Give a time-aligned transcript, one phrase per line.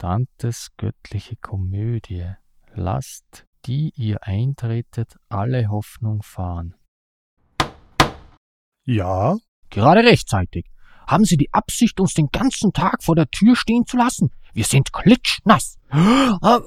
[0.00, 2.26] Dantes göttliche Komödie.
[2.72, 6.74] Lasst, die ihr eintretet, alle Hoffnung fahren.
[8.86, 9.36] Ja,
[9.68, 10.66] Gerade rechtzeitig.
[11.06, 14.30] Haben Sie die Absicht, uns den ganzen Tag vor der Tür stehen zu lassen?
[14.52, 15.78] Wir sind klitschnass.
[15.92, 16.60] Ah.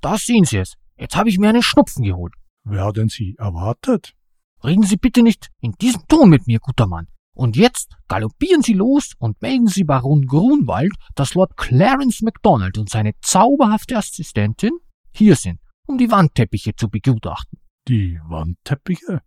[0.00, 0.74] Da sehen Sie es.
[0.98, 2.34] Jetzt habe ich mir einen Schnupfen geholt.
[2.64, 4.14] wer hat denn Sie erwartet?
[4.62, 7.06] Reden Sie bitte nicht in diesem Ton mit mir, guter Mann.
[7.34, 12.90] Und jetzt galoppieren Sie los und melden Sie Baron Grunwald, dass Lord Clarence MacDonald und
[12.90, 14.72] seine zauberhafte Assistentin
[15.12, 17.58] hier sind, um die Wandteppiche zu begutachten.
[17.88, 19.22] Die Wandteppiche?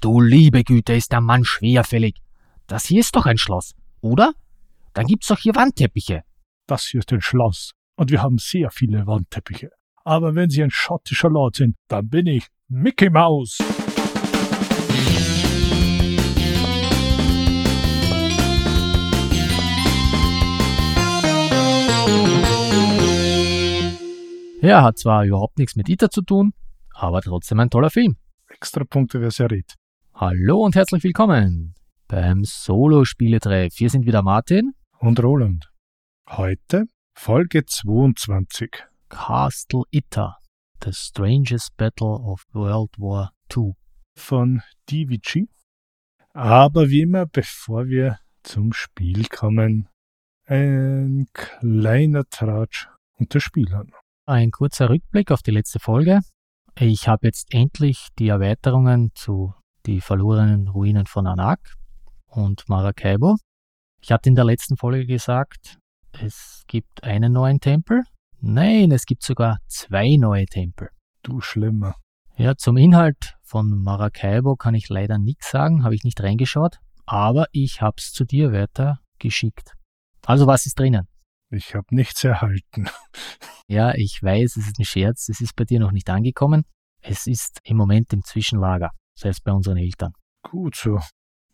[0.00, 2.16] Du liebe Güte, ist der Mann schwerfällig.
[2.68, 4.32] Das hier ist doch ein Schloss, oder?
[4.94, 6.22] Dann gibt's doch hier Wandteppiche.
[6.66, 9.70] Das hier ist ein Schloss und wir haben sehr viele Wandteppiche.
[10.04, 13.58] Aber wenn Sie ein schottischer Lord sind, dann bin ich Mickey Mouse.
[24.60, 26.52] Ja, hat zwar überhaupt nichts mit Ita zu tun,
[26.92, 28.16] aber trotzdem ein toller Film.
[28.48, 29.76] Extra Punkte, wer serriert.
[30.14, 31.74] Hallo und herzlich willkommen
[32.08, 33.74] beim Solo-Spieletreff.
[33.76, 35.70] Hier sind wieder Martin, Und Roland.
[36.28, 38.84] Heute Folge 22.
[39.08, 40.38] Castle Ita,
[40.82, 43.74] The Strangest Battle of World War II.
[44.16, 45.46] von DVG.
[46.32, 49.88] Aber wie immer, bevor wir zum Spiel kommen,
[50.46, 52.88] ein kleiner Tratsch
[53.20, 53.92] unter Spielern.
[54.28, 56.20] Ein kurzer Rückblick auf die letzte Folge.
[56.78, 59.54] Ich habe jetzt endlich die Erweiterungen zu
[59.86, 61.60] Die verlorenen Ruinen von Anak
[62.26, 63.36] und Maracaibo.
[64.02, 65.78] Ich hatte in der letzten Folge gesagt,
[66.12, 68.02] es gibt einen neuen Tempel.
[68.38, 70.90] Nein, es gibt sogar zwei neue Tempel.
[71.22, 71.94] Du Schlimmer.
[72.36, 77.46] Ja, zum Inhalt von Maracaibo kann ich leider nichts sagen, habe ich nicht reingeschaut, aber
[77.52, 79.72] ich habe es zu dir weiter geschickt.
[80.26, 81.08] Also was ist drinnen?
[81.50, 82.88] Ich habe nichts erhalten.
[83.70, 86.64] Ja, ich weiß, es ist ein Scherz, es ist bei dir noch nicht angekommen.
[87.02, 90.14] Es ist im Moment im Zwischenlager, selbst bei unseren Eltern.
[90.42, 91.00] Gut so.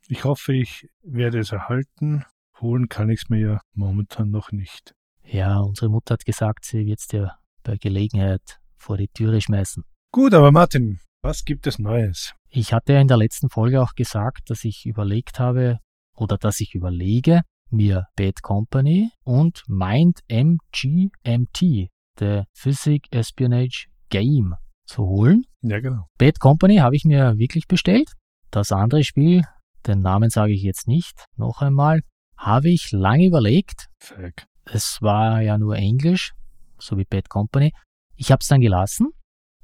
[0.06, 2.24] Ich hoffe, ich werde es erhalten.
[2.60, 4.94] Holen kann ich es mir ja momentan noch nicht.
[5.24, 7.32] Ja, unsere Mutter hat gesagt, sie wird es dir
[7.64, 9.82] bei Gelegenheit vor die Türe schmeißen.
[10.12, 12.32] Gut, aber Martin, was gibt es Neues?
[12.48, 15.80] Ich hatte ja in der letzten Folge auch gesagt, dass ich überlegt habe
[16.14, 17.42] oder dass ich überlege,
[17.74, 24.54] mir Bad Company und Mind MGMT, the Physic Espionage Game,
[24.86, 25.44] zu holen.
[25.62, 26.06] Ja, genau.
[26.18, 28.12] Bad Company habe ich mir wirklich bestellt.
[28.50, 29.42] Das andere Spiel,
[29.86, 32.02] den Namen sage ich jetzt nicht, noch einmal,
[32.36, 33.88] habe ich lange überlegt.
[33.98, 34.46] Fake.
[34.64, 36.32] Es war ja nur Englisch,
[36.78, 37.72] so wie Bad Company.
[38.16, 39.10] Ich habe es dann gelassen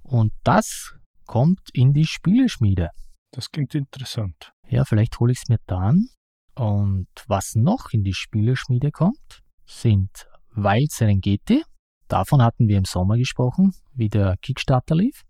[0.03, 0.95] und das
[1.27, 2.91] kommt in die Spieleschmiede.
[3.33, 4.53] Das klingt interessant.
[4.69, 6.09] Ja, vielleicht hole ich es mir dann.
[6.55, 11.63] Und was noch in die Spieleschmiede kommt, sind Wild Serengeti.
[12.09, 15.23] Davon hatten wir im Sommer gesprochen, wie der Kickstarter lief.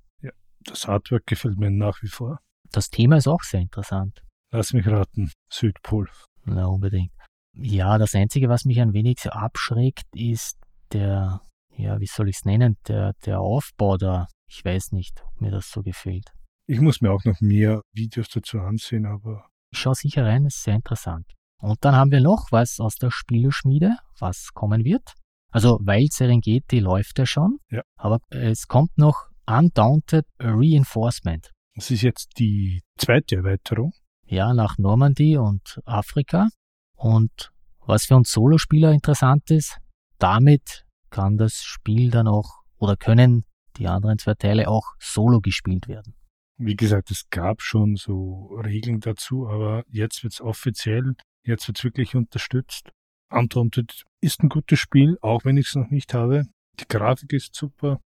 [0.63, 2.39] Das Artwork gefällt mir nach wie vor.
[2.73, 4.23] Das Thema ist auch sehr interessant.
[4.53, 5.31] Lass mich raten.
[5.51, 6.09] Südpol.
[6.45, 7.13] Na, unbedingt.
[7.55, 10.59] Ja, das Einzige, was mich ein wenig so abschreckt, ist
[10.93, 11.41] der,
[11.77, 14.27] ja, wie soll ich es nennen, der, der Aufbau da.
[14.49, 16.33] Ich weiß nicht, ob mir das so gefällt.
[16.67, 20.63] Ich muss mir auch noch mehr Videos dazu ansehen, aber Ich schaue sicher rein, ist
[20.63, 21.27] sehr interessant.
[21.61, 25.13] Und dann haben wir noch was aus der Spieleschmiede, was kommen wird.
[25.53, 27.83] Also Wild Serengeti läuft ja schon, Ja.
[27.97, 31.51] aber es kommt noch Undaunted Reinforcement.
[31.75, 33.93] es ist jetzt die zweite Erweiterung.
[34.27, 36.49] Ja, nach Normandie und Afrika.
[36.97, 39.79] Und was für uns Solospieler interessant ist,
[40.19, 43.45] damit kann das Spiel dann auch oder können
[43.77, 46.15] die anderen zwei Teile auch solo gespielt werden.
[46.63, 51.79] Wie gesagt, es gab schon so Regeln dazu, aber jetzt wird es offiziell, jetzt wird
[51.79, 52.91] es wirklich unterstützt.
[53.31, 56.45] Undaunted ist ein gutes Spiel, auch wenn ich es noch nicht habe.
[56.79, 57.99] Die Grafik ist super.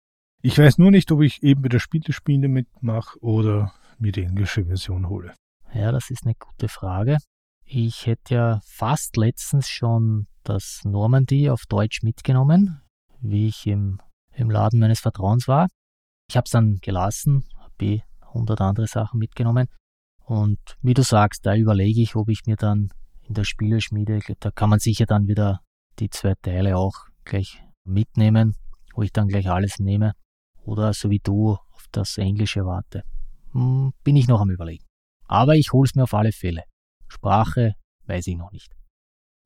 [0.43, 4.67] Ich weiß nur nicht, ob ich eben bei der Spielespiele mitmache oder mir die englische
[4.67, 5.35] Version hole.
[5.73, 7.17] Ja, das ist eine gute Frage.
[7.65, 12.83] Ich hätte ja fast letztens schon das Normandy auf Deutsch mitgenommen,
[13.23, 13.99] wie ich im,
[14.35, 15.69] im Laden meines Vertrauens war.
[16.29, 18.03] Ich habe es dann gelassen, habe
[18.35, 19.69] 100 andere Sachen mitgenommen.
[20.25, 22.91] Und wie du sagst, da überlege ich, ob ich mir dann
[23.23, 25.61] in der Spieleschmiede, da kann man sicher dann wieder
[25.99, 26.95] die zwei Teile auch
[27.25, 28.55] gleich mitnehmen,
[28.95, 30.13] wo ich dann gleich alles nehme.
[30.65, 33.03] Oder so wie du auf das Englische warte.
[33.53, 34.85] Hm, bin ich noch am Überlegen.
[35.27, 36.63] Aber ich hole es mir auf alle Fälle.
[37.09, 37.75] Sprache
[38.07, 38.73] weiß ich noch nicht.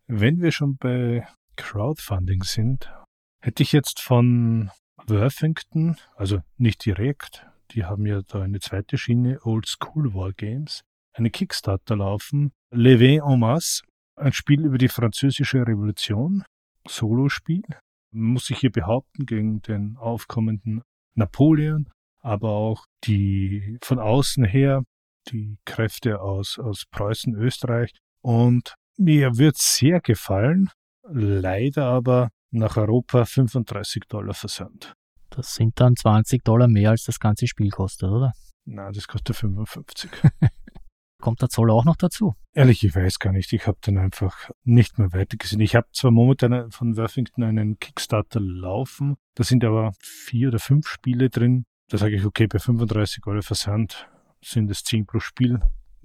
[0.07, 2.93] Wenn wir schon bei Crowdfunding sind,
[3.41, 4.71] hätte ich jetzt von
[5.07, 10.83] Worthington, also nicht direkt, die haben ja da eine zweite Schiene, Old School War Games,
[11.13, 13.83] eine Kickstarter laufen, Levé en masse,
[14.17, 16.45] ein Spiel über die französische Revolution,
[16.89, 17.65] Solospiel,
[18.13, 20.83] muss sich hier behaupten gegen den aufkommenden
[21.15, 21.89] Napoleon,
[22.21, 24.83] aber auch die von außen her
[25.29, 27.93] die Kräfte aus, aus Preußen, Österreich.
[28.23, 30.71] Und mir wird sehr gefallen,
[31.09, 34.95] leider aber nach Europa 35 Dollar Versand.
[35.37, 38.33] Das sind dann 20 Dollar mehr, als das ganze Spiel kostet, oder?
[38.65, 40.11] Nein, das kostet 55.
[41.21, 42.35] Kommt der Zoll auch noch dazu?
[42.55, 43.53] Ehrlich, ich weiß gar nicht.
[43.53, 45.61] Ich habe dann einfach nicht mehr weitergesehen.
[45.61, 50.89] Ich habe zwar momentan von Worthington einen Kickstarter laufen, da sind aber vier oder fünf
[50.89, 51.67] Spiele drin.
[51.89, 54.09] Da sage ich, okay, bei 35 Euro Versand
[54.43, 55.61] sind es 10 pro Spiel,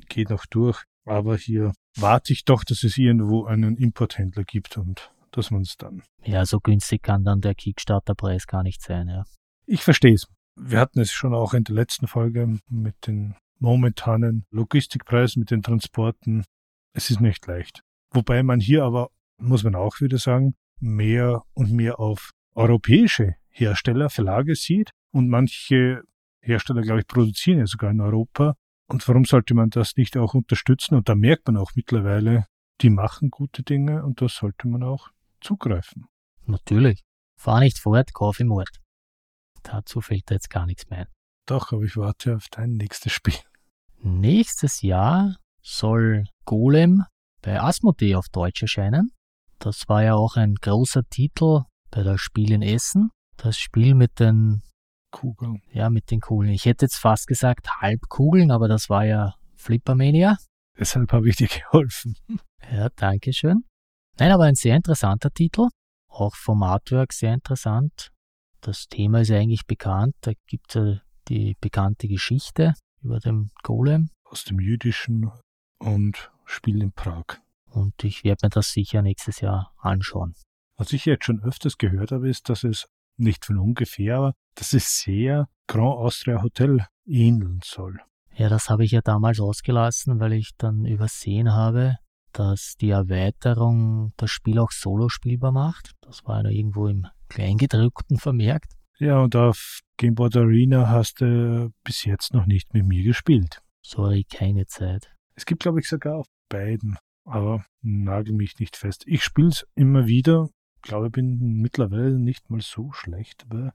[0.10, 0.84] geht noch durch.
[1.06, 5.78] Aber hier warte ich doch, dass es irgendwo einen Importhändler gibt und dass man es
[5.78, 6.04] dann.
[6.24, 9.24] Ja, so günstig kann dann der Kickstarter-Preis gar nicht sein, ja.
[9.66, 10.28] Ich verstehe es.
[10.56, 15.62] Wir hatten es schon auch in der letzten Folge mit den momentanen Logistikpreisen, mit den
[15.62, 16.44] Transporten.
[16.94, 17.82] Es ist nicht leicht.
[18.12, 24.10] Wobei man hier aber, muss man auch wieder sagen, mehr und mehr auf europäische Hersteller,
[24.10, 26.02] Verlage sieht und manche
[26.42, 28.56] Hersteller, glaube ich, produzieren ja sogar in Europa.
[28.88, 30.96] Und warum sollte man das nicht auch unterstützen?
[30.96, 32.46] Und da merkt man auch mittlerweile,
[32.82, 36.06] die machen gute Dinge und das sollte man auch zugreifen.
[36.46, 37.02] Natürlich.
[37.38, 38.80] Fahr nicht fort, kauf im Ort.
[39.64, 41.08] Dazu fällt da jetzt gar nichts mehr ein.
[41.46, 43.36] Doch, aber ich warte auf dein nächstes Spiel.
[43.98, 47.04] Nächstes Jahr soll Golem
[47.42, 49.12] bei Asmodee auf Deutsch erscheinen.
[49.60, 51.62] Das war ja auch ein großer Titel
[51.92, 53.10] bei der Spiel in Essen.
[53.38, 54.62] Das Spiel mit den
[55.12, 55.62] Kugeln.
[55.72, 56.52] Ja, mit den Kugeln.
[56.52, 60.38] Ich hätte jetzt fast gesagt Halbkugeln, aber das war ja Flippermania.
[60.80, 62.16] Deshalb habe ich dir geholfen.
[62.72, 63.64] Ja, danke schön.
[64.20, 65.68] Nein, aber ein sehr interessanter Titel.
[66.08, 68.12] Auch vom Artwork sehr interessant.
[68.62, 70.16] Das Thema ist eigentlich bekannt.
[70.22, 74.10] Da gibt es ja die bekannte Geschichte über den Golem.
[74.24, 75.32] Aus dem Jüdischen
[75.80, 77.40] und Spiel in Prag.
[77.66, 80.36] Und ich werde mir das sicher nächstes Jahr anschauen.
[80.78, 82.88] Was ich jetzt schon öfters gehört habe, ist, dass es
[83.18, 88.00] nicht von ungefähr, aber dass es sehr Grand Austria Hotel ähneln soll.
[88.36, 91.98] Ja, das habe ich ja damals ausgelassen, weil ich dann übersehen habe,
[92.34, 95.92] dass die Erweiterung das Spiel auch solo spielbar macht.
[96.02, 98.74] Das war ja irgendwo im Kleingedruckten vermerkt.
[99.00, 103.62] Ja, und auf Gameboard Arena hast du bis jetzt noch nicht mit mir gespielt.
[103.82, 105.12] Sorry, keine Zeit.
[105.36, 109.04] Es gibt, glaube ich, sogar auf beiden, aber nagel mich nicht fest.
[109.08, 110.50] Ich spiele es immer wieder.
[110.76, 113.72] Ich glaube, ich bin mittlerweile nicht mal so schlecht dabei.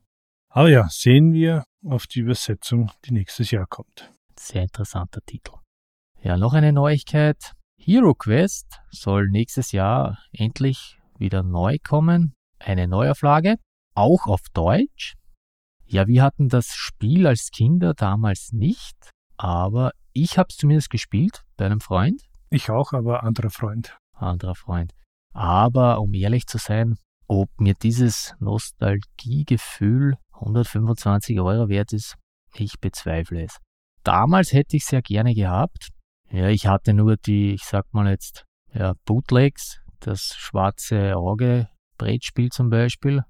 [0.48, 4.12] Aber ja, sehen wir auf die Übersetzung, die nächstes Jahr kommt.
[4.38, 5.52] Sehr interessanter Titel.
[6.22, 7.52] Ja, noch eine Neuigkeit.
[7.78, 12.34] Hero Quest soll nächstes Jahr endlich wieder neu kommen.
[12.58, 13.56] Eine Neuauflage,
[13.94, 15.14] auch auf Deutsch.
[15.84, 18.96] Ja, wir hatten das Spiel als Kinder damals nicht,
[19.36, 22.22] aber ich habe es zumindest gespielt bei einem Freund.
[22.50, 23.96] Ich auch, aber anderer Freund.
[24.14, 24.92] Anderer Freund.
[25.32, 26.96] Aber um ehrlich zu sein,
[27.28, 32.16] ob mir dieses Nostalgiegefühl 125 Euro wert ist,
[32.54, 33.58] ich bezweifle es.
[34.02, 35.90] Damals hätte ich es sehr gerne gehabt,
[36.30, 41.68] ja, ich hatte nur die, ich sag mal jetzt, ja, Bootlegs, das schwarze Auge
[41.98, 43.22] Brettspiel zum Beispiel.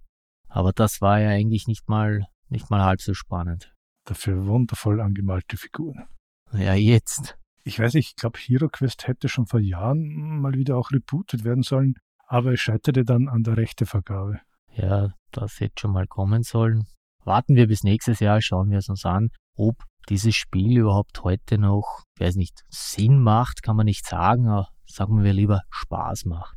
[0.49, 3.73] Aber das war ja eigentlich nicht mal, nicht mal halb so spannend.
[4.05, 6.07] Dafür wundervoll angemalte Figuren.
[6.53, 7.37] Ja, jetzt.
[7.65, 11.63] Ich weiß nicht, ich glaube, HeroQuest hätte schon vor Jahren mal wieder auch rebootet werden
[11.63, 11.95] sollen,
[12.27, 14.41] aber es scheiterte dann an der Rechtevergabe.
[14.75, 16.87] Ja, das hätte schon mal kommen sollen.
[17.25, 21.59] Warten wir bis nächstes Jahr, schauen wir es uns an, ob dieses Spiel überhaupt heute
[21.59, 26.25] noch, ich weiß nicht, Sinn macht, kann man nicht sagen, aber sagen wir lieber Spaß
[26.27, 26.57] macht.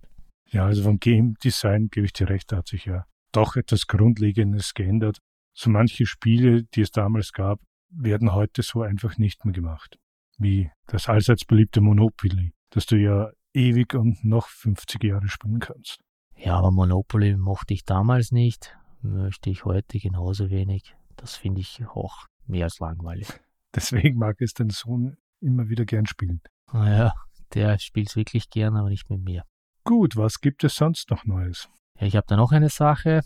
[0.52, 3.88] Ja, also vom Game Design gebe ich dir recht, da hat sich ja doch etwas
[3.88, 5.20] Grundlegendes geändert.
[5.54, 7.60] So manche Spiele, die es damals gab,
[7.92, 9.98] werden heute so einfach nicht mehr gemacht.
[10.38, 16.00] Wie das allseits beliebte Monopoly, das du ja ewig und noch 50 Jahre spielen kannst.
[16.36, 20.96] Ja, aber Monopoly mochte ich damals nicht, möchte ich heute genauso wenig.
[21.18, 23.28] Das finde ich auch mehr als langweilig.
[23.76, 26.42] Deswegen mag es dein Sohn immer wieder gern spielen.
[26.74, 27.14] Naja,
[27.54, 29.44] der spielt es wirklich gern, aber nicht mit mir.
[29.84, 31.70] Gut, was gibt es sonst noch Neues?
[32.00, 33.22] Ja, ich habe da noch eine Sache.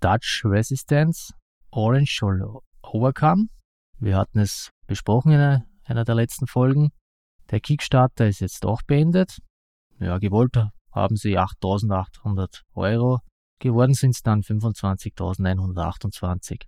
[0.00, 1.32] Dutch Resistance
[1.70, 3.48] Orange Soul Overcome.
[3.98, 6.90] Wir hatten es besprochen in einer, einer der letzten Folgen.
[7.50, 9.38] Der Kickstarter ist jetzt auch beendet.
[9.98, 10.56] Ja, gewollt
[10.92, 13.20] haben sie 8.800 Euro.
[13.58, 16.62] Geworden sind es dann 25.128.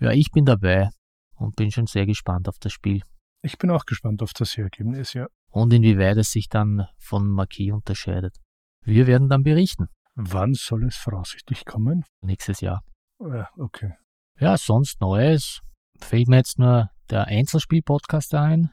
[0.00, 0.90] Ja, ich bin dabei
[1.38, 3.02] und bin schon sehr gespannt auf das Spiel.
[3.42, 5.26] Ich bin auch gespannt auf das Ergebnis, ja.
[5.50, 8.36] Und inwieweit es sich dann von Marquis unterscheidet.
[8.84, 9.86] Wir werden dann berichten.
[10.14, 12.04] Wann soll es voraussichtlich kommen?
[12.20, 12.82] Nächstes Jahr.
[13.20, 13.94] Ja, okay.
[14.40, 15.60] Ja, sonst Neues.
[16.00, 18.70] Fällt mir jetzt nur der Einzelspiel-Podcast ein.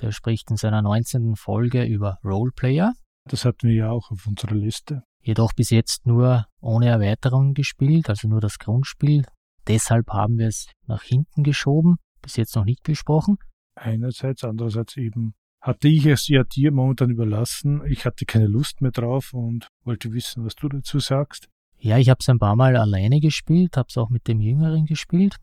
[0.00, 1.36] Der spricht in seiner 19.
[1.36, 2.92] Folge über Roleplayer.
[3.28, 5.02] Das hatten wir ja auch auf unserer Liste.
[5.26, 9.26] jedoch bis jetzt nur ohne Erweiterung gespielt, also nur das Grundspiel.
[9.66, 11.96] Deshalb haben wir es nach hinten geschoben,
[12.26, 13.38] bis jetzt noch nicht besprochen.
[13.76, 17.82] Einerseits, andererseits eben hatte ich es ja dir momentan überlassen.
[17.86, 21.48] Ich hatte keine Lust mehr drauf und wollte wissen, was du dazu sagst.
[21.78, 24.86] Ja, ich habe es ein paar Mal alleine gespielt, habe es auch mit dem Jüngeren
[24.86, 25.36] gespielt.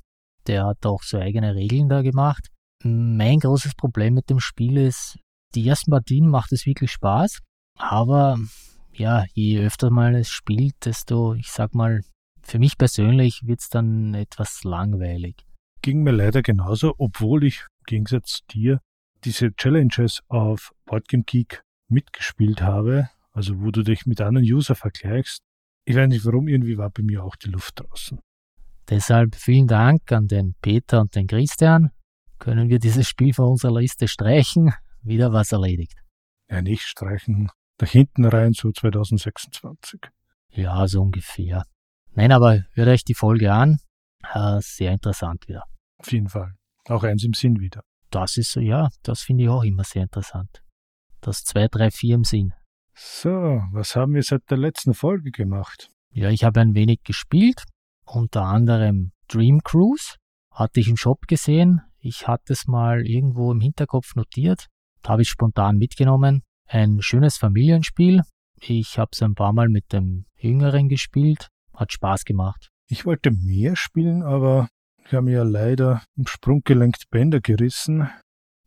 [0.48, 2.50] Der hat auch so eigene Regeln da gemacht.
[2.84, 5.18] Mein großes Problem mit dem Spiel ist,
[5.56, 7.40] die ersten Partien macht es wirklich Spaß,
[7.78, 8.38] aber
[8.94, 12.02] ja, je öfter man es spielt, desto, ich sag mal,
[12.42, 15.46] für mich persönlich wird es dann etwas langweilig.
[15.84, 18.80] Ging mir leider genauso, obwohl ich im Gegensatz zu dir
[19.26, 25.42] diese Challenges auf Boardgame Geek mitgespielt habe, also wo du dich mit anderen User vergleichst.
[25.84, 28.18] Ich weiß nicht warum, irgendwie war bei mir auch die Luft draußen.
[28.90, 31.92] Deshalb vielen Dank an den Peter und den Christian.
[32.40, 34.74] Können wir dieses Spiel von unserer Liste streichen?
[35.02, 36.02] Wieder was erledigt.
[36.50, 37.50] Ja, nicht streichen.
[37.82, 40.00] Nach hinten rein, so 2026.
[40.52, 41.66] Ja, so ungefähr.
[42.14, 43.80] Nein, aber hört euch die Folge an.
[44.60, 45.64] Sehr interessant wieder.
[46.04, 46.54] Auf jeden Fall.
[46.90, 47.82] Auch eins im Sinn wieder.
[48.10, 50.62] Das ist so, ja, das finde ich auch immer sehr interessant.
[51.22, 52.54] Das 2, 3, 4 im Sinn.
[52.94, 55.90] So, was haben wir seit der letzten Folge gemacht?
[56.12, 57.64] Ja, ich habe ein wenig gespielt,
[58.06, 60.16] unter anderem Dream Cruise.
[60.52, 61.82] Hatte ich im Shop gesehen.
[62.00, 64.68] Ich hatte es mal irgendwo im Hinterkopf notiert.
[65.08, 66.44] Habe ich spontan mitgenommen.
[66.68, 68.22] Ein schönes Familienspiel.
[68.60, 71.48] Ich habe es ein paar Mal mit dem Jüngeren gespielt.
[71.74, 72.70] Hat Spaß gemacht.
[72.90, 74.68] Ich wollte mehr spielen, aber
[75.06, 78.10] ich habe mir ja leider im Sprunggelenk Bänder gerissen.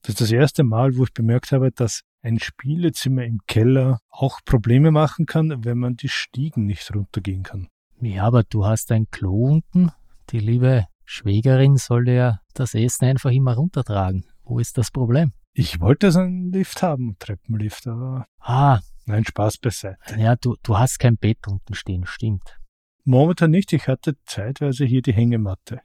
[0.02, 4.40] Das ist das erste Mal, wo ich bemerkt habe, dass ein Spielezimmer im Keller auch
[4.44, 7.68] Probleme machen kann, wenn man die Stiegen nicht runtergehen kann.
[8.00, 9.90] Ja, aber du hast ein Klo unten.
[10.30, 14.24] Die liebe Schwägerin soll ja das Essen einfach immer runtertragen.
[14.44, 15.32] Wo ist das Problem?
[15.54, 18.26] Ich wollte so einen Lift haben, Treppenlift, aber.
[18.40, 18.80] Ah.
[19.06, 20.18] Nein, Spaß beiseite.
[20.18, 22.58] Ja, du, du hast kein Bett unten stehen, stimmt.
[23.04, 23.72] Momentan nicht.
[23.72, 25.80] Ich hatte zeitweise hier die Hängematte.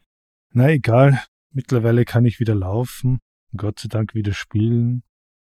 [0.53, 1.17] Na egal,
[1.51, 3.19] mittlerweile kann ich wieder laufen,
[3.55, 5.03] Gott sei Dank wieder spielen.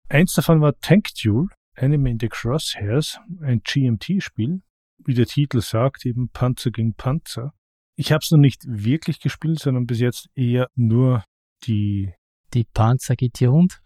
[0.09, 4.61] Eins davon war Tank Duel, Enemy in the Crosshairs, ein GMT-Spiel.
[5.05, 7.53] Wie der Titel sagt, eben Panzer gegen Panzer.
[7.95, 11.23] Ich habe es noch nicht wirklich gespielt, sondern bis jetzt eher nur
[11.65, 12.11] die...
[12.55, 13.81] Die Panzer Hund?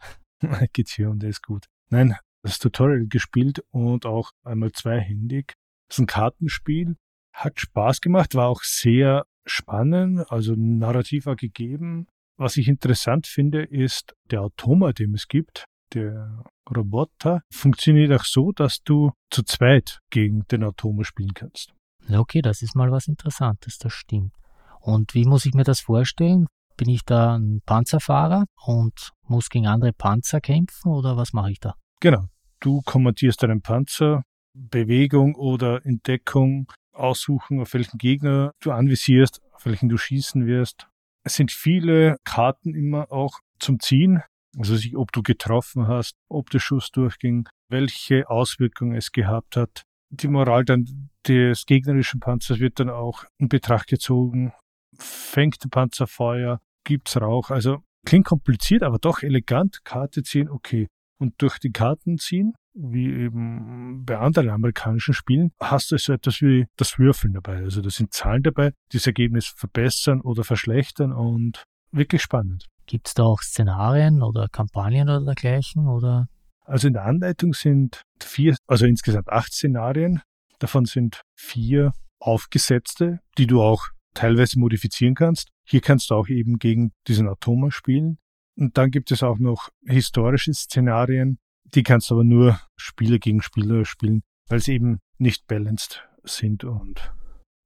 [0.71, 1.65] GT Hund ist gut.
[1.89, 5.55] Nein, das Tutorial gespielt und auch einmal zweihändig.
[5.89, 6.95] Das ist ein Kartenspiel,
[7.33, 12.07] hat Spaß gemacht, war auch sehr spannend, also narrativer gegeben.
[12.37, 15.65] Was ich interessant finde, ist der Automa, den es gibt.
[15.93, 21.73] Der Roboter funktioniert auch so, dass du zu zweit gegen den Automa spielen kannst.
[22.09, 24.33] Okay, das ist mal was Interessantes, das stimmt.
[24.79, 26.47] Und wie muss ich mir das vorstellen?
[26.77, 31.59] Bin ich da ein Panzerfahrer und muss gegen andere Panzer kämpfen oder was mache ich
[31.59, 31.75] da?
[31.99, 32.25] Genau.
[32.61, 39.89] Du kommandierst deinen Panzer, Bewegung oder Entdeckung aussuchen, auf welchen Gegner du anvisierst, auf welchen
[39.89, 40.87] du schießen wirst.
[41.23, 44.23] Es sind viele Karten immer auch zum Ziehen.
[44.57, 49.83] Also ob du getroffen hast, ob der Schuss durchging, welche Auswirkungen es gehabt hat.
[50.09, 54.53] Die Moral dann des gegnerischen Panzers wird dann auch in Betracht gezogen.
[54.97, 56.61] Fängt der Panzer Feuer?
[56.83, 57.51] Gibt's Rauch?
[57.51, 59.83] Also klingt kompliziert, aber doch elegant.
[59.83, 60.87] Karte ziehen, okay.
[61.19, 66.41] Und durch die Karten ziehen wie eben bei anderen amerikanischen Spielen, hast du so etwas
[66.41, 67.57] wie das Würfeln dabei.
[67.57, 72.67] Also da sind Zahlen dabei, die das Ergebnis verbessern oder verschlechtern und wirklich spannend.
[72.85, 75.87] Gibt es da auch Szenarien oder Kampagnen oder dergleichen?
[75.87, 76.27] Oder?
[76.65, 80.21] Also in der Anleitung sind vier, also insgesamt acht Szenarien.
[80.59, 85.49] Davon sind vier aufgesetzte, die du auch teilweise modifizieren kannst.
[85.65, 88.17] Hier kannst du auch eben gegen diesen Atoma spielen.
[88.55, 91.39] Und dann gibt es auch noch historische Szenarien,
[91.75, 96.63] die kannst du aber nur Spieler gegen Spieler spielen, weil sie eben nicht balanced sind
[96.63, 97.13] und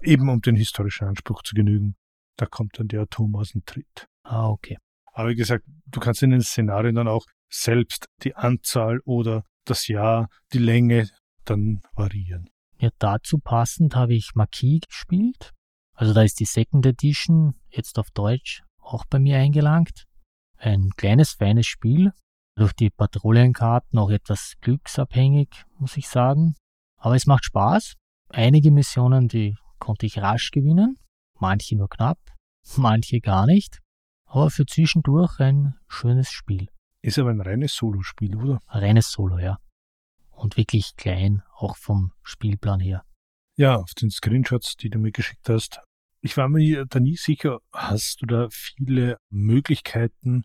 [0.02, 1.96] eben um den historischen Anspruch zu genügen.
[2.38, 4.08] Da kommt dann der Atom aus dem Tritt.
[4.24, 4.78] Ah, okay.
[5.14, 9.88] Aber wie gesagt, du kannst in den Szenarien dann auch selbst die Anzahl oder das
[9.88, 11.10] Jahr, die Länge
[11.46, 12.50] dann variieren.
[12.80, 15.52] Ja, dazu passend habe ich Marquis gespielt.
[15.94, 20.06] Also da ist die Second Edition jetzt auf Deutsch auch bei mir eingelangt.
[20.58, 22.12] Ein kleines, feines Spiel,
[22.56, 26.56] durch die Patrouillenkarten auch etwas glücksabhängig, muss ich sagen.
[26.98, 27.96] Aber es macht Spaß.
[28.30, 30.98] Einige Missionen, die konnte ich rasch gewinnen,
[31.40, 32.20] manche nur knapp,
[32.78, 33.80] manche gar nicht.
[34.26, 36.70] Aber für zwischendurch ein schönes Spiel.
[37.02, 38.60] Ist aber ein reines Solo-Spiel, oder?
[38.68, 39.58] Ein reines Solo, ja.
[40.32, 43.04] Und wirklich klein, auch vom Spielplan her.
[43.56, 45.80] Ja, auf den Screenshots, die du mir geschickt hast.
[46.22, 50.44] Ich war mir da nie sicher, hast du da viele Möglichkeiten,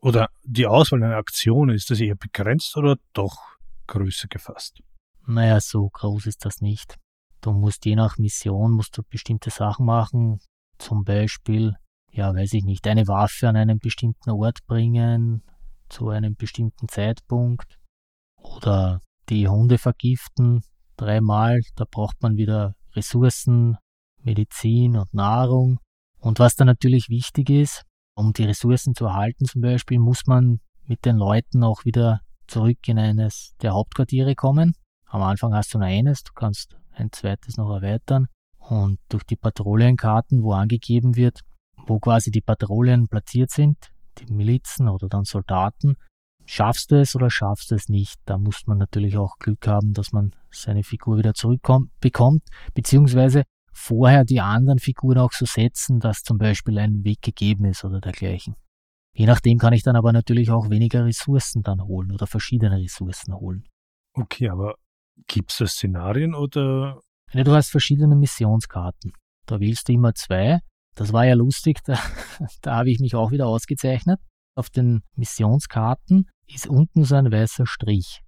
[0.00, 3.36] oder die Auswahl einer Aktion, ist das eher begrenzt oder doch
[3.86, 4.80] größer gefasst?
[5.26, 6.96] Naja, so groß ist das nicht.
[7.40, 10.40] Du musst je nach Mission musst du bestimmte Sachen machen.
[10.78, 11.74] Zum Beispiel,
[12.12, 15.42] ja, weiß ich nicht, eine Waffe an einen bestimmten Ort bringen,
[15.88, 17.78] zu einem bestimmten Zeitpunkt.
[18.36, 20.62] Oder die Hunde vergiften
[20.96, 21.60] dreimal.
[21.76, 23.76] Da braucht man wieder Ressourcen,
[24.22, 25.78] Medizin und Nahrung.
[26.18, 27.84] Und was da natürlich wichtig ist,
[28.18, 32.78] um die Ressourcen zu erhalten zum Beispiel, muss man mit den Leuten auch wieder zurück
[32.88, 34.74] in eines der Hauptquartiere kommen.
[35.06, 38.26] Am Anfang hast du nur eines, du kannst ein zweites noch erweitern.
[38.58, 41.42] Und durch die Patrouillenkarten, wo angegeben wird,
[41.86, 43.76] wo quasi die Patrouillen platziert sind,
[44.18, 45.94] die Milizen oder dann Soldaten,
[46.44, 48.16] schaffst du es oder schaffst du es nicht.
[48.24, 52.42] Da muss man natürlich auch Glück haben, dass man seine Figur wieder zurückbekommt,
[52.74, 53.44] beziehungsweise
[53.78, 58.00] vorher die anderen Figuren auch so setzen, dass zum Beispiel ein Weg gegeben ist oder
[58.00, 58.56] dergleichen.
[59.14, 63.34] Je nachdem kann ich dann aber natürlich auch weniger Ressourcen dann holen oder verschiedene Ressourcen
[63.34, 63.64] holen.
[64.14, 64.76] Okay, aber
[65.26, 67.00] gibt es da Szenarien oder?
[67.32, 69.12] Ja, du hast verschiedene Missionskarten.
[69.46, 70.60] Da wählst du immer zwei.
[70.94, 71.98] Das war ja lustig, da,
[72.62, 74.20] da habe ich mich auch wieder ausgezeichnet.
[74.56, 78.20] Auf den Missionskarten ist unten so ein weißer Strich.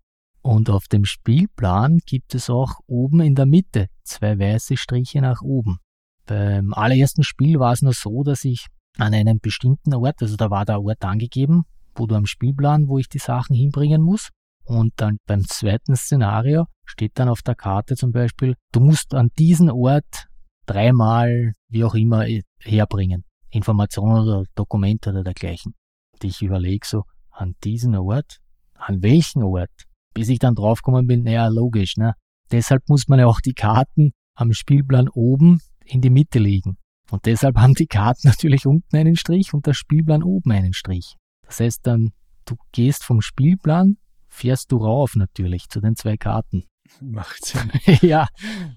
[0.42, 5.42] Und auf dem Spielplan gibt es auch oben in der Mitte zwei weiße Striche nach
[5.42, 5.78] oben.
[6.26, 8.66] Beim allerersten Spiel war es nur so, dass ich
[8.96, 12.98] an einem bestimmten Ort, also da war der Ort angegeben, wo du am Spielplan, wo
[12.98, 14.30] ich die Sachen hinbringen muss.
[14.64, 19.30] Und dann beim zweiten Szenario steht dann auf der Karte zum Beispiel, du musst an
[19.38, 20.28] diesen Ort
[20.66, 22.24] dreimal, wie auch immer,
[22.60, 23.24] herbringen.
[23.50, 25.74] Informationen oder Dokumente oder dergleichen.
[26.12, 28.38] Und ich überlege so, an diesen Ort,
[28.74, 29.70] an welchen Ort?
[30.14, 32.14] Bis ich dann draufgekommen bin, naja, logisch, ne?
[32.50, 36.76] Deshalb muss man ja auch die Karten am Spielplan oben in die Mitte legen.
[37.10, 41.16] Und deshalb haben die Karten natürlich unten einen Strich und der Spielplan oben einen Strich.
[41.46, 42.12] Das heißt dann,
[42.44, 43.96] du gehst vom Spielplan,
[44.28, 46.64] fährst du rauf natürlich zu den zwei Karten.
[47.00, 47.70] Macht Sinn.
[48.02, 48.26] ja,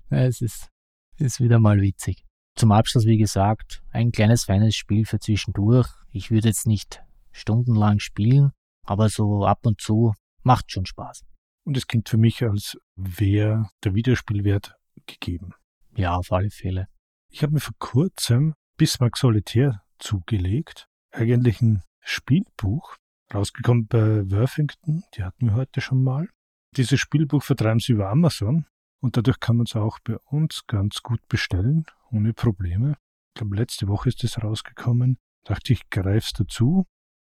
[0.10, 0.70] es ist,
[1.18, 2.24] ist wieder mal witzig.
[2.56, 5.88] Zum Abschluss, wie gesagt, ein kleines feines Spiel für zwischendurch.
[6.12, 8.52] Ich würde jetzt nicht stundenlang spielen,
[8.86, 11.24] aber so ab und zu macht schon Spaß.
[11.66, 14.76] Und es klingt für mich, als wäre der Wiederspielwert
[15.06, 15.54] gegeben.
[15.96, 16.88] Ja, auf alle Fälle.
[17.30, 20.88] Ich habe mir vor kurzem Bismarck Solitär zugelegt.
[21.12, 22.98] Eigentlich ein Spielbuch,
[23.34, 26.28] rausgekommen bei Worthington, die hatten wir heute schon mal.
[26.76, 28.66] Dieses Spielbuch vertreiben sie über Amazon
[29.00, 32.98] und dadurch kann man es auch bei uns ganz gut bestellen, ohne Probleme.
[33.30, 35.18] Ich glaube, letzte Woche ist es rausgekommen.
[35.44, 36.86] Dachte ich, greif's dazu.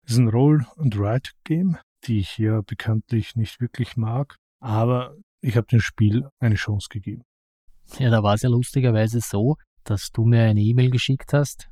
[0.06, 5.82] Es ist ein Roll-and-Write-Game, die ich ja bekanntlich nicht wirklich mag, aber ich habe dem
[5.82, 7.24] Spiel eine Chance gegeben.
[7.98, 11.70] Ja, da war es ja lustigerweise so, dass du mir eine E-Mail geschickt hast,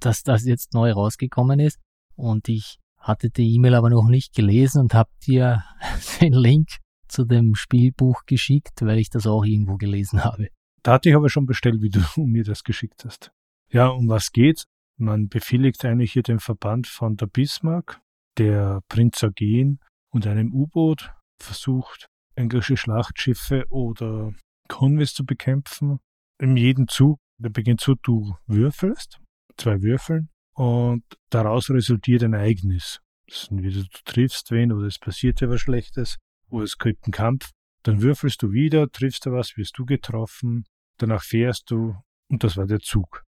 [0.00, 1.80] dass das jetzt neu rausgekommen ist
[2.14, 5.64] und ich hatte die E-Mail aber noch nicht gelesen und habe dir
[6.20, 6.68] den Link
[7.08, 10.48] zu dem Spielbuch geschickt, weil ich das auch irgendwo gelesen habe.
[10.82, 13.32] Da hatte ich aber schon bestellt, wie du mir das geschickt hast.
[13.70, 14.64] Ja, um was geht's?
[14.98, 18.00] Man befehligt eigentlich hier den Verband von der Bismarck,
[18.38, 24.32] der Prinz Eugen und einem U-Boot versucht, englische Schlachtschiffe oder
[24.68, 25.98] Konvois zu bekämpfen.
[26.38, 29.20] In jedem Zug, der beginnt so, du würfelst,
[29.56, 33.00] zwei Würfeln, und daraus resultiert ein Ereignis.
[33.26, 36.16] Das ist entweder du triffst wen oder es passiert dir was Schlechtes
[36.48, 37.50] oder es gibt einen Kampf.
[37.82, 40.64] Dann würfelst du wieder, triffst du was, wirst du getroffen,
[40.98, 41.96] danach fährst du
[42.28, 43.24] und das war der Zug.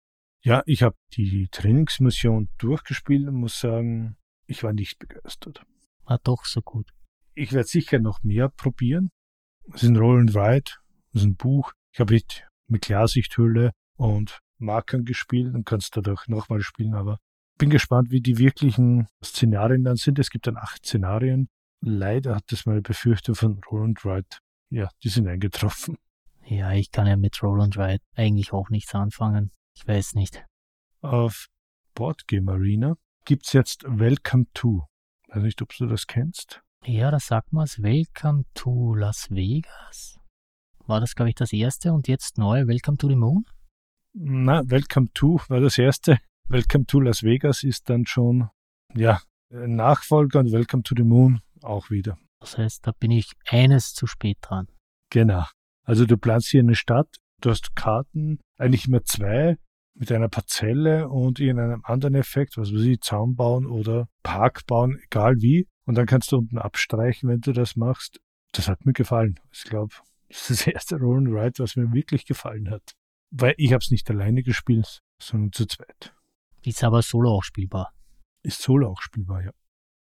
[0.43, 5.63] Ja, ich habe die Trainingsmission durchgespielt und muss sagen, ich war nicht begeistert.
[6.05, 6.89] War doch so gut.
[7.35, 9.09] Ich werde sicher noch mehr probieren.
[9.73, 10.71] Es ist ein Roll and Ride,
[11.13, 11.73] es ist ein Buch.
[11.93, 17.19] Ich habe mit, mit Klarsichthülle und Markern gespielt und kannst dadurch nochmal spielen, aber
[17.57, 20.19] bin gespannt, wie die wirklichen Szenarien dann sind.
[20.19, 21.47] Es gibt dann acht Szenarien.
[21.81, 24.37] Leider hat das meine Befürchtung von Roll and Ride,
[24.69, 25.97] ja, die sind eingetroffen.
[26.45, 29.51] Ja, ich kann ja mit Roll and Ride eigentlich auch nichts anfangen.
[29.75, 30.45] Ich weiß nicht.
[31.01, 31.47] Auf
[31.93, 34.87] Boardgame Arena gibt's jetzt Welcome to.
[35.27, 36.61] Weiß nicht, ob du das kennst.
[36.85, 37.81] Ja, das sagt man's.
[37.81, 40.19] Welcome to Las Vegas.
[40.85, 43.45] War das, glaube ich, das erste und jetzt neu Welcome to the Moon?
[44.13, 46.19] Na, Welcome to war das erste.
[46.49, 48.49] Welcome to Las Vegas ist dann schon,
[48.93, 52.17] ja, Nachfolger und Welcome to the Moon auch wieder.
[52.41, 54.67] Das heißt, da bin ich eines zu spät dran.
[55.09, 55.45] Genau.
[55.83, 57.07] Also du planst hier eine Stadt,
[57.39, 59.57] du hast Karten, eigentlich immer zwei,
[59.95, 64.99] mit einer Parzelle und irgendeinem anderen Effekt, was weiß ich, Zaun bauen oder Park bauen,
[65.03, 65.67] egal wie.
[65.85, 68.19] Und dann kannst du unten abstreichen, wenn du das machst.
[68.53, 69.39] Das hat mir gefallen.
[69.51, 69.93] Ich glaube,
[70.29, 72.93] das ist das erste Roll and Ride, was mir wirklich gefallen hat.
[73.31, 76.13] Weil ich habe es nicht alleine gespielt, sondern zu zweit.
[76.63, 77.93] Ist aber solo auch spielbar.
[78.43, 79.51] Ist solo auch spielbar, ja.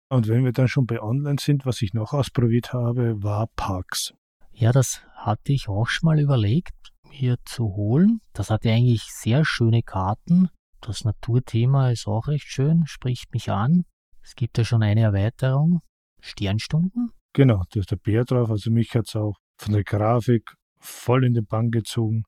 [0.08, 4.12] Und wenn wir dann schon bei Online sind, was ich noch ausprobiert habe, war Parks.
[4.52, 6.91] Ja, das hatte ich auch schon mal überlegt.
[7.20, 8.20] Mir zu holen.
[8.32, 10.48] Das hatte eigentlich sehr schöne Karten.
[10.80, 13.84] Das Naturthema ist auch recht schön, spricht mich an.
[14.22, 15.80] Es gibt ja schon eine Erweiterung.
[16.20, 17.12] Sternstunden?
[17.32, 18.50] Genau, da ist der Bär drauf.
[18.50, 22.24] Also mich hat es auch von der Grafik voll in den Bann gezogen.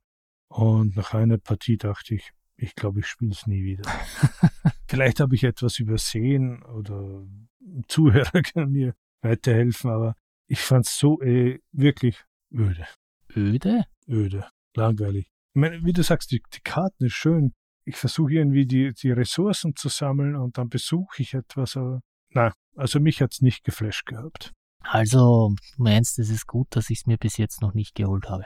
[0.48, 3.90] Und nach einer Partie dachte ich, ich glaube, ich spiele es nie wieder.
[4.88, 7.24] Vielleicht habe ich etwas übersehen oder
[7.60, 10.14] ein Zuhörer kann mir weiterhelfen, aber
[10.46, 12.86] ich fand es so äh, wirklich öde.
[13.34, 13.84] Öde?
[14.06, 15.26] Öde, langweilig.
[15.54, 17.52] Ich meine, wie du sagst, die, die Karten ist schön.
[17.86, 22.52] Ich versuche irgendwie die, die Ressourcen zu sammeln und dann besuche ich etwas, aber na,
[22.76, 24.52] also mich hat es nicht geflasht gehabt.
[24.82, 28.28] Also, du meinst, es ist gut, dass ich es mir bis jetzt noch nicht geholt
[28.28, 28.44] habe?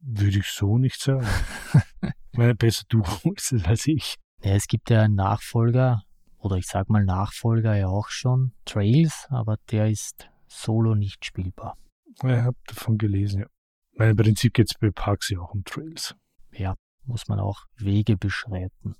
[0.00, 1.26] Würde ich so nicht sagen.
[2.02, 4.16] ich meine, besser du holst es als ich.
[4.42, 6.02] Ja, es gibt ja einen Nachfolger,
[6.38, 11.76] oder ich sag mal Nachfolger ja auch schon, Trails, aber der ist solo nicht spielbar.
[12.16, 13.46] Ich habe davon gelesen, ja.
[13.94, 16.14] Im Prinzip geht es bei Parks ja auch um Trails.
[16.52, 16.74] Ja,
[17.04, 18.96] muss man auch Wege beschreiten.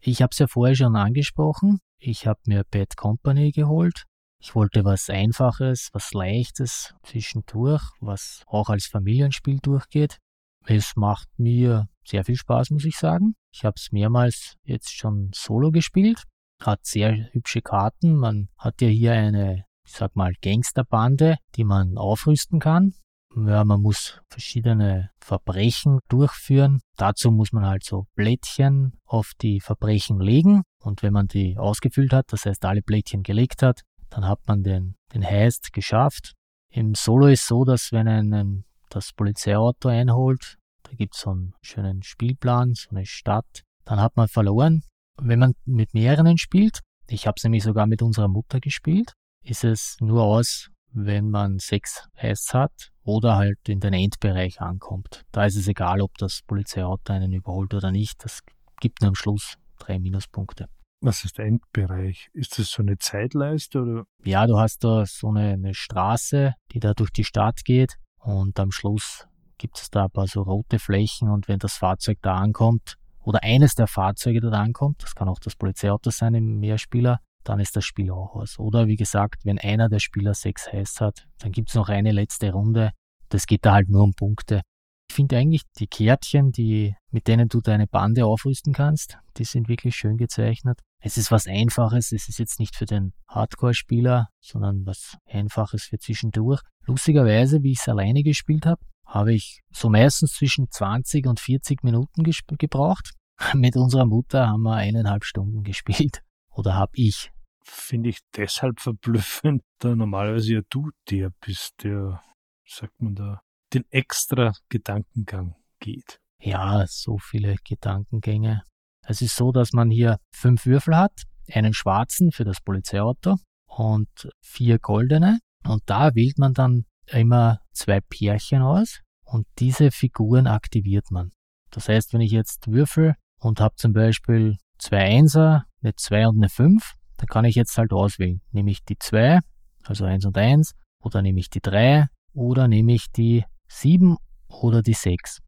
[0.00, 1.80] Ich habe es ja vorher schon angesprochen.
[1.98, 4.04] Ich habe mir Bad Company geholt.
[4.42, 10.16] Ich wollte was Einfaches, was Leichtes zwischendurch, was auch als Familienspiel durchgeht.
[10.64, 13.34] Es macht mir sehr viel Spaß, muss ich sagen.
[13.52, 16.24] Ich habe es mehrmals jetzt schon solo gespielt.
[16.62, 18.16] Hat sehr hübsche Karten.
[18.16, 22.94] Man hat ja hier eine, ich sag mal, Gangsterbande, die man aufrüsten kann.
[23.36, 26.80] Ja, man muss verschiedene Verbrechen durchführen.
[26.96, 30.62] Dazu muss man halt so Blättchen auf die Verbrechen legen.
[30.82, 34.62] Und wenn man die ausgefüllt hat, das heißt alle Blättchen gelegt hat, dann hat man
[34.62, 36.32] den, den Heist geschafft.
[36.72, 41.54] Im Solo ist so, dass wenn einen das Polizeiauto einholt, da gibt es so einen
[41.62, 44.82] schönen Spielplan, so eine Stadt, dann hat man verloren.
[45.20, 49.12] Wenn man mit mehreren spielt, ich habe es nämlich sogar mit unserer Mutter gespielt,
[49.44, 55.22] ist es nur aus, wenn man sechs Heists hat oder halt in den Endbereich ankommt.
[55.32, 58.24] Da ist es egal, ob das Polizeiauto einen überholt oder nicht.
[58.24, 58.40] Das
[58.80, 60.66] gibt am Schluss drei Minuspunkte.
[61.02, 62.28] Was ist der Endbereich?
[62.34, 64.04] Ist das so eine Zeitleiste oder?
[64.22, 68.60] Ja, du hast da so eine, eine Straße, die da durch die Stadt geht und
[68.60, 69.26] am Schluss
[69.56, 73.42] gibt es da ein paar so rote Flächen und wenn das Fahrzeug da ankommt oder
[73.42, 77.76] eines der Fahrzeuge da ankommt, das kann auch das Polizeiauto sein im Mehrspieler, dann ist
[77.76, 78.58] das Spiel auch aus.
[78.58, 82.12] Oder wie gesagt, wenn einer der Spieler sechs Heiß hat, dann gibt es noch eine
[82.12, 82.92] letzte Runde.
[83.28, 84.62] Das geht da halt nur um Punkte.
[85.08, 89.68] Ich finde eigentlich die Kärtchen, die, mit denen du deine Bande aufrüsten kannst, die sind
[89.68, 90.78] wirklich schön gezeichnet.
[91.02, 95.98] Es ist was Einfaches, es ist jetzt nicht für den Hardcore-Spieler, sondern was Einfaches für
[95.98, 96.60] zwischendurch.
[96.86, 101.82] Lustigerweise, wie ich es alleine gespielt habe, habe ich so meistens zwischen 20 und 40
[101.82, 102.22] Minuten
[102.58, 103.14] gebraucht.
[103.54, 106.22] Mit unserer Mutter haben wir eineinhalb Stunden gespielt.
[106.50, 107.30] Oder habe ich.
[107.62, 112.22] Finde ich deshalb verblüffend, da normalerweise ja du der bist, der,
[112.66, 116.20] sagt man da, den extra Gedankengang geht.
[116.40, 118.62] Ja, so viele Gedankengänge.
[119.06, 123.36] Es ist so, dass man hier fünf Würfel hat, einen schwarzen für das Polizeiauto
[123.66, 124.08] und
[124.40, 125.38] vier goldene.
[125.64, 131.30] Und da wählt man dann immer zwei Pärchen aus und diese Figuren aktiviert man.
[131.70, 136.36] Das heißt, wenn ich jetzt würfel und habe zum Beispiel zwei Einser, eine 2 und
[136.38, 138.40] eine 5, dann kann ich jetzt halt auswählen.
[138.50, 139.40] Nehme ich die 2,
[139.84, 144.16] also 1 und 1, oder nehme ich die 3, oder nehme ich die 7
[144.48, 145.40] oder die 6.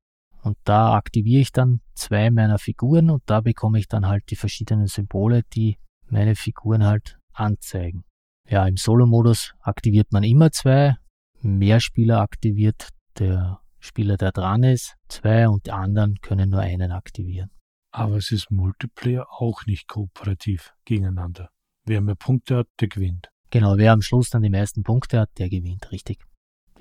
[0.42, 4.37] Und da aktiviere ich dann zwei meiner Figuren und da bekomme ich dann halt die
[4.37, 8.05] verschiedenen Symbole, die meine Figuren halt anzeigen.
[8.49, 10.97] Ja, im Solo-Modus aktiviert man immer zwei.
[11.40, 16.92] Mehr Spieler aktiviert der Spieler, der dran ist, zwei und die anderen können nur einen
[16.92, 17.51] aktivieren.
[17.93, 21.51] Aber es ist Multiplayer auch nicht kooperativ gegeneinander.
[21.85, 23.29] Wer mehr Punkte hat, der gewinnt.
[23.51, 26.25] Genau, wer am Schluss dann die meisten Punkte hat, der gewinnt, richtig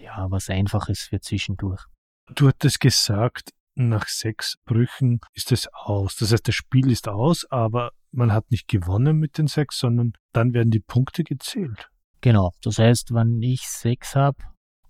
[0.02, 1.86] ja, was Einfaches für zwischendurch.
[2.34, 6.16] Du hattest gesagt, nach sechs Brüchen ist es aus.
[6.18, 10.14] Das heißt, das Spiel ist aus, aber man hat nicht gewonnen mit den sechs, sondern
[10.34, 11.90] dann werden die Punkte gezählt.
[12.22, 12.52] Genau.
[12.62, 14.38] Das heißt, wenn ich sechs habe,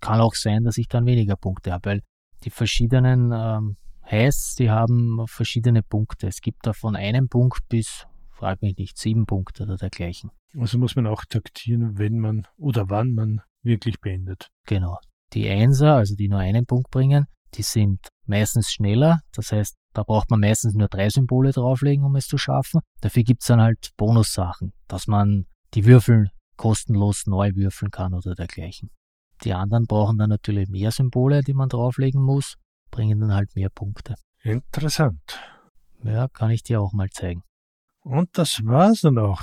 [0.00, 2.02] kann auch sein, dass ich dann weniger Punkte habe, weil
[2.44, 3.76] die verschiedenen ähm,
[4.12, 6.26] Highs, die haben verschiedene Punkte.
[6.26, 10.30] Es gibt da von einem Punkt bis, frag mich nicht, sieben Punkte oder dergleichen.
[10.58, 14.50] Also muss man auch taktieren, wenn man oder wann man wirklich beendet.
[14.66, 14.98] Genau.
[15.32, 19.20] Die Einser, also die nur einen Punkt bringen, die sind meistens schneller.
[19.32, 22.80] Das heißt, da braucht man meistens nur drei Symbole drauflegen, um es zu schaffen.
[23.00, 28.90] Dafür gibt's dann halt Bonussachen, dass man die Würfel kostenlos neu würfeln kann oder dergleichen.
[29.42, 32.56] Die anderen brauchen dann natürlich mehr Symbole, die man drauflegen muss,
[32.92, 34.14] bringen dann halt mehr Punkte.
[34.42, 35.40] Interessant.
[36.04, 37.42] Ja, kann ich dir auch mal zeigen.
[38.04, 39.42] Und das war's dann auch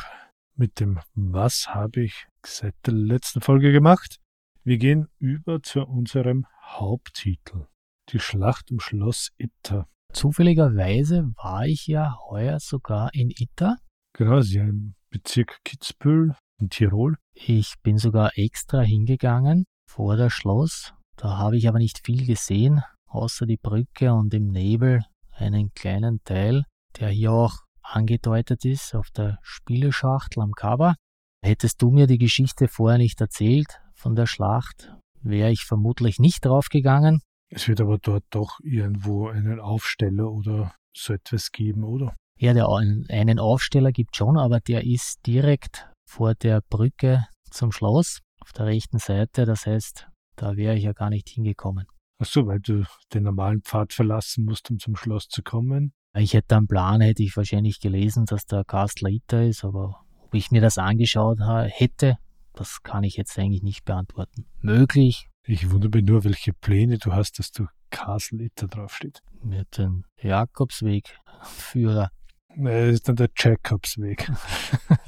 [0.56, 4.20] mit dem Was habe ich seit der letzten Folge gemacht.
[4.64, 7.68] Wir gehen über zu unserem Haupttitel.
[8.10, 9.88] Die Schlacht um Schloss Itter.
[10.12, 13.78] Zufälligerweise war ich ja heuer sogar in Itter.
[14.14, 17.16] Genau, sie im Bezirk Kitzbühel in Tirol.
[17.34, 20.94] Ich bin sogar extra hingegangen vor das Schloss.
[21.16, 26.20] Da habe ich aber nicht viel gesehen, außer die Brücke und im Nebel einen kleinen
[26.24, 26.64] Teil,
[27.00, 30.96] der hier auch angedeutet ist auf der Spieleschachtel am Cover.
[31.42, 36.46] Hättest du mir die Geschichte vorher nicht erzählt von der Schlacht, wäre ich vermutlich nicht
[36.46, 37.22] draufgegangen.
[37.50, 42.16] Es wird aber dort doch irgendwo einen Aufsteller oder so etwas geben, oder?
[42.38, 48.20] Ja, der, einen Aufsteller gibt schon, aber der ist direkt vor der Brücke zum Schloss
[48.40, 49.46] auf der rechten Seite.
[49.46, 51.86] Das heißt, da wäre ich ja gar nicht hingekommen.
[52.22, 55.94] Ach so, weil du den normalen Pfad verlassen musst, um zum Schloss zu kommen.
[56.14, 60.36] Ich hätte einen Plan, hätte ich wahrscheinlich gelesen, dass der Castle Ita ist, aber ob
[60.36, 62.18] ich mir das angeschaut hätte,
[62.54, 64.46] das kann ich jetzt eigentlich nicht beantworten.
[64.62, 65.30] Möglich.
[65.44, 69.22] Ich wundere mich nur, welche Pläne du hast, dass du Castle Ita draufsteht.
[69.42, 72.10] Mit dem Jakobsweg-Führer.
[72.56, 74.30] Nee, das ist dann der Jacobsweg.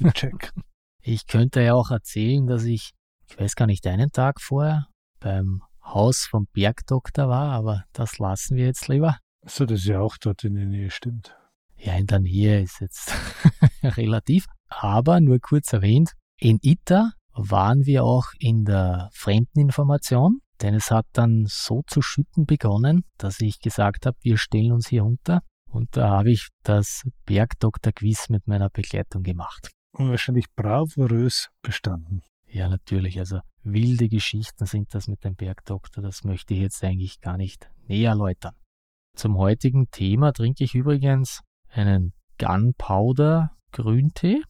[0.14, 0.54] Jack.
[1.02, 2.92] Ich könnte ja auch erzählen, dass ich,
[3.28, 4.86] ich weiß gar nicht, einen Tag vorher
[5.20, 9.18] beim Haus vom Bergdoktor war, aber das lassen wir jetzt lieber.
[9.44, 11.36] So, das ist ja auch dort in der Nähe, stimmt.
[11.76, 13.12] Ja, in der Nähe ist jetzt
[13.82, 14.46] relativ.
[14.68, 21.06] Aber nur kurz erwähnt, in Ita waren wir auch in der Fremdeninformation, denn es hat
[21.12, 25.40] dann so zu schütten begonnen, dass ich gesagt habe, wir stellen uns hier unter.
[25.68, 29.70] Und da habe ich das Bergdoktor-Quiz mit meiner Begleitung gemacht.
[29.92, 32.22] Und wahrscheinlich bravourös bestanden.
[32.52, 33.18] Ja, natürlich.
[33.18, 36.02] Also wilde Geschichten sind das mit dem Bergdoktor.
[36.02, 38.54] Das möchte ich jetzt eigentlich gar nicht näher erläutern.
[39.16, 44.42] Zum heutigen Thema trinke ich übrigens einen Gunpowder Grüntee.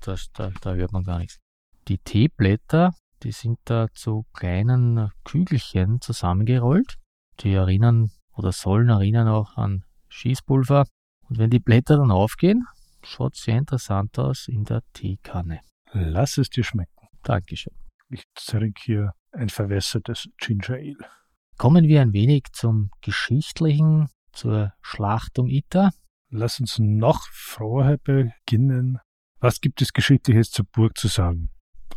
[0.00, 1.38] Das, da, da hört man gar nichts.
[1.86, 2.90] Die Teeblätter,
[3.22, 6.96] die sind da zu kleinen Kügelchen zusammengerollt.
[7.38, 10.86] Die erinnern oder sollen erinnern auch an Schießpulver.
[11.28, 12.64] Und wenn die Blätter dann aufgehen,
[13.04, 15.60] schaut sehr interessant aus in der Teekanne.
[15.92, 17.08] Lass es dir schmecken.
[17.22, 17.74] Dankeschön.
[18.08, 21.10] Ich trinke hier ein verwässertes Ginger Ale.
[21.58, 25.90] Kommen wir ein wenig zum Geschichtlichen, zur Schlacht um Ita.
[26.30, 28.98] Lass uns noch vorher beginnen.
[29.40, 31.50] Was gibt es Geschichtliches zur Burg zu sagen?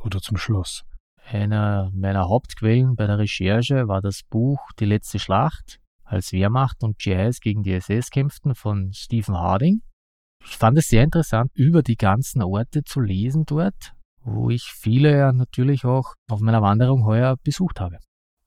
[0.03, 0.83] Oder zum Schloss?
[1.25, 6.97] Einer meiner Hauptquellen bei der Recherche war das Buch Die letzte Schlacht, als Wehrmacht und
[6.97, 9.81] GIs gegen die SS kämpften von Stephen Harding.
[10.45, 15.17] Ich fand es sehr interessant, über die ganzen Orte zu lesen dort, wo ich viele
[15.17, 17.99] ja natürlich auch auf meiner Wanderung heuer besucht habe.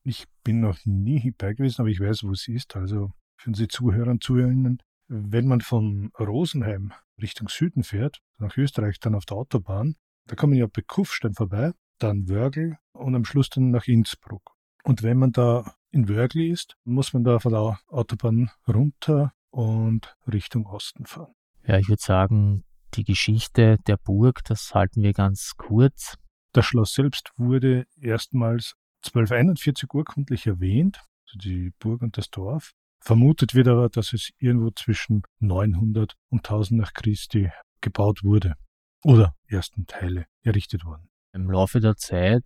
[0.03, 2.75] Ich bin noch nie hierbei gewesen, aber ich weiß, wo es ist.
[2.75, 8.99] Also für unsere Zuhörer und Zuhörerinnen, wenn man von Rosenheim Richtung Süden fährt, nach Österreich,
[8.99, 9.95] dann auf der Autobahn,
[10.27, 14.51] da kommt man ja bei Kufstein vorbei, dann Wörgl und am Schluss dann nach Innsbruck.
[14.83, 20.15] Und wenn man da in Wörgl ist, muss man da von der Autobahn runter und
[20.27, 21.33] Richtung Osten fahren.
[21.65, 22.63] Ja, ich würde sagen,
[22.95, 26.15] die Geschichte der Burg, das halten wir ganz kurz.
[26.51, 32.73] Das Schloss selbst wurde erstmals 1241 urkundlich erwähnt, also die Burg und das Dorf.
[32.99, 37.49] Vermutet wird aber, dass es irgendwo zwischen 900 und 1000 nach Christi
[37.81, 38.55] gebaut wurde
[39.03, 41.09] oder ersten Teile errichtet wurden.
[41.33, 42.43] Im Laufe der Zeit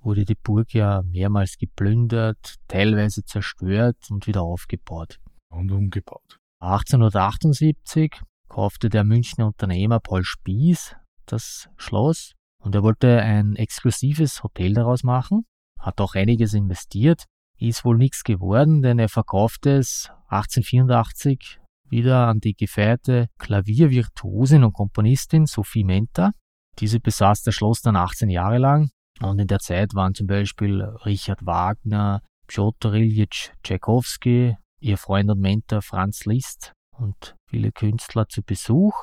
[0.00, 5.18] wurde die Burg ja mehrmals geplündert, teilweise zerstört und wieder aufgebaut.
[5.50, 6.38] Und umgebaut.
[6.60, 14.74] 1878 kaufte der Münchner Unternehmer Paul Spieß das Schloss und er wollte ein exklusives Hotel
[14.74, 15.44] daraus machen
[15.78, 17.24] hat auch einiges investiert,
[17.58, 24.74] ist wohl nichts geworden, denn er verkaufte es 1884 wieder an die gefeierte Klaviervirtuosin und
[24.74, 26.32] Komponistin Sophie Menta.
[26.78, 30.82] Diese besaß das Schloss dann 18 Jahre lang und in der Zeit waren zum Beispiel
[30.82, 38.42] Richard Wagner, Piotr Ilyich Tchaikovsky, ihr Freund und Mentor Franz Liszt und viele Künstler zu
[38.42, 38.94] Besuch.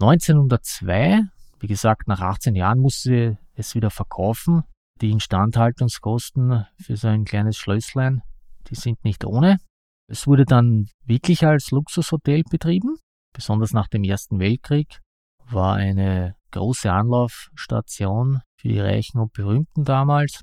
[0.00, 1.22] 1902,
[1.60, 4.64] wie gesagt, nach 18 Jahren musste sie es wieder verkaufen
[5.00, 8.22] die Instandhaltungskosten für so ein kleines Schlösslein,
[8.68, 9.58] die sind nicht ohne.
[10.08, 12.96] Es wurde dann wirklich als Luxushotel betrieben.
[13.32, 15.00] Besonders nach dem Ersten Weltkrieg
[15.46, 20.42] war eine große Anlaufstation für die Reichen und Berühmten damals.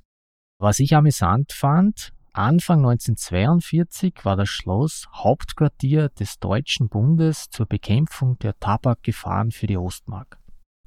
[0.60, 8.40] Was ich amüsant fand, Anfang 1942 war das Schloss Hauptquartier des Deutschen Bundes zur Bekämpfung
[8.40, 10.42] der Tabakgefahren für die Ostmark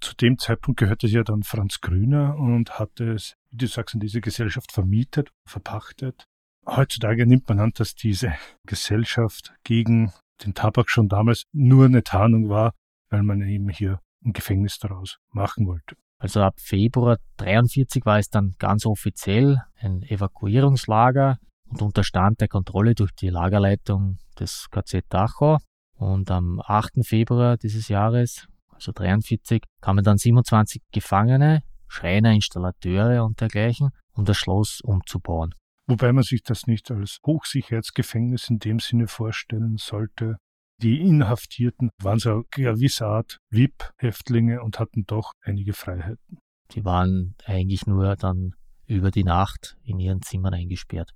[0.04, 4.00] zu dem Zeitpunkt gehörte ja dann Franz Grüner und hatte es, wie du sagst, in
[4.00, 6.26] diese Gesellschaft vermietet, verpachtet.
[6.66, 8.34] Heutzutage nimmt man an, dass diese
[8.66, 10.12] Gesellschaft gegen
[10.44, 12.74] den Tabak schon damals nur eine Tarnung war,
[13.08, 15.96] weil man eben hier ein Gefängnis daraus machen wollte.
[16.24, 21.36] Also ab Februar 43 war es dann ganz offiziell ein Evakuierungslager
[21.68, 25.58] und unterstand der Kontrolle durch die Lagerleitung des KZ Dachau.
[25.98, 27.04] Und am 8.
[27.04, 34.38] Februar dieses Jahres, also 43, kamen dann 27 Gefangene, Schreiner, Installateure und dergleichen, um das
[34.38, 35.54] Schloss umzubauen.
[35.86, 40.38] Wobei man sich das nicht als Hochsicherheitsgefängnis in dem Sinne vorstellen sollte.
[40.82, 46.38] Die Inhaftierten waren so eine gewisse Art VIP-Häftlinge und hatten doch einige Freiheiten.
[46.72, 48.54] Die waren eigentlich nur dann
[48.86, 51.10] über die Nacht in ihren Zimmern eingesperrt.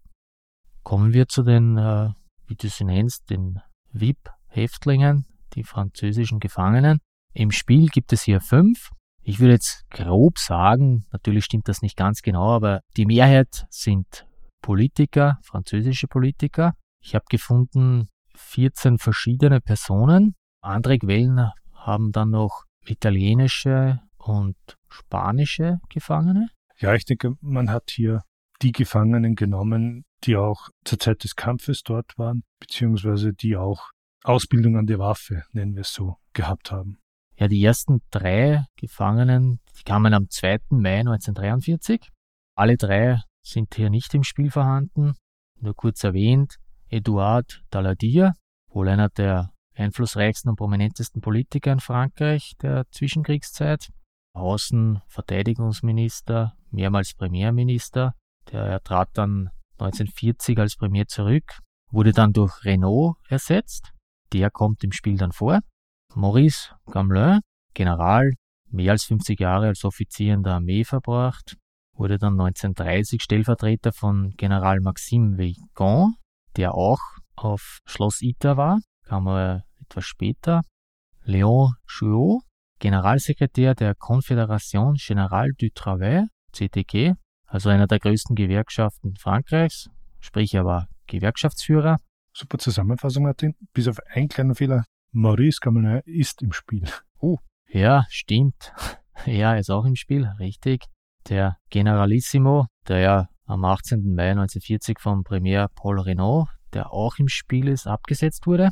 [0.85, 2.11] Kommen wir zu den, äh,
[2.47, 3.61] wie du sie nennst, den
[3.93, 7.01] VIP-Häftlingen, die französischen Gefangenen.
[7.35, 8.91] Im Spiel gibt es hier fünf.
[9.23, 14.27] Ich würde jetzt grob sagen, natürlich stimmt das nicht ganz genau, aber die Mehrheit sind
[14.63, 16.75] Politiker, französische Politiker.
[17.03, 20.35] Ich habe gefunden 14 verschiedene Personen.
[20.63, 24.57] Andere Quellen haben dann noch italienische und
[24.89, 26.49] spanische Gefangene.
[26.79, 28.23] Ja, ich denke, man hat hier
[28.63, 33.91] die Gefangenen genommen, die auch zur Zeit des Kampfes dort waren, beziehungsweise die auch
[34.25, 36.99] Ausbildung an der Waffe, nennen wir es so, gehabt haben.
[37.37, 40.59] Ja, die ersten drei Gefangenen, die kamen am 2.
[40.71, 42.09] Mai 1943.
[42.57, 45.15] Alle drei sind hier nicht im Spiel vorhanden.
[45.61, 46.57] Nur kurz erwähnt,
[46.91, 48.35] Edouard Daladier,
[48.71, 53.89] wohl einer der einflussreichsten und prominentesten Politiker in Frankreich der Zwischenkriegszeit,
[54.35, 58.15] Außenverteidigungsminister, mehrmals Premierminister.
[58.51, 61.59] Der trat dann 1940 als Premier zurück,
[61.91, 63.93] wurde dann durch Renault ersetzt.
[64.33, 65.61] Der kommt im Spiel dann vor.
[66.15, 67.41] Maurice Gamelin,
[67.75, 68.33] General,
[68.71, 71.57] mehr als 50 Jahre als Offizier in der Armee verbracht,
[71.93, 76.17] wurde dann 1930 Stellvertreter von General Maxime Weygand,
[76.57, 77.01] der auch
[77.37, 80.63] auf Schloss Ita war, kam er etwas später.
[81.25, 82.43] Léon Chouot,
[82.79, 87.15] Generalsekretär der Confédération Générale du Travail, CTG,
[87.47, 89.89] also einer der größten Gewerkschaften Frankreichs,
[90.21, 91.97] sprich er war Gewerkschaftsführer.
[92.33, 93.55] Super Zusammenfassung, Martin.
[93.73, 94.85] Bis auf einen kleinen Fehler.
[95.13, 96.85] Maurice Gamelin ist im Spiel.
[97.19, 98.73] Oh, ja, stimmt.
[99.27, 100.85] Ja, er ist auch im Spiel, richtig.
[101.29, 104.15] Der Generalissimo, der ja am 18.
[104.15, 108.71] Mai 1940 vom Premier Paul Renault, der auch im Spiel ist, abgesetzt wurde.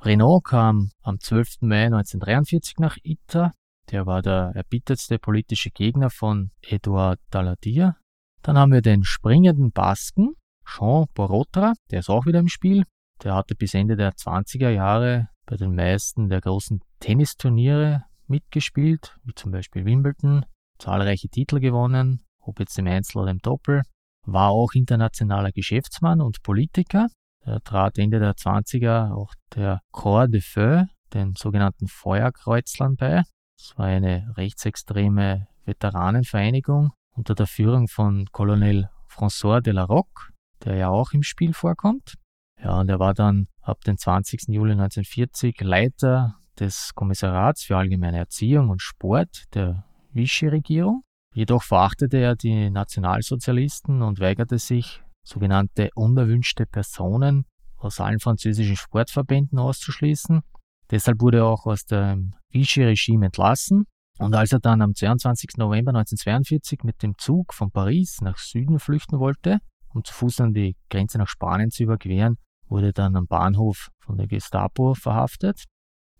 [0.00, 1.62] Renault kam am 12.
[1.62, 3.52] Mai 1943 nach Ita.
[3.90, 7.96] Der war der erbittertste politische Gegner von Edouard Daladier.
[8.42, 12.84] Dann haben wir den springenden Basken, Jean Borotra, der ist auch wieder im Spiel.
[13.22, 19.34] Der hatte bis Ende der 20er Jahre bei den meisten der großen Tennisturniere mitgespielt, wie
[19.34, 20.46] zum Beispiel Wimbledon,
[20.78, 23.82] zahlreiche Titel gewonnen, ob jetzt im Einzel oder im Doppel,
[24.24, 27.08] war auch internationaler Geschäftsmann und Politiker,
[27.44, 33.22] er trat Ende der 20er auch der Corps de Feu, den sogenannten Feuerkreuzlern bei.
[33.58, 40.30] Das war eine rechtsextreme Veteranenvereinigung unter der Führung von Colonel François de la Roque,
[40.64, 42.14] der ja auch im Spiel vorkommt.
[42.62, 44.44] Ja, und er war dann ab dem 20.
[44.48, 51.02] Juli 1940 Leiter des Kommissarats für allgemeine Erziehung und Sport der Vichy-Regierung.
[51.34, 59.58] Jedoch verachtete er die Nationalsozialisten und weigerte sich, sogenannte unerwünschte Personen aus allen französischen Sportverbänden
[59.58, 60.42] auszuschließen.
[60.90, 63.86] Deshalb wurde er auch aus dem Vichy-Regime entlassen.
[64.18, 65.56] Und als er dann am 22.
[65.56, 70.52] November 1942 mit dem Zug von Paris nach Süden flüchten wollte, um zu Fuß an
[70.52, 72.36] die Grenze nach Spanien zu überqueren,
[72.68, 75.64] wurde er dann am Bahnhof von der Gestapo verhaftet.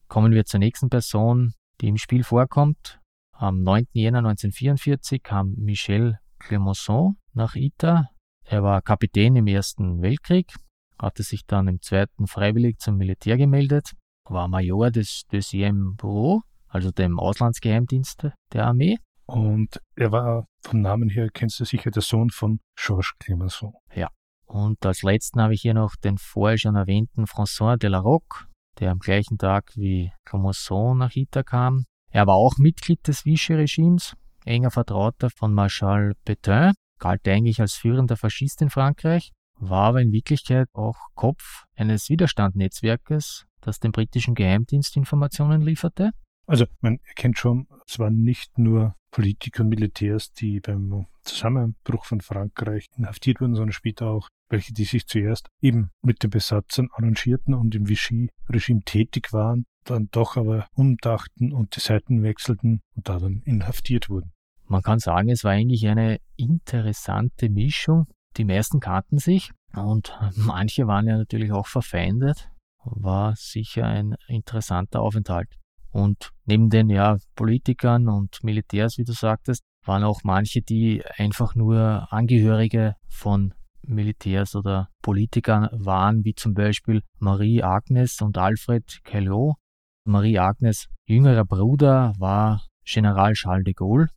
[0.08, 2.98] Kommen wir zur nächsten Person, die im Spiel vorkommt.
[3.42, 3.86] Am 9.
[3.92, 8.12] Jänner 1944 kam Michel Clemenceau nach Ita
[8.44, 10.52] er war Kapitän im Ersten Weltkrieg,
[10.98, 13.92] hatte sich dann im Zweiten freiwillig zum Militär gemeldet,
[14.28, 18.98] war Major des Deuxième Bureau, also dem Auslandsgeheimdienst der Armee.
[19.26, 23.72] Und er war vom Namen her, kennst du sicher, der Sohn von Georges Clemenceau.
[23.94, 24.08] Ja.
[24.44, 28.48] Und als letzten habe ich hier noch den vorher schon erwähnten François de la Roque,
[28.80, 31.86] der am gleichen Tag wie Clemenceau nach Ita kam.
[32.14, 38.18] Er war auch Mitglied des Vichy-Regimes, enger Vertrauter von Marschall Pétain galt eigentlich als führender
[38.18, 44.94] Faschist in Frankreich, war aber in Wirklichkeit auch Kopf eines Widerstandnetzwerkes, das dem britischen Geheimdienst
[44.98, 46.10] Informationen lieferte.
[46.46, 52.20] Also man erkennt schon, es waren nicht nur Politiker und Militärs, die beim Zusammenbruch von
[52.20, 57.54] Frankreich inhaftiert wurden, sondern später auch welche, die sich zuerst eben mit den Besatzern arrangierten
[57.54, 63.18] und im Vichy-Regime tätig waren, dann doch aber umdachten und die Seiten wechselten und da
[63.18, 64.32] dann inhaftiert wurden.
[64.66, 68.06] Man kann sagen, es war eigentlich eine interessante Mischung.
[68.36, 72.48] Die meisten kannten sich und manche waren ja natürlich auch verfeindet.
[72.84, 75.48] War sicher ein interessanter Aufenthalt.
[75.90, 81.54] Und neben den ja, Politikern und Militärs, wie du sagtest, waren auch manche, die einfach
[81.54, 83.52] nur Angehörige von
[83.82, 89.56] Militärs oder Politikern waren, wie zum Beispiel Marie Agnes und Alfred Kellot.
[90.04, 94.08] Marie Agnes jüngerer Bruder war General Charles de Gaulle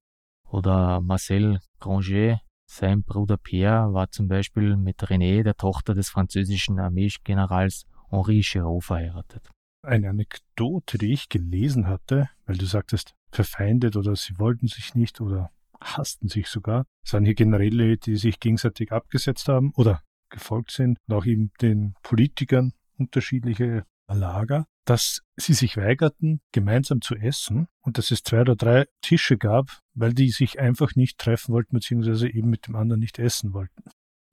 [0.50, 6.80] oder Marcel Granger, sein Bruder Pierre, war zum Beispiel mit René, der Tochter des französischen
[6.80, 9.52] Armeegenerals Henri Giraud, verheiratet.
[9.84, 15.22] Eine Anekdote, die ich gelesen hatte, weil du sagtest, verfeindet oder sie wollten sich nicht
[15.22, 16.86] oder hassten sich sogar.
[17.06, 21.52] Es waren hier Generäle, die sich gegenseitig abgesetzt haben oder gefolgt sind und auch eben
[21.62, 28.42] den Politikern unterschiedliche Lager, dass sie sich weigerten, gemeinsam zu essen und dass es zwei
[28.42, 32.76] oder drei Tische gab, weil die sich einfach nicht treffen wollten, beziehungsweise eben mit dem
[32.76, 33.84] anderen nicht essen wollten.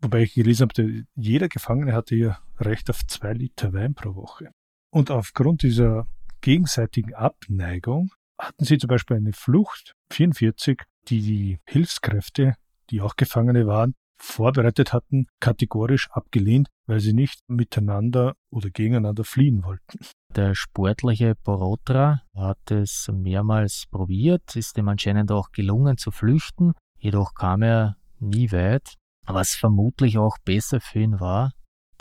[0.00, 4.50] Wobei ich gelesen habe, jeder Gefangene hatte ja Recht auf zwei Liter Wein pro Woche.
[4.90, 6.06] Und aufgrund dieser
[6.40, 12.56] gegenseitigen Abneigung hatten sie zum Beispiel eine Flucht 44, die die Hilfskräfte,
[12.90, 19.64] die auch Gefangene waren, vorbereitet hatten, kategorisch abgelehnt, weil sie nicht miteinander oder gegeneinander fliehen
[19.64, 19.98] wollten.
[20.34, 27.34] Der sportliche Borotra hat es mehrmals probiert, ist ihm anscheinend auch gelungen zu flüchten, jedoch
[27.34, 28.94] kam er nie weit,
[29.26, 31.52] was vermutlich auch besser für ihn war,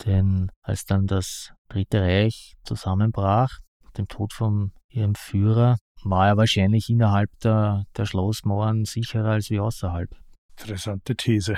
[0.06, 6.38] denn als dann das Dritte Reich zusammenbrach, mit dem Tod von ihrem Führer, war er
[6.38, 10.10] wahrscheinlich innerhalb der, der Schlossmauern sicherer als wie außerhalb.
[10.58, 11.58] Interessante These.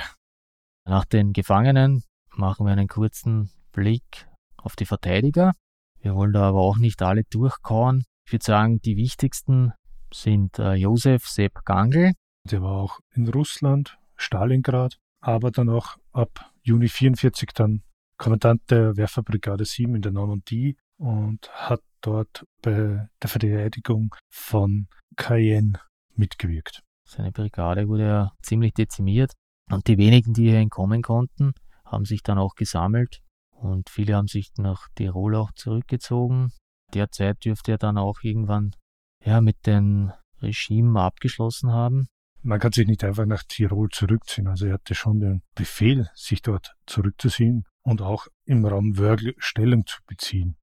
[0.85, 2.03] Nach den Gefangenen
[2.35, 4.27] machen wir einen kurzen Blick
[4.57, 5.53] auf die Verteidiger.
[5.99, 8.03] Wir wollen da aber auch nicht alle durchkauen.
[8.25, 9.71] Ich würde sagen, die wichtigsten
[10.13, 12.13] sind äh, Josef Sepp Gangl.
[12.49, 17.83] Der war auch in Russland, Stalingrad, aber dann auch ab Juni 44 dann
[18.17, 25.79] Kommandant der Wehrfabrikade 7 in der Normandie und hat dort bei der Verteidigung von Cayenne
[26.15, 26.83] mitgewirkt.
[27.05, 29.33] Seine Brigade wurde ja ziemlich dezimiert.
[29.69, 31.53] Und die wenigen, die hier entkommen konnten,
[31.85, 36.51] haben sich dann auch gesammelt und viele haben sich nach Tirol auch zurückgezogen.
[36.93, 38.75] Derzeit dürfte er dann auch irgendwann
[39.23, 40.11] ja, mit dem
[40.41, 42.07] Regime abgeschlossen haben.
[42.41, 44.47] Man kann sich nicht einfach nach Tirol zurückziehen.
[44.47, 49.85] Also er hatte schon den Befehl, sich dort zurückzuziehen und auch im Raum Wörgl Stellung
[49.85, 50.57] zu beziehen.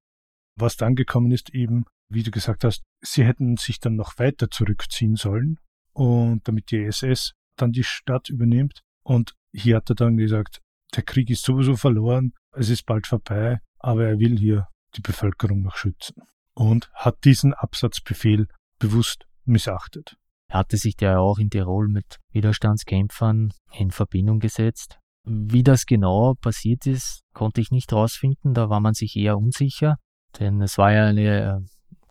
[0.55, 4.51] Was dann gekommen ist eben, wie du gesagt hast, sie hätten sich dann noch weiter
[4.51, 5.59] zurückziehen sollen
[5.93, 8.83] und damit die SS dann die Stadt übernimmt.
[9.11, 10.61] Und hier hat er dann gesagt,
[10.95, 15.63] der Krieg ist sowieso verloren, es ist bald vorbei, aber er will hier die Bevölkerung
[15.63, 16.15] noch schützen.
[16.53, 18.47] Und hat diesen Absatzbefehl
[18.79, 20.15] bewusst missachtet.
[20.47, 24.97] Er hatte sich ja auch in Tirol mit Widerstandskämpfern in Verbindung gesetzt.
[25.25, 29.97] Wie das genau passiert ist, konnte ich nicht herausfinden, da war man sich eher unsicher,
[30.39, 31.59] denn es war ja eine äh,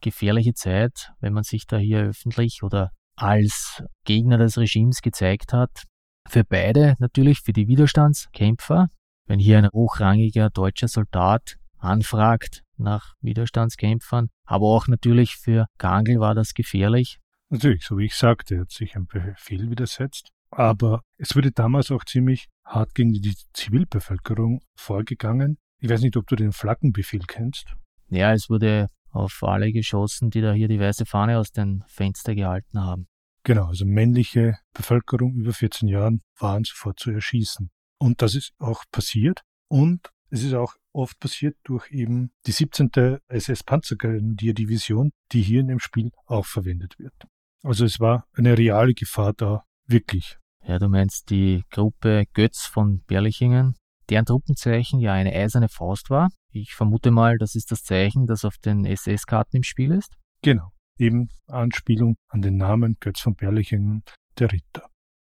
[0.03, 5.85] gefährliche Zeit, wenn man sich da hier öffentlich oder als Gegner des Regimes gezeigt hat.
[6.29, 8.89] Für beide natürlich, für die Widerstandskämpfer.
[9.27, 16.35] Wenn hier ein hochrangiger deutscher Soldat anfragt nach Widerstandskämpfern, aber auch natürlich für Gangl war
[16.35, 17.19] das gefährlich.
[17.49, 20.31] Natürlich, so wie ich sagte, er hat sich ein Befehl widersetzt.
[20.51, 25.59] Aber es wurde damals auch ziemlich hart gegen die Zivilbevölkerung vorgegangen.
[25.79, 27.75] Ich weiß nicht, ob du den Flaggenbefehl kennst.
[28.09, 32.37] Ja, es wurde auf alle geschossen, die da hier die weiße Fahne aus den Fenstern
[32.37, 33.07] gehalten haben.
[33.43, 37.71] Genau, also männliche Bevölkerung über 14 Jahren waren sofort zu erschießen.
[37.99, 39.43] Und das ist auch passiert.
[39.69, 43.19] Und es ist auch oft passiert durch eben die 17.
[43.29, 47.15] SS-Panzergrenadier-Division, die hier in dem Spiel auch verwendet wird.
[47.63, 50.37] Also es war eine reale Gefahr da, wirklich.
[50.67, 53.75] Ja, du meinst die Gruppe Götz von Berlichingen,
[54.09, 56.29] deren Truppenzeichen ja eine eiserne Faust war.
[56.53, 60.17] Ich vermute mal, das ist das Zeichen, das auf den SS-Karten im Spiel ist.
[60.43, 64.03] Genau eben Anspielung an den Namen Götz von Berlichingen,
[64.39, 64.87] der Ritter.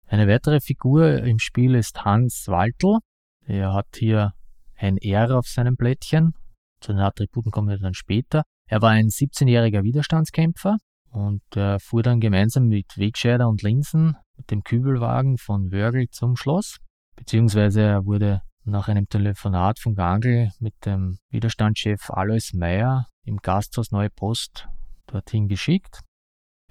[0.06, 2.98] Eine weitere Figur im Spiel ist Hans Waltl.
[3.46, 4.32] Er hat hier
[4.76, 6.34] ein R auf seinem Blättchen.
[6.80, 8.42] Zu den Attributen kommen wir dann später.
[8.66, 10.78] Er war ein 17-jähriger Widerstandskämpfer
[11.10, 16.36] und er fuhr dann gemeinsam mit Wegscheider und Linsen mit dem Kübelwagen von Wörgl zum
[16.36, 16.78] Schloss,
[17.16, 23.90] beziehungsweise er wurde nach einem Telefonat von Gangl mit dem Widerstandschef Alois Meyer im Gasthaus
[23.90, 24.68] Neue Post
[25.12, 26.00] dorthin geschickt.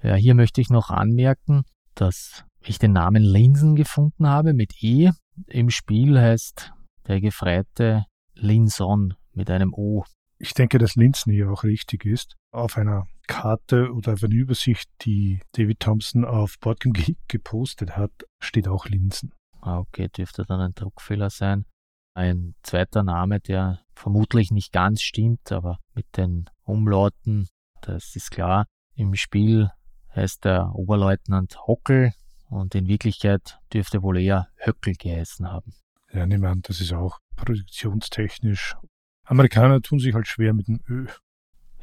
[0.02, 1.64] Ja, hier möchte ich noch anmerken,
[1.94, 5.10] dass ich den Namen Linsen gefunden habe mit E.
[5.46, 6.72] Im Spiel heißt
[7.06, 10.04] der Gefreite Linson mit einem O.
[10.38, 12.36] Ich denke, dass Linsen hier auch richtig ist.
[12.52, 18.12] Auf einer Karte oder auf einer Übersicht, die David Thompson auf Boardgame Geek gepostet hat,
[18.40, 19.34] steht auch Linsen.
[19.60, 21.66] Ah, okay, dürfte dann ein Druckfehler sein.
[22.14, 27.48] Ein zweiter Name, der vermutlich nicht ganz stimmt, aber mit den Umlauten
[27.82, 28.66] das ist klar.
[28.94, 29.70] Im Spiel
[30.14, 32.12] heißt der Oberleutnant Hockel
[32.48, 35.72] und in Wirklichkeit dürfte wohl eher Höckel geheißen haben.
[36.12, 38.76] Ja, nehme an, das ist auch produktionstechnisch.
[39.24, 41.06] Amerikaner tun sich halt schwer mit dem Ö.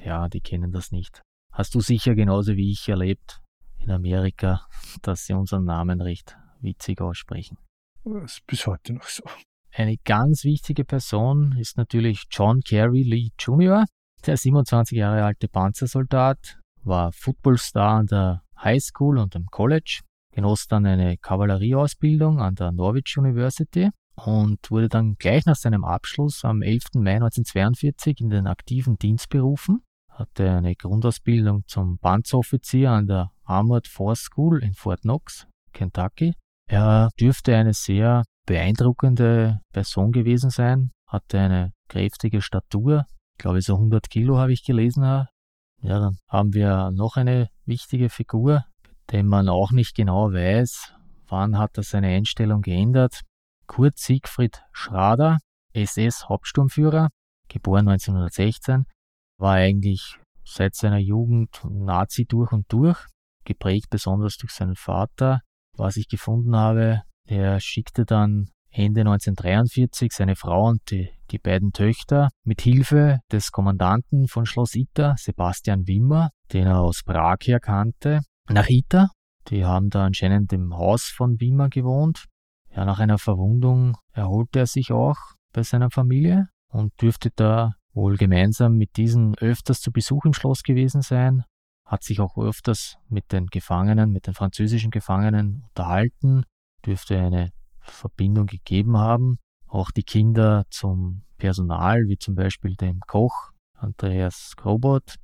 [0.04, 1.22] Ja, die kennen das nicht.
[1.52, 3.41] Hast du sicher genauso wie ich erlebt
[3.78, 4.68] in Amerika,
[5.02, 7.58] dass sie unseren Namen recht witzig aussprechen.
[8.04, 9.24] Das ist bis heute noch so.
[9.74, 13.86] Eine ganz wichtige Person ist natürlich John Kerry Lee Jr.,
[14.28, 20.01] der 27 Jahre alte Panzersoldat, war Footballstar an der High School und am College,
[20.32, 26.43] genoss dann eine Kavallerieausbildung an der Norwich University und wurde dann gleich nach seinem Abschluss
[26.43, 26.84] am 11.
[26.95, 33.88] Mai 1942 in den aktiven Dienst berufen, hatte eine Grundausbildung zum Panzeroffizier an der Armored
[33.88, 36.34] Force School in Fort Knox, Kentucky.
[36.69, 43.05] Er dürfte eine sehr beeindruckende Person gewesen sein, hatte eine kräftige Statur,
[43.38, 45.04] ich glaube so 100 Kilo habe ich gelesen.
[45.04, 45.30] Ja,
[45.84, 48.66] dann haben wir noch eine wichtige Figur,
[49.12, 50.96] den man auch nicht genau weiß,
[51.28, 53.22] wann hat er seine Einstellung geändert.
[53.68, 55.38] Kurt Siegfried Schrader,
[55.74, 57.10] SS-Hauptsturmführer,
[57.48, 58.86] geboren 1916,
[59.38, 63.06] war eigentlich seit seiner Jugend Nazi durch und durch,
[63.46, 65.42] geprägt besonders durch seinen Vater.
[65.74, 71.71] Was ich gefunden habe, er schickte dann Ende 1943 seine Frau und die, die beiden
[71.71, 77.59] Töchter mit Hilfe des Kommandanten von Schloss Ita, Sebastian Wimmer, den er aus Prag her
[77.59, 79.09] kannte, nach Ita.
[79.47, 82.25] Die haben da anscheinend im Haus von Wimmer gewohnt.
[82.69, 85.17] Ja, nach einer Verwundung erholte er sich auch
[85.53, 90.61] bei seiner Familie und dürfte da wohl gemeinsam mit diesen öfters zu Besuch im Schloss
[90.61, 91.43] gewesen sein,
[91.84, 96.43] hat sich auch öfters mit den Gefangenen, mit den französischen Gefangenen unterhalten,
[96.86, 97.49] dürfte eine
[97.90, 99.38] Verbindung gegeben haben.
[99.68, 105.16] Auch die Kinder zum Personal, wie zum Beispiel dem Koch Andreas Grobot.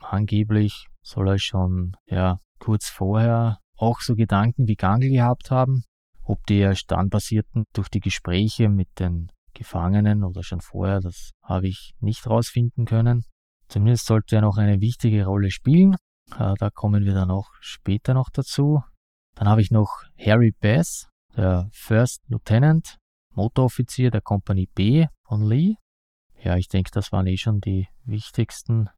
[0.00, 5.84] Angeblich soll er schon ja, kurz vorher auch so Gedanken wie Gangl gehabt haben,
[6.22, 11.32] ob die erst dann passierten durch die Gespräche mit den Gefangenen oder schon vorher, das
[11.42, 13.24] habe ich nicht rausfinden können.
[13.68, 15.94] Zumindest sollte er noch eine wichtige Rolle spielen.
[16.38, 18.82] Äh, da kommen wir dann auch später noch dazu.
[19.34, 22.98] Dann habe ich noch Harry Bass, der First Lieutenant,
[23.34, 25.74] Motoroffizier der Kompanie B von Lee.
[26.42, 28.88] Ja, ich denke, das waren eh schon die wichtigsten.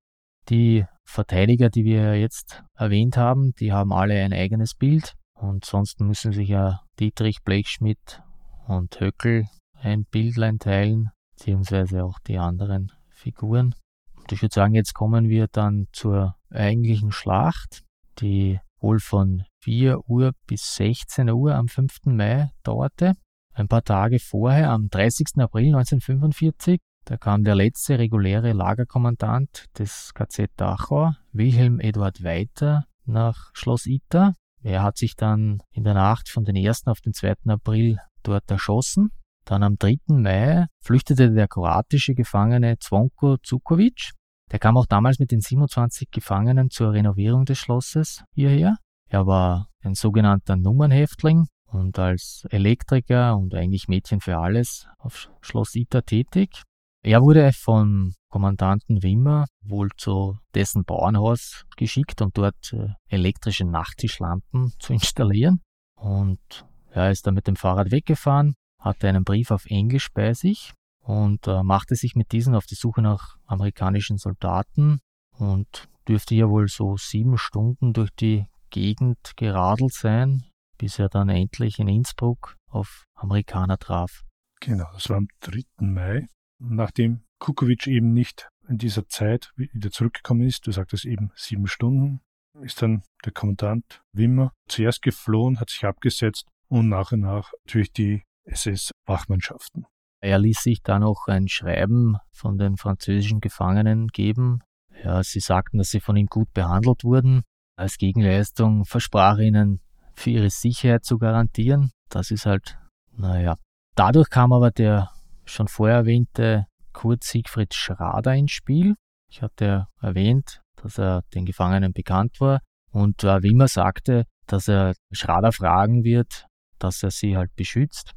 [0.48, 5.14] Die Verteidiger, die wir jetzt erwähnt haben, die haben alle ein eigenes Bild.
[5.34, 8.22] Und sonst müssen sich ja Dietrich Blechschmidt
[8.66, 13.74] und Höckel ein Bildlein teilen, beziehungsweise auch die anderen Figuren.
[14.16, 17.84] Und ich würde sagen, jetzt kommen wir dann zur eigentlichen Schlacht,
[18.20, 22.04] die wohl von 4 Uhr bis 16 Uhr am 5.
[22.04, 23.14] Mai dauerte.
[23.52, 25.38] Ein paar Tage vorher, am 30.
[25.38, 33.50] April 1945, da kam der letzte reguläre Lagerkommandant des KZ Dachau, Wilhelm Eduard Weiter, nach
[33.54, 34.34] Schloss Ita.
[34.62, 36.86] Er hat sich dann in der Nacht von den 1.
[36.86, 37.34] auf den 2.
[37.46, 39.10] April dort erschossen
[39.44, 39.98] dann am 3.
[40.08, 44.12] Mai flüchtete der kroatische Gefangene Zvonko Zukovic.
[44.50, 48.76] Der kam auch damals mit den 27 Gefangenen zur Renovierung des Schlosses hierher.
[49.14, 55.76] Er war ein sogenannter Nummernhäftling und als Elektriker und eigentlich Mädchen für alles auf Schloss
[55.76, 56.64] Ita tätig.
[57.00, 64.72] Er wurde vom Kommandanten Wimmer wohl zu dessen Bauernhaus geschickt, um dort äh, elektrische Nachttischlampen
[64.80, 65.60] zu installieren.
[65.94, 70.72] Und er ist dann mit dem Fahrrad weggefahren, hatte einen Brief auf Englisch bei sich
[70.98, 74.98] und äh, machte sich mit diesen auf die Suche nach amerikanischen Soldaten
[75.38, 80.42] und dürfte ja wohl so sieben Stunden durch die Gegend geradelt sein,
[80.78, 84.24] bis er dann endlich in Innsbruck auf Amerikaner traf.
[84.60, 85.62] Genau, das war am 3.
[85.78, 86.26] Mai,
[86.58, 92.20] nachdem Kukovic eben nicht in dieser Zeit wieder zurückgekommen ist, du sagtest eben sieben Stunden,
[92.62, 97.92] ist dann der Kommandant Wimmer zuerst geflohen, hat sich abgesetzt und nach und nach natürlich
[97.92, 99.86] die SS-Wachmannschaften.
[100.20, 104.64] Er ließ sich dann noch ein Schreiben von den französischen Gefangenen geben.
[105.04, 107.44] Ja, sie sagten, dass sie von ihm gut behandelt wurden.
[107.76, 109.80] Als Gegenleistung versprach er ihnen,
[110.14, 111.90] für ihre Sicherheit zu garantieren.
[112.08, 112.78] Das ist halt,
[113.16, 113.56] naja.
[113.96, 115.10] Dadurch kam aber der
[115.44, 118.94] schon vorher erwähnte Kurt Siegfried Schrader ins Spiel.
[119.28, 122.60] Ich hatte erwähnt, dass er den Gefangenen bekannt war
[122.92, 126.46] und äh, Wimmer sagte, dass er Schrader fragen wird,
[126.78, 128.14] dass er sie halt beschützt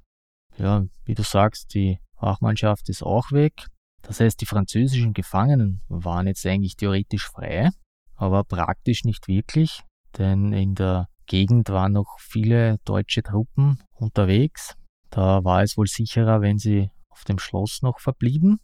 [0.58, 3.68] ja, wie du sagst, die Wachmannschaft ist auch weg.
[4.02, 7.70] Das heißt, die französischen Gefangenen waren jetzt eigentlich theoretisch frei,
[8.18, 9.84] aber praktisch nicht wirklich,
[10.18, 14.76] denn in der Gegend waren noch viele deutsche Truppen unterwegs.
[15.10, 18.60] Da war es wohl sicherer, wenn sie auf dem Schloss noch verblieben.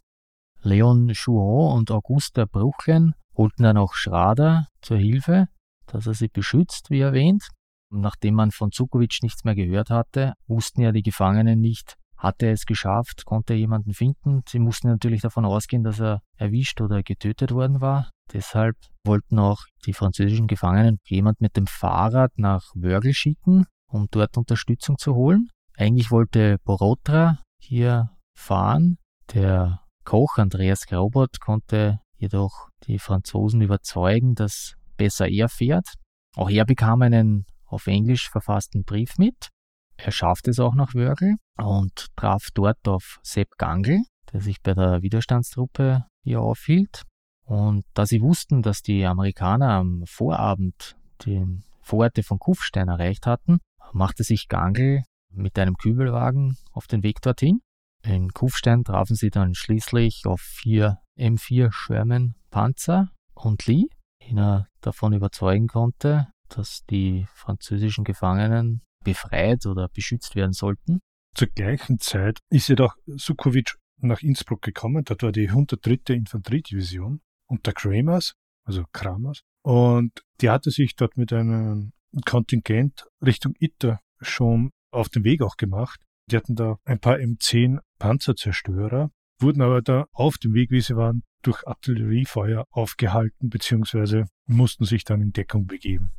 [0.62, 5.46] Leon Chouon und Augusta Bruchlen holten dann auch Schrader zur Hilfe,
[5.86, 7.48] dass er sie beschützt, wie erwähnt.
[7.90, 12.66] Nachdem man von Zukovic nichts mehr gehört hatte, wussten ja die Gefangenen nicht, hatte es
[12.66, 14.42] geschafft, konnte jemanden finden.
[14.48, 18.10] Sie mussten natürlich davon ausgehen, dass er erwischt oder getötet worden war.
[18.32, 24.36] Deshalb wollten auch die französischen Gefangenen jemand mit dem Fahrrad nach Wörgl schicken, um dort
[24.36, 25.48] Unterstützung zu holen.
[25.76, 28.98] Eigentlich wollte Borotra hier fahren.
[29.32, 35.94] Der Koch Andreas Graubart konnte jedoch die Franzosen überzeugen, dass besser er fährt.
[36.36, 39.50] Auch er bekam einen auf Englisch verfassten Brief mit.
[39.96, 44.74] Er schaffte es auch nach Wörgl und traf dort auf Sepp Gangl, der sich bei
[44.74, 47.02] der Widerstandstruppe hier aufhielt.
[47.44, 53.58] Und da sie wussten, dass die Amerikaner am Vorabend den Vororte von Kufstein erreicht hatten,
[53.92, 57.60] machte sich Gangl mit einem Kübelwagen auf den Weg dorthin.
[58.02, 63.86] In Kufstein trafen sie dann schließlich auf vier M4 Sherman Panzer und Lee,
[64.20, 71.00] ihn er davon überzeugen konnte, dass die französischen Gefangenen befreit oder beschützt werden sollten.
[71.34, 75.04] Zur gleichen Zeit ist jedoch Sukovic nach Innsbruck gekommen.
[75.04, 76.14] Dort war die 103.
[76.14, 78.34] Infanteriedivision unter Kramers,
[78.64, 79.42] also Kramers.
[79.62, 81.92] Und die hatte sich dort mit einem
[82.24, 86.00] Kontingent Richtung Itter schon auf den Weg auch gemacht.
[86.30, 90.96] Die hatten da ein paar M10 Panzerzerstörer, wurden aber da auf dem Weg, wie sie
[90.96, 96.12] waren, durch Artilleriefeuer aufgehalten, beziehungsweise mussten sich dann in Deckung begeben.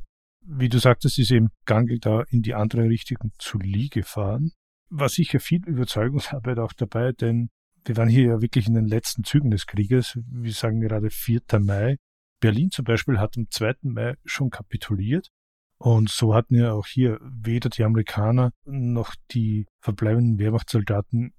[0.48, 4.52] Wie du sagtest, ist eben Gangl da in die andere Richtung zu Lee gefahren.
[4.90, 7.50] War sicher viel Überzeugungsarbeit auch dabei, denn
[7.84, 10.20] wir waren hier ja wirklich in den letzten Zügen des Krieges.
[10.28, 11.42] Wir sagen gerade 4.
[11.60, 11.98] Mai.
[12.40, 13.74] Berlin zum Beispiel hat am 2.
[13.84, 15.30] Mai schon kapituliert.
[15.78, 21.34] Und so hatten ja auch hier weder die Amerikaner noch die verbleibenden Wehrmachtssoldaten,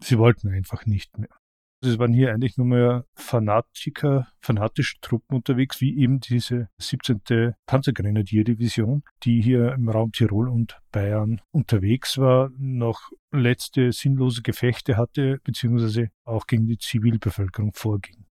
[0.00, 1.30] sie wollten einfach nicht mehr.
[1.86, 7.54] Es waren hier eigentlich nur mehr Fanatiker, fanatische Truppen unterwegs, wie eben diese 17.
[7.66, 15.38] Panzergrenadierdivision, die hier im Raum Tirol und Bayern unterwegs war, noch letzte sinnlose Gefechte hatte,
[15.44, 18.26] beziehungsweise auch gegen die Zivilbevölkerung vorging.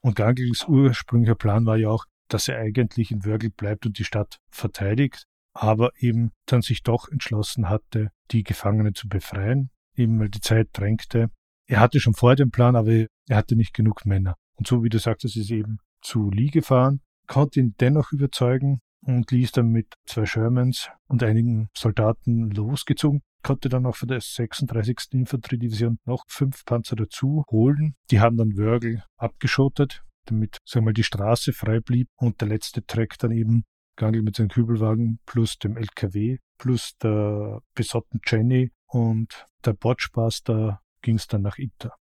[0.00, 4.04] Und Gangels ursprünglicher Plan war ja auch, dass er eigentlich in Wörgl bleibt und die
[4.04, 10.28] Stadt verteidigt, aber eben dann sich doch entschlossen hatte, die Gefangenen zu befreien, eben weil
[10.28, 11.30] die Zeit drängte
[11.68, 14.36] er hatte schon vorher den Plan, aber er hatte nicht genug Männer.
[14.56, 19.30] Und so wie du sagtest, ist eben zu Lee gefahren, konnte ihn dennoch überzeugen und
[19.30, 25.12] ließ dann mit zwei Shermans und einigen Soldaten losgezogen, konnte dann auch für der 36.
[25.12, 27.94] Infanteriedivision noch fünf Panzer dazu holen.
[28.10, 32.48] Die haben dann Wörgl abgeschottet, damit sagen wir mal, die Straße frei blieb und der
[32.48, 33.64] letzte Track dann eben
[33.96, 41.16] Gangl mit seinem Kübelwagen plus dem LKW plus der besotten Jenny und der Bordschbuster ging
[41.16, 41.94] es dann nach Ita.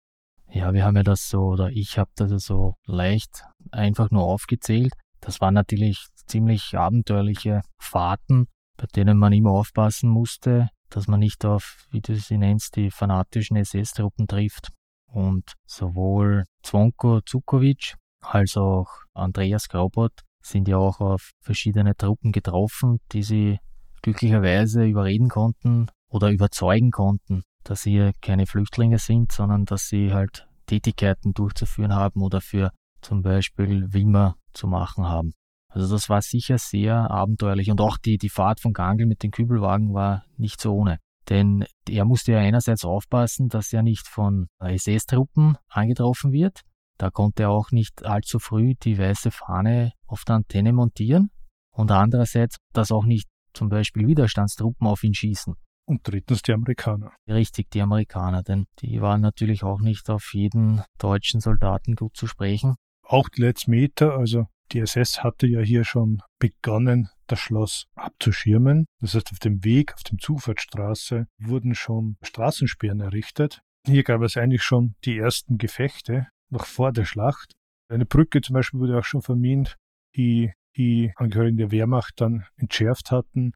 [0.49, 4.93] Ja, wir haben ja das so, oder ich habe das so leicht einfach nur aufgezählt.
[5.19, 11.43] Das waren natürlich ziemlich abenteuerliche Fahrten, bei denen man immer aufpassen musste, dass man nicht
[11.45, 14.69] auf, wie du sie nennst, die fanatischen SS-Truppen trifft.
[15.07, 22.99] Und sowohl Zvonko Zukovic als auch Andreas Graubart sind ja auch auf verschiedene Truppen getroffen,
[23.11, 23.59] die sie
[24.01, 30.47] glücklicherweise überreden konnten oder überzeugen konnten, dass sie keine Flüchtlinge sind, sondern dass sie halt
[30.67, 35.33] Tätigkeiten durchzuführen haben oder für zum Beispiel Wimmer zu machen haben.
[35.67, 39.31] Also das war sicher sehr abenteuerlich und auch die, die Fahrt von Gangl mit dem
[39.31, 40.99] Kübelwagen war nicht so ohne.
[41.27, 46.61] Denn er musste ja einerseits aufpassen, dass er nicht von SS-Truppen angetroffen wird.
[46.97, 51.29] Da konnte er auch nicht allzu früh die weiße Fahne auf der Antenne montieren.
[51.71, 55.55] Und andererseits, dass auch nicht zum Beispiel Widerstandstruppen auf ihn schießen.
[55.87, 57.11] Und drittens die Amerikaner.
[57.27, 62.25] Richtig, die Amerikaner, denn die waren natürlich auch nicht auf jeden deutschen Soldaten gut zu
[62.25, 62.75] sprechen.
[63.03, 68.85] Auch die letzten Meter, also die SS hatte ja hier schon begonnen, das Schloss abzuschirmen.
[68.99, 73.61] Das heißt, auf dem Weg, auf dem Zufahrtsstraße wurden schon Straßensperren errichtet.
[73.85, 77.53] Hier gab es eigentlich schon die ersten Gefechte, noch vor der Schlacht.
[77.87, 79.77] Eine Brücke zum Beispiel wurde auch schon vermint,
[80.15, 83.53] die die Angehörigen der Wehrmacht dann entschärft hatten.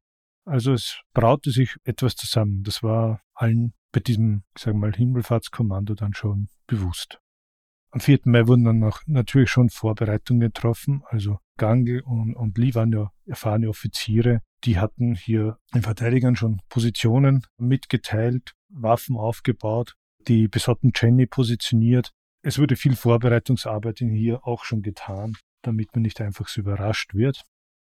[0.50, 2.64] Also es braute sich etwas zusammen.
[2.64, 7.20] Das war allen bei diesem, sagen wir mal, Himmelfahrtskommando dann schon bewusst.
[7.92, 8.22] Am 4.
[8.26, 11.04] Mai wurden dann noch natürlich schon Vorbereitungen getroffen.
[11.08, 14.42] Also Gangl und, und Lee waren ja erfahrene Offiziere.
[14.64, 19.96] Die hatten hier den Verteidigern schon Positionen mitgeteilt, Waffen aufgebaut,
[20.28, 22.12] die besotten Jenny positioniert.
[22.42, 27.14] Es wurde viel Vorbereitungsarbeit in hier auch schon getan, damit man nicht einfach so überrascht
[27.14, 27.44] wird.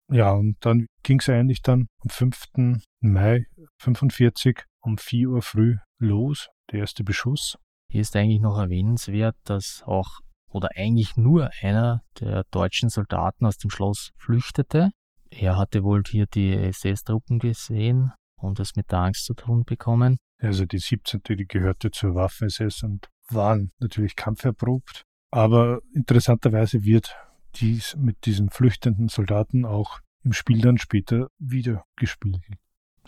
[0.09, 2.79] Ja, und dann ging es eigentlich dann am 5.
[3.01, 3.45] Mai
[3.77, 7.57] 45 um 4 Uhr früh los, der erste Beschuss.
[7.89, 13.57] Hier ist eigentlich noch erwähnenswert, dass auch oder eigentlich nur einer der deutschen Soldaten aus
[13.57, 14.91] dem Schloss flüchtete.
[15.29, 20.17] Er hatte wohl hier die SS-Truppen gesehen und es mit der Angst zu tun bekommen.
[20.39, 21.21] Also die 17.
[21.29, 25.03] die gehörte zur Waffen-SS und waren natürlich kampferprobt.
[25.31, 27.15] Aber interessanterweise wird
[27.55, 32.41] dies mit diesen flüchtenden Soldaten auch im Spiel dann später wieder gespielt.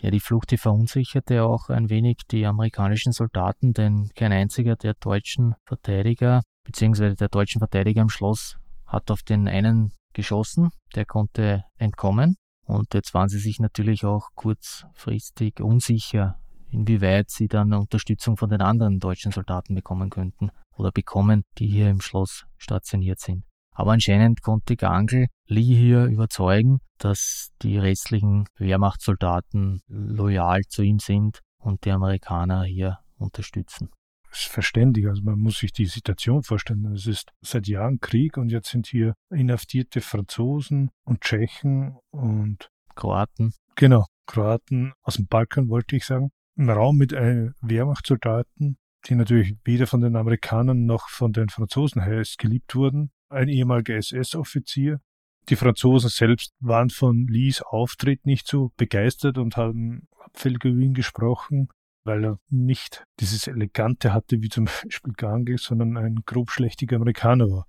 [0.00, 4.94] Ja, die Flucht, die verunsicherte auch ein wenig die amerikanischen Soldaten, denn kein einziger der
[4.94, 11.64] deutschen Verteidiger beziehungsweise der deutschen Verteidiger im Schloss hat auf den einen geschossen, der konnte
[11.76, 12.36] entkommen.
[12.66, 16.38] Und jetzt waren sie sich natürlich auch kurzfristig unsicher,
[16.70, 21.90] inwieweit sie dann Unterstützung von den anderen deutschen Soldaten bekommen könnten oder bekommen, die hier
[21.90, 23.44] im Schloss stationiert sind.
[23.74, 31.40] Aber anscheinend konnte Gangl Lee hier überzeugen, dass die restlichen Wehrmachtssoldaten loyal zu ihm sind
[31.58, 33.90] und die Amerikaner hier unterstützen.
[34.30, 36.84] Das ist verständig, also man muss sich die Situation vorstellen.
[36.92, 43.54] Es ist seit Jahren Krieg und jetzt sind hier inhaftierte Franzosen und Tschechen und Kroaten.
[43.76, 46.30] Genau, Kroaten aus dem Balkan wollte ich sagen.
[46.56, 52.36] Im Raum mit Wehrmachtssoldaten, die natürlich weder von den Amerikanern noch von den Franzosen heiß
[52.38, 55.00] geliebt wurden ein ehemaliger SS-Offizier.
[55.48, 60.94] Die Franzosen selbst waren von Lees Auftritt nicht so begeistert und haben abfällig über ihn
[60.94, 61.68] gesprochen,
[62.04, 67.66] weil er nicht dieses Elegante hatte wie zum Beispiel Gangl, sondern ein grobschlächtiger Amerikaner war.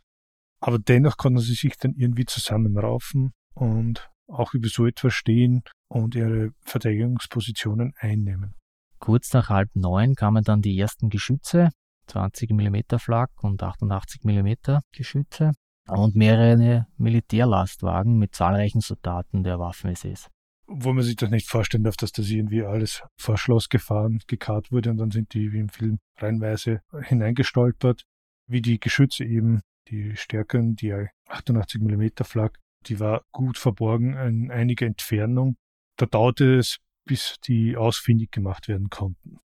[0.62, 6.16] Aber dennoch konnten sie sich dann irgendwie zusammenraufen und auch über so etwas stehen und
[6.16, 8.56] ihre Verteidigungspositionen einnehmen.
[9.00, 11.70] Kurz nach halb neun kamen dann die ersten Geschütze
[12.08, 15.52] 20 mm Flak und 88 mm Geschütze
[15.88, 20.30] und mehrere Militärlastwagen mit zahlreichen Soldaten der Waffen-SS.
[20.68, 24.72] Wo man sich das nicht vorstellen darf, dass das irgendwie alles vor Schloss gefahren, gekarrt
[24.72, 28.04] wurde und dann sind die wie im Film reinweise hineingestolpert.
[28.48, 30.94] Wie die Geschütze eben, die stärkeren, die
[31.28, 35.56] 88 mm Flak, die war gut verborgen in einiger Entfernung.
[35.98, 39.40] Da dauerte es, bis die ausfindig gemacht werden konnten.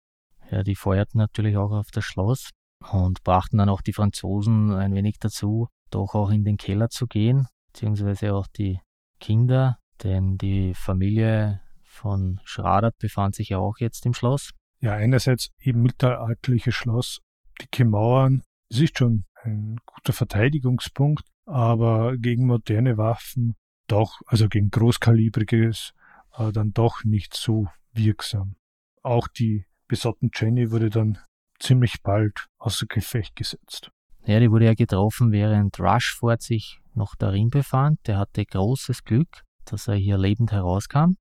[0.51, 2.51] Ja, die feuerten natürlich auch auf das Schloss
[2.92, 7.07] und brachten dann auch die Franzosen ein wenig dazu, doch auch in den Keller zu
[7.07, 8.80] gehen, beziehungsweise auch die
[9.18, 14.53] Kinder, denn die Familie von Schradert befand sich ja auch jetzt im Schloss.
[14.80, 17.20] Ja, einerseits eben mittelalterliches Schloss,
[17.61, 24.70] dicke Mauern, es ist schon ein guter Verteidigungspunkt, aber gegen moderne Waffen doch, also gegen
[24.70, 25.92] großkalibriges,
[26.36, 28.57] äh, dann doch nicht so wirksam.
[29.03, 31.18] Auch die besotten Jenny wurde dann
[31.59, 33.91] ziemlich bald außer Gefecht gesetzt.
[34.24, 38.01] Ja, die wurde ja getroffen, während Rushford sich noch darin befand.
[38.07, 41.14] Der hatte großes Glück, dass er hier lebend herauskam.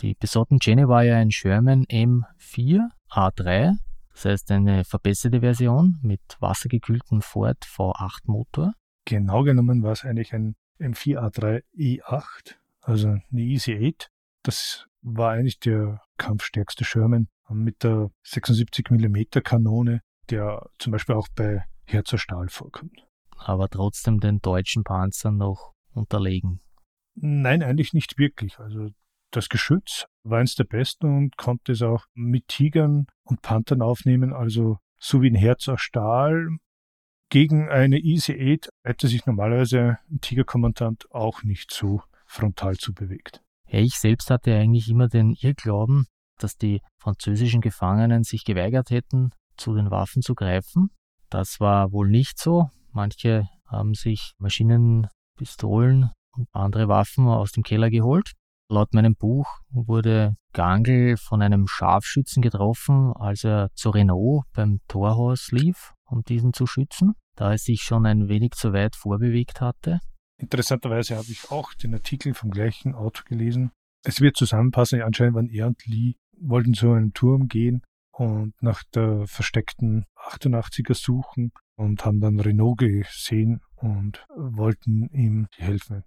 [0.00, 3.76] Die besotten Jenny war ja ein Sherman M4 A3,
[4.12, 8.72] das heißt eine verbesserte Version mit wassergekühltem Ford V8 Motor.
[9.04, 14.10] Genau genommen war es eigentlich ein M4 A3 E8, also eine Easy 8.
[14.42, 20.00] Das war eigentlich der kampfstärkste Sherman mit der 76 mm Kanone,
[20.30, 23.06] der zum Beispiel auch bei Herzer Stahl vorkommt.
[23.36, 26.60] Aber trotzdem den deutschen Panzern noch unterlegen.
[27.14, 28.58] Nein, eigentlich nicht wirklich.
[28.58, 28.88] Also
[29.32, 34.32] das Geschütz war eines der besten und konnte es auch mit Tigern und Panthern aufnehmen,
[34.32, 36.48] also so wie ein Herz aus Stahl.
[37.28, 43.41] Gegen eine Easy 8 hätte sich normalerweise ein Tigerkommandant auch nicht so frontal zu bewegt.
[43.72, 46.06] Ja, ich selbst hatte eigentlich immer den Irrglauben,
[46.38, 50.90] dass die französischen Gefangenen sich geweigert hätten, zu den Waffen zu greifen.
[51.30, 52.68] Das war wohl nicht so.
[52.92, 55.08] Manche haben sich Maschinen,
[55.38, 58.32] Pistolen und andere Waffen aus dem Keller geholt.
[58.68, 65.48] Laut meinem Buch wurde Gangl von einem Scharfschützen getroffen, als er zu Renault beim Torhaus
[65.50, 70.00] lief, um diesen zu schützen, da er sich schon ein wenig zu weit vorbewegt hatte.
[70.42, 73.70] Interessanterweise habe ich auch den Artikel vom gleichen Autor gelesen.
[74.04, 78.82] Es wird zusammenpassen, anscheinend waren er und Lee, wollten zu einem Turm gehen und nach
[78.92, 86.02] der versteckten 88er suchen und haben dann Renault gesehen und wollten ihm helfen.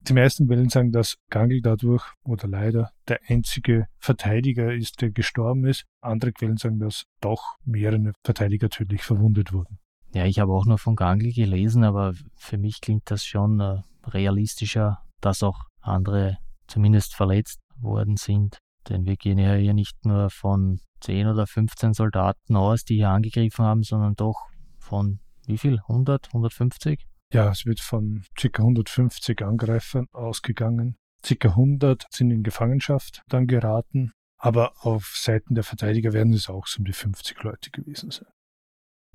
[0.00, 5.66] Die meisten Wellen sagen, dass Gangl dadurch oder leider der einzige Verteidiger ist, der gestorben
[5.66, 5.84] ist.
[6.00, 9.78] Andere Quellen sagen, dass doch mehrere Verteidiger tödlich verwundet wurden.
[10.16, 13.82] Ja, ich habe auch nur von Gangl gelesen, aber für mich klingt das schon äh,
[14.02, 16.38] realistischer, dass auch andere
[16.68, 18.56] zumindest verletzt worden sind.
[18.88, 23.10] Denn wir gehen ja hier nicht nur von 10 oder 15 Soldaten aus, die hier
[23.10, 24.46] angegriffen haben, sondern doch
[24.78, 25.80] von wie viel?
[25.80, 27.06] 100, 150?
[27.30, 28.48] Ja, es wird von ca.
[28.62, 30.96] 150 Angreifern ausgegangen.
[31.22, 31.48] Ca.
[31.48, 36.78] 100 sind in Gefangenschaft dann geraten, aber auf Seiten der Verteidiger werden es auch so
[36.78, 38.28] um die 50 Leute gewesen sein.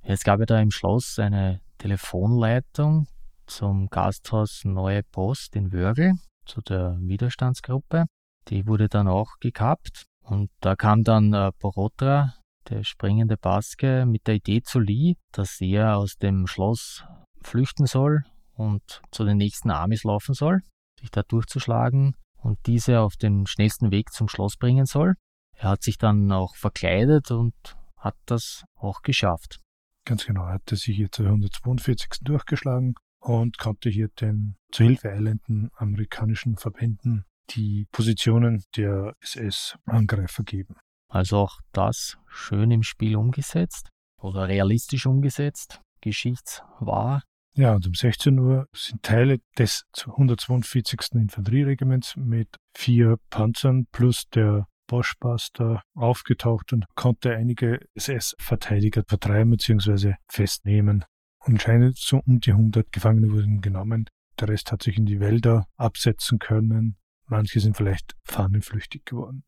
[0.04, 3.08] Es gab ja da im Schloss eine Telefonleitung
[3.46, 6.14] zum Gasthaus Neue Post in Wörgl,
[6.46, 8.06] zu der Widerstandsgruppe.
[8.48, 12.34] Die wurde dann auch gekappt Und da kam dann äh, Borotra,
[12.70, 17.04] der springende Baske, mit der Idee zu Lee, dass er aus dem Schloss
[17.42, 18.24] flüchten soll
[18.54, 20.62] und zu den nächsten Armis laufen soll,
[21.00, 25.16] sich da durchzuschlagen und diese auf den schnellsten Weg zum Schloss bringen soll.
[25.56, 27.54] Er hat sich dann auch verkleidet und
[27.98, 29.61] hat das auch geschafft.
[30.06, 32.22] Ganz genau, hatte sich hier zur 142.
[32.24, 40.76] durchgeschlagen und konnte hier den zu Hilfe eilenden amerikanischen Verbänden die Positionen der SS-Angreifer geben.
[41.08, 47.24] Also auch das schön im Spiel umgesetzt oder realistisch umgesetzt, geschichtswahr.
[47.54, 51.16] Ja, und um 16 Uhr sind Teile des 142.
[51.16, 60.16] Infanterieregiments mit vier Panzern plus der Boschbuster aufgetaucht und konnte einige SS-Verteidiger vertreiben bzw.
[60.28, 61.06] festnehmen.
[61.40, 64.10] Anscheinend so um die 100 Gefangene wurden genommen.
[64.38, 66.98] Der Rest hat sich in die Wälder absetzen können.
[67.26, 69.46] Manche sind vielleicht fahnenflüchtig geworden.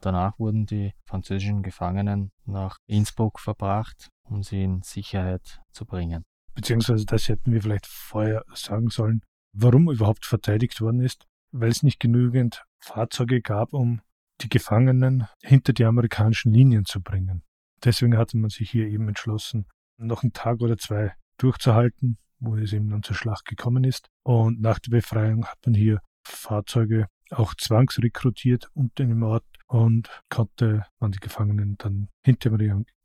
[0.00, 6.24] Danach wurden die französischen Gefangenen nach Innsbruck verbracht, um sie in Sicherheit zu bringen.
[6.54, 9.20] Beziehungsweise das hätten wir vielleicht vorher sagen sollen,
[9.52, 14.00] warum überhaupt verteidigt worden ist, weil es nicht genügend Fahrzeuge gab, um
[14.40, 17.42] die Gefangenen hinter die amerikanischen Linien zu bringen.
[17.84, 19.66] Deswegen hatte man sich hier eben entschlossen,
[19.96, 24.08] noch einen Tag oder zwei durchzuhalten, wo es eben dann zur Schlacht gekommen ist.
[24.22, 30.86] Und nach der Befreiung hat man hier Fahrzeuge auch zwangsrekrutiert unter dem Ort und konnte
[30.98, 32.56] man die Gefangenen dann hinter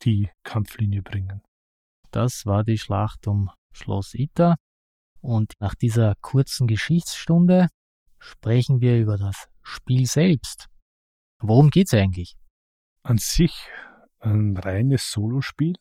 [0.03, 1.41] die Kampflinie bringen.
[2.11, 4.55] Das war die Schlacht um Schloss Ita.
[5.19, 7.69] Und nach dieser kurzen Geschichtsstunde
[8.19, 10.67] sprechen wir über das Spiel selbst.
[11.45, 12.37] Worum geht's eigentlich?
[13.03, 13.67] An sich
[14.19, 15.75] ein reines Solospiel.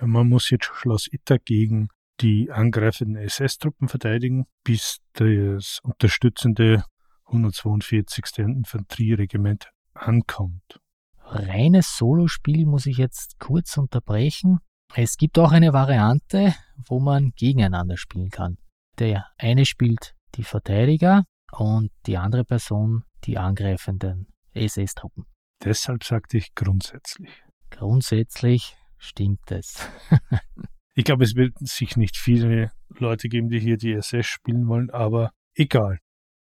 [0.00, 1.88] Man muss jetzt Schloss Itta gegen
[2.22, 6.84] die angreifenden SS-Truppen verteidigen, bis das unterstützende
[7.26, 8.38] 142.
[8.38, 10.80] Infanterieregiment ankommt.
[11.18, 14.60] Reines Solospiel muss ich jetzt kurz unterbrechen.
[14.94, 16.54] Es gibt auch eine Variante,
[16.86, 18.56] wo man gegeneinander spielen kann.
[18.98, 25.26] Der eine spielt die Verteidiger und die andere Person die angreifenden SS-Truppen.
[25.62, 27.42] Deshalb sagte ich grundsätzlich.
[27.70, 29.88] Grundsätzlich stimmt es.
[30.94, 34.90] ich glaube, es wird sich nicht viele Leute geben, die hier die SS spielen wollen,
[34.90, 35.98] aber egal.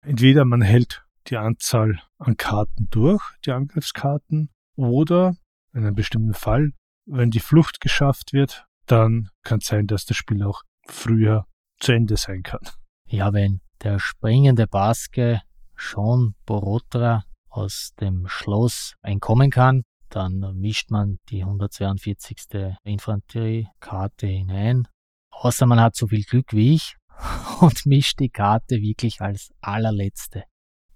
[0.05, 5.37] Entweder man hält die Anzahl an Karten durch, die Angriffskarten, oder
[5.73, 6.73] in einem bestimmten Fall,
[7.07, 11.47] wenn die Flucht geschafft wird, dann kann es sein, dass das Spiel auch früher
[11.79, 12.61] zu Ende sein kann.
[13.07, 15.41] Ja, wenn der springende Baske
[15.75, 22.77] schon Borotra aus dem Schloss entkommen kann, dann mischt man die 142.
[22.85, 24.89] Infanteriekarte hinein.
[25.31, 26.97] Außer man hat so viel Glück wie ich
[27.61, 30.45] und mischt die Karte wirklich als allerletzte.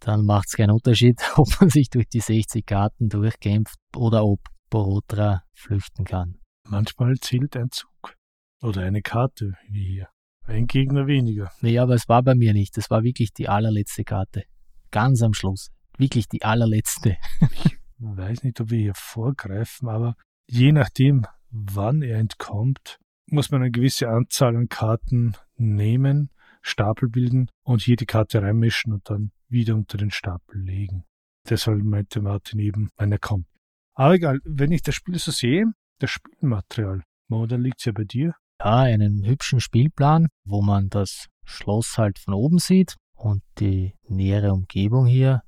[0.00, 4.40] Dann macht es keinen Unterschied, ob man sich durch die 60 Karten durchkämpft oder ob
[4.68, 6.38] Borotra flüchten kann.
[6.68, 8.14] Manchmal zählt ein Zug
[8.62, 10.08] oder eine Karte, wie hier.
[10.44, 11.50] Ein Gegner weniger.
[11.60, 12.76] Nee, aber es war bei mir nicht.
[12.78, 14.44] Es war wirklich die allerletzte Karte.
[14.90, 17.16] Ganz am Schluss wirklich die allerletzte.
[17.64, 20.16] ich weiß nicht, ob wir hier vorgreifen, aber
[20.48, 26.30] je nachdem, wann er entkommt, muss man eine gewisse Anzahl an Karten nehmen,
[26.62, 31.04] Stapel bilden und hier die Karte reinmischen und dann wieder unter den Stapel legen.
[31.48, 33.46] Deshalb meinte Martin eben, wenn er kommt.
[33.94, 35.64] Aber egal, wenn ich das Spiel so sehe,
[36.00, 38.34] das Spielmaterial, dann liegt es ja bei dir.
[38.60, 44.52] Ja, einen hübschen Spielplan, wo man das Schloss halt von oben sieht und die nähere
[44.52, 45.42] Umgebung hier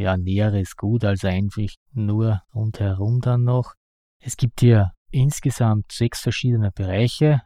[0.00, 3.74] ja, näher ist gut als einfach nur rundherum dann noch.
[4.18, 7.42] Es gibt hier insgesamt sechs verschiedene Bereiche,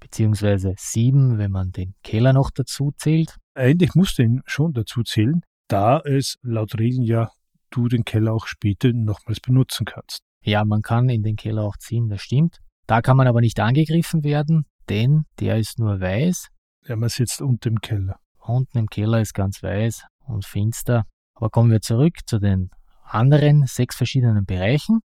[0.00, 3.36] beziehungsweise sieben, wenn man den Keller noch dazu zählt.
[3.54, 7.30] Eigentlich musst du ihn schon dazu zählen, da es laut Regeln ja
[7.70, 10.22] du den Keller auch später nochmals benutzen kannst.
[10.44, 12.58] Ja, man kann in den Keller auch ziehen, das stimmt.
[12.88, 16.48] Da kann man aber nicht angegriffen werden, denn der ist nur weiß.
[16.88, 18.18] Ja, man sitzt unten im Keller.
[18.38, 21.06] Unten im Keller ist ganz weiß und finster.
[21.42, 22.70] Aber kommen wir zurück zu den
[23.02, 25.00] anderen sechs verschiedenen Bereichen.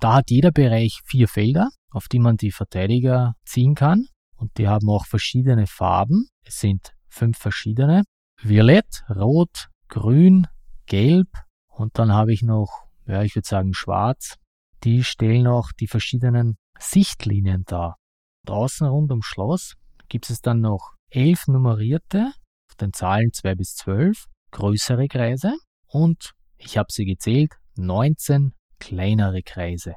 [0.00, 4.06] Da hat jeder Bereich vier Felder, auf die man die Verteidiger ziehen kann.
[4.34, 6.26] Und die haben auch verschiedene Farben.
[6.42, 8.02] Es sind fünf verschiedene.
[8.42, 10.48] Violett, Rot, Grün,
[10.86, 11.28] Gelb
[11.68, 14.34] und dann habe ich noch, ja, ich würde sagen Schwarz.
[14.82, 17.98] Die stellen auch die verschiedenen Sichtlinien dar.
[18.46, 19.74] Draußen rund ums Schloss
[20.08, 22.32] gibt es dann noch elf nummerierte,
[22.68, 25.54] auf den Zahlen zwei bis zwölf, größere Kreise
[25.88, 29.94] und ich habe sie gezählt, 19 kleinere Kreise.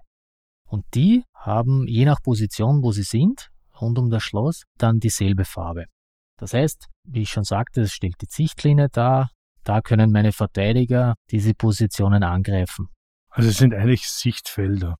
[0.67, 5.45] Und die haben je nach Position, wo sie sind, rund um das Schloss, dann dieselbe
[5.45, 5.85] Farbe.
[6.37, 9.31] Das heißt, wie ich schon sagte, es stellt die Sichtlinie dar,
[9.63, 12.87] da können meine Verteidiger diese Positionen angreifen.
[13.29, 14.95] Also es sind eigentlich Sichtfelder.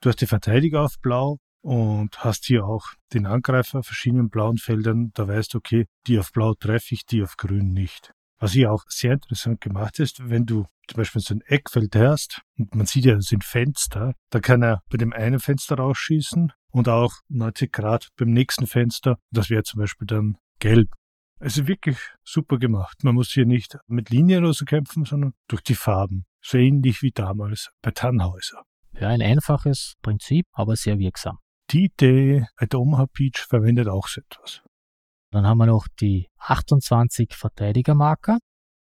[0.00, 4.56] Du hast die Verteidiger auf blau und hast hier auch den Angreifer auf verschiedenen blauen
[4.56, 5.10] Feldern.
[5.14, 8.12] Da weißt du, okay, die auf blau treffe ich, die auf grün nicht.
[8.38, 12.42] Was hier auch sehr interessant gemacht ist, wenn du zum Beispiel so ein Eckfeld hast
[12.58, 16.52] und man sieht ja, das sind Fenster, da kann er bei dem einen Fenster rausschießen
[16.70, 19.16] und auch 90 Grad beim nächsten Fenster.
[19.30, 20.88] Das wäre zum Beispiel dann gelb.
[21.38, 23.04] Es ist wirklich super gemacht.
[23.04, 26.24] Man muss hier nicht mit Linien oder so kämpfen, sondern durch die Farben.
[26.40, 28.62] So ähnlich wie damals bei Tannhäuser.
[28.98, 31.38] Ja, ein einfaches Prinzip, aber sehr wirksam.
[31.70, 34.62] Die Idee bei Omaha Beach verwendet auch so etwas.
[35.36, 38.38] Dann haben wir noch die 28 Verteidigermarker.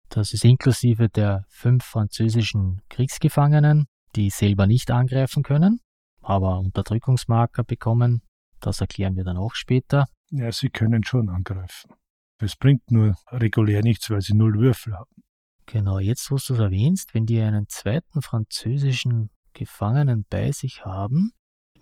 [0.07, 5.81] Das ist inklusive der fünf französischen Kriegsgefangenen, die selber nicht angreifen können,
[6.21, 8.21] aber Unterdrückungsmarker bekommen.
[8.61, 10.05] Das erklären wir dann auch später.
[10.29, 11.91] Ja, sie können schon angreifen.
[12.39, 15.23] Es bringt nur regulär nichts, weil sie null Würfel haben.
[15.65, 21.33] Genau, jetzt wo du es erwähnst, wenn die einen zweiten französischen Gefangenen bei sich haben,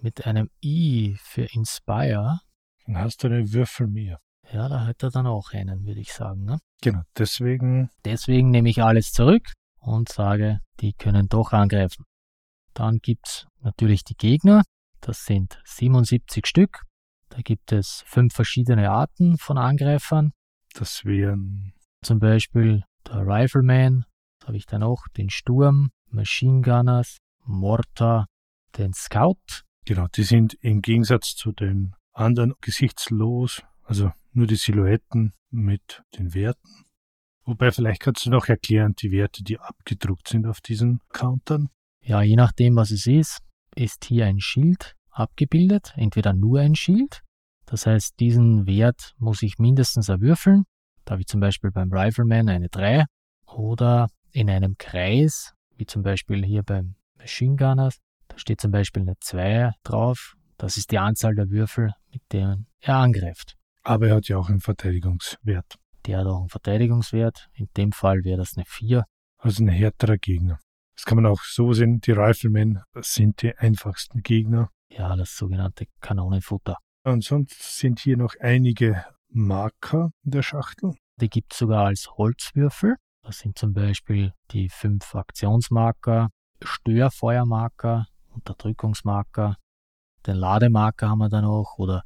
[0.02, 2.40] mit einem I für Inspire,
[2.88, 4.20] dann hast du einen Würfel mehr.
[4.52, 6.44] Ja, da hat er dann auch einen, würde ich sagen.
[6.44, 6.60] Ne?
[6.82, 7.90] Genau, deswegen.
[8.06, 12.06] Deswegen nehme ich alles zurück und sage, die können doch angreifen.
[12.74, 14.64] Dann gibt es natürlich die Gegner.
[15.00, 16.84] Das sind 77 Stück.
[17.30, 20.34] Da gibt es fünf verschiedene Arten von Angreifern.
[20.74, 21.74] Das wären
[22.04, 24.06] zum Beispiel der Rifleman,
[24.40, 28.28] das habe ich dann auch, den Sturm, Machine Gunners, Mortar,
[28.78, 29.64] den Scout.
[29.86, 36.34] Genau, die sind im Gegensatz zu den anderen gesichtslos, also nur die Silhouetten mit den
[36.34, 36.86] Werten.
[37.46, 41.70] Wobei vielleicht kannst du noch erklären, die Werte, die abgedruckt sind auf diesen Countern.
[42.02, 43.40] Ja, je nachdem, was es ist,
[43.76, 47.22] ist hier ein Schild abgebildet, entweder nur ein Schild.
[47.66, 50.64] Das heißt, diesen Wert muss ich mindestens erwürfeln.
[51.06, 53.06] Da ich zum Beispiel beim Rifleman eine 3
[53.46, 59.02] oder in einem Kreis, wie zum Beispiel hier beim Machine Gunners, da steht zum Beispiel
[59.02, 60.36] eine 2 drauf.
[60.58, 63.58] Das ist die Anzahl der Würfel, mit denen er angreift.
[63.84, 65.76] Aber er hat ja auch einen Verteidigungswert.
[66.06, 67.50] Der hat auch einen Verteidigungswert.
[67.54, 69.06] In dem Fall wäre das eine 4.
[69.38, 70.60] Also ein härterer Gegner.
[70.96, 74.70] Das kann man auch so sehen, die Riflemen sind die einfachsten Gegner.
[74.90, 76.78] Ja, das sogenannte Kanonenfutter.
[77.04, 80.96] Und sonst sind hier noch einige Marker in der Schachtel.
[81.20, 82.96] Die gibt es sogar als Holzwürfel.
[83.24, 86.30] Das sind zum Beispiel die fünf Aktionsmarker,
[86.62, 89.58] Störfeuermarker, Unterdrückungsmarker,
[90.26, 92.04] den Lademarker haben wir dann noch oder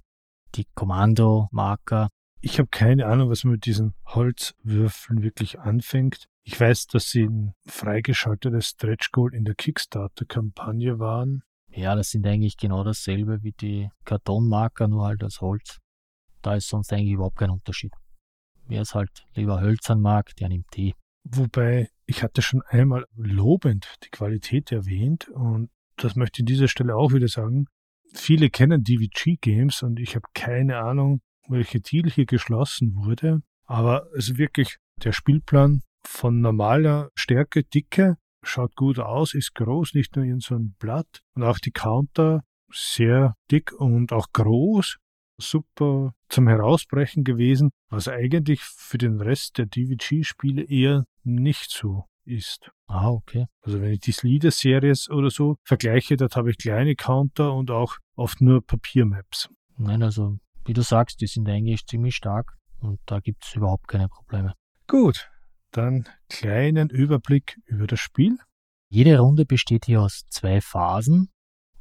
[0.56, 2.10] die Kommandomarker.
[2.42, 6.26] Ich habe keine Ahnung, was man mit diesen Holzwürfeln wirklich anfängt.
[6.44, 11.44] Ich weiß, dass sie ein freigeschaltetes Stretch Goal in der Kickstarter-Kampagne waren.
[11.70, 15.80] Ja, das sind eigentlich genau dasselbe wie die Kartonmarker, nur halt als Holz.
[16.42, 17.92] Da ist sonst eigentlich überhaupt kein Unterschied.
[18.68, 20.94] Wer es halt lieber hölzern mag, der nimmt die.
[21.24, 26.68] Wobei, ich hatte schon einmal lobend die Qualität erwähnt und das möchte ich an dieser
[26.68, 27.68] Stelle auch wieder sagen.
[28.14, 33.42] Viele kennen DVG Games und ich habe keine Ahnung, welche Deal hier geschlossen wurde.
[33.66, 40.16] Aber also wirklich, der Spielplan von normaler Stärke, Dicke, schaut gut aus, ist groß, nicht
[40.16, 41.22] nur in so einem Blatt.
[41.36, 44.98] Und auch die Counter sehr dick und auch groß.
[45.40, 52.70] Super zum Herausbrechen gewesen, was eigentlich für den Rest der DVG-Spiele eher nicht so ist.
[52.88, 53.46] Ah, okay.
[53.62, 57.98] Also wenn ich die Leader-Series oder so vergleiche, dort habe ich kleine Counter und auch
[58.16, 59.50] oft nur Papiermaps.
[59.78, 63.88] Nein, also wie du sagst, die sind eigentlich ziemlich stark und da gibt es überhaupt
[63.88, 64.54] keine Probleme.
[64.88, 65.30] Gut,
[65.72, 68.38] dann kleinen Überblick über das Spiel.
[68.90, 71.30] Jede Runde besteht hier aus zwei Phasen.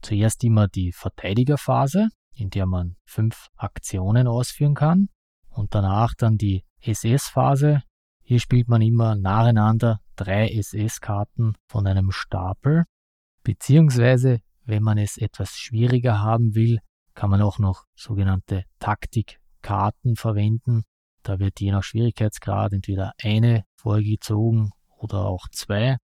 [0.02, 5.08] Zuerst immer die Verteidigerphase, in der man fünf Aktionen ausführen kann.
[5.48, 7.82] Und danach dann die SS-Phase.
[8.22, 12.84] Hier spielt man immer nacheinander drei SS-Karten von einem Stapel.
[13.42, 16.80] Beziehungsweise, wenn man es etwas schwieriger haben will,
[17.14, 20.82] kann man auch noch sogenannte Taktikkarten verwenden.
[21.22, 25.96] Da wird je nach Schwierigkeitsgrad entweder eine vorgezogen oder auch zwei.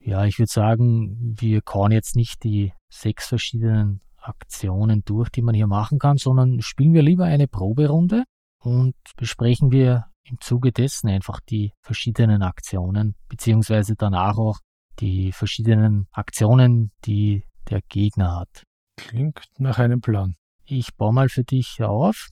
[0.00, 5.54] Ja, ich würde sagen, wir kauen jetzt nicht die sechs verschiedenen Aktionen durch, die man
[5.54, 8.24] hier machen kann, sondern spielen wir lieber eine Proberunde
[8.60, 14.58] und besprechen wir im Zuge dessen einfach die verschiedenen Aktionen, beziehungsweise danach auch
[15.00, 18.64] die verschiedenen Aktionen, die der Gegner hat.
[18.96, 20.36] Klingt nach einem Plan.
[20.64, 22.28] Ich baue mal für dich auf.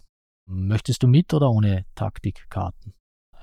[0.47, 2.95] Möchtest du mit oder ohne Taktikkarten?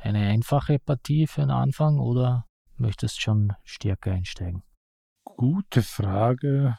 [0.01, 2.45] Eine einfache Partie für den Anfang oder
[2.77, 4.63] möchtest schon stärker einsteigen?
[5.23, 6.77] Gute Frage.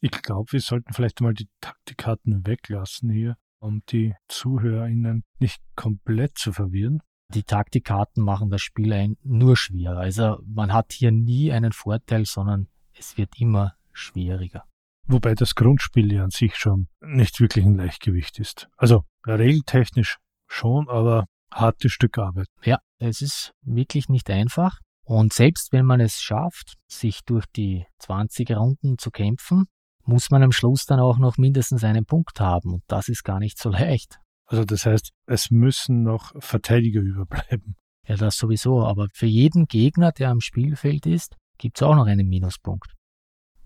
[0.00, 6.36] Ich glaube, wir sollten vielleicht mal die Taktikkarten weglassen hier, um die ZuhörerInnen nicht komplett
[6.36, 7.00] zu verwirren.
[7.34, 9.98] Die Taktikkarten machen das Spiel ein nur schwerer.
[9.98, 14.64] Also man hat hier nie einen Vorteil, sondern es wird immer schwieriger.
[15.08, 18.68] Wobei das Grundspiel ja an sich schon nicht wirklich ein Leichtgewicht ist.
[18.76, 20.18] Also regeltechnisch
[20.48, 22.48] schon, aber hartes Stück Arbeit.
[22.62, 24.78] Ja, es ist wirklich nicht einfach.
[25.04, 29.66] Und selbst wenn man es schafft, sich durch die 20 Runden zu kämpfen,
[30.04, 32.74] muss man am Schluss dann auch noch mindestens einen Punkt haben.
[32.74, 34.18] Und das ist gar nicht so leicht.
[34.46, 37.76] Also das heißt, es müssen noch Verteidiger überbleiben.
[38.06, 38.84] Ja, das sowieso.
[38.84, 42.94] Aber für jeden Gegner, der am Spielfeld ist, gibt es auch noch einen Minuspunkt.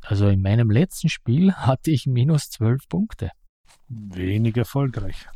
[0.00, 3.30] Also in meinem letzten Spiel hatte ich minus 12 Punkte.
[3.88, 5.26] Wenig erfolgreich.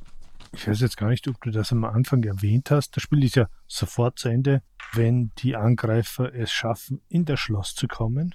[0.52, 2.96] Ich weiß jetzt gar nicht, ob du das am Anfang erwähnt hast.
[2.96, 7.74] Das Spiel ist ja sofort zu Ende, wenn die Angreifer es schaffen, in das Schloss
[7.74, 8.34] zu kommen.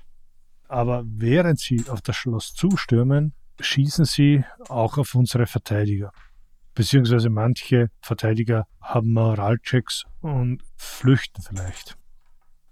[0.68, 6.12] Aber während sie auf das Schloss zustürmen, schießen sie auch auf unsere Verteidiger.
[6.80, 11.97] Beziehungsweise manche Verteidiger haben Moralchecks und flüchten vielleicht.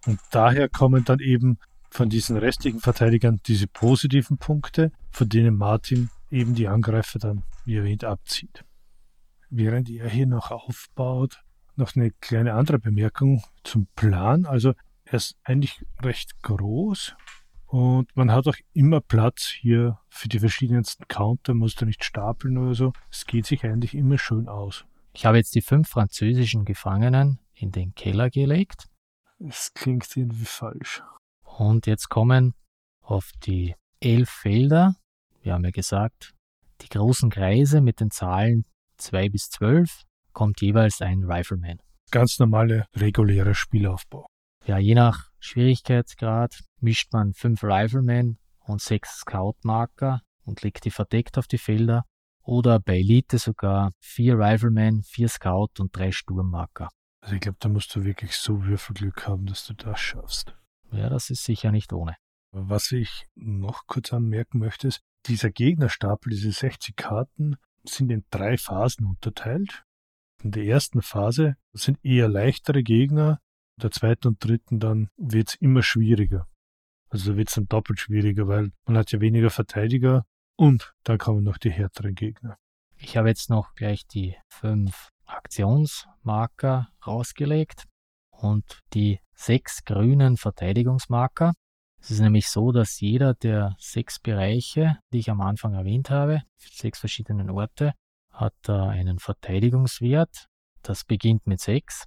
[0.05, 1.57] Und daher kommen dann eben
[1.89, 7.75] von diesen restlichen Verteidigern diese positiven Punkte, von denen Martin eben die Angreifer dann, wie
[7.75, 8.63] erwähnt, abzieht.
[9.49, 11.41] Während er hier noch aufbaut,
[11.75, 14.45] noch eine kleine andere Bemerkung zum Plan.
[14.45, 14.71] Also
[15.03, 17.13] er ist eigentlich recht groß
[17.68, 22.57] und man hat auch immer Platz hier für die verschiedensten Counter, muss da nicht stapeln
[22.57, 22.93] oder so.
[23.11, 24.86] Es geht sich eigentlich immer schön aus.
[25.13, 28.88] Ich habe jetzt die fünf französischen Gefangenen in den Keller gelegt.
[29.39, 31.03] Es klingt irgendwie falsch.
[31.43, 32.53] Und jetzt kommen
[33.01, 34.95] auf die elf Felder,
[35.41, 36.36] wir haben ja gesagt,
[36.82, 38.65] die großen Kreise mit den Zahlen
[38.97, 40.03] 2 bis 12
[40.34, 41.80] kommt jeweils ein Rifleman.
[42.11, 44.28] Ganz normale, regulärer Spielaufbau.
[44.68, 51.38] Ja, je nach Schwierigkeitsgrad mischt man fünf Riflemen und sechs Scout-Marker und legt die verdeckt
[51.38, 52.03] auf die Felder.
[52.43, 56.89] Oder bei Elite sogar vier Riflemen, vier Scout und drei Sturmmarker.
[57.22, 60.53] Also ich glaube, da musst du wirklich so Würfelglück haben, dass du das schaffst.
[60.91, 62.18] Ja, das ist sicher nicht ohne.
[62.51, 67.55] Was ich noch kurz anmerken möchte, ist, dieser Gegnerstapel, diese 60 Karten,
[67.86, 69.86] sind in drei Phasen unterteilt.
[70.43, 73.39] In der ersten Phase sind eher leichtere Gegner,
[73.82, 76.47] der zweiten und dritten dann wird es immer schwieriger.
[77.09, 80.25] Also wird es dann doppelt schwieriger, weil man hat ja weniger Verteidiger
[80.57, 82.57] und da kommen noch die härteren Gegner.
[82.97, 87.86] Ich habe jetzt noch gleich die fünf Aktionsmarker rausgelegt
[88.32, 91.53] und die sechs grünen Verteidigungsmarker.
[91.99, 96.41] Es ist nämlich so, dass jeder der sechs Bereiche, die ich am Anfang erwähnt habe,
[96.57, 97.93] sechs verschiedenen Orte,
[98.32, 100.47] hat da einen Verteidigungswert.
[100.82, 102.05] Das beginnt mit sechs.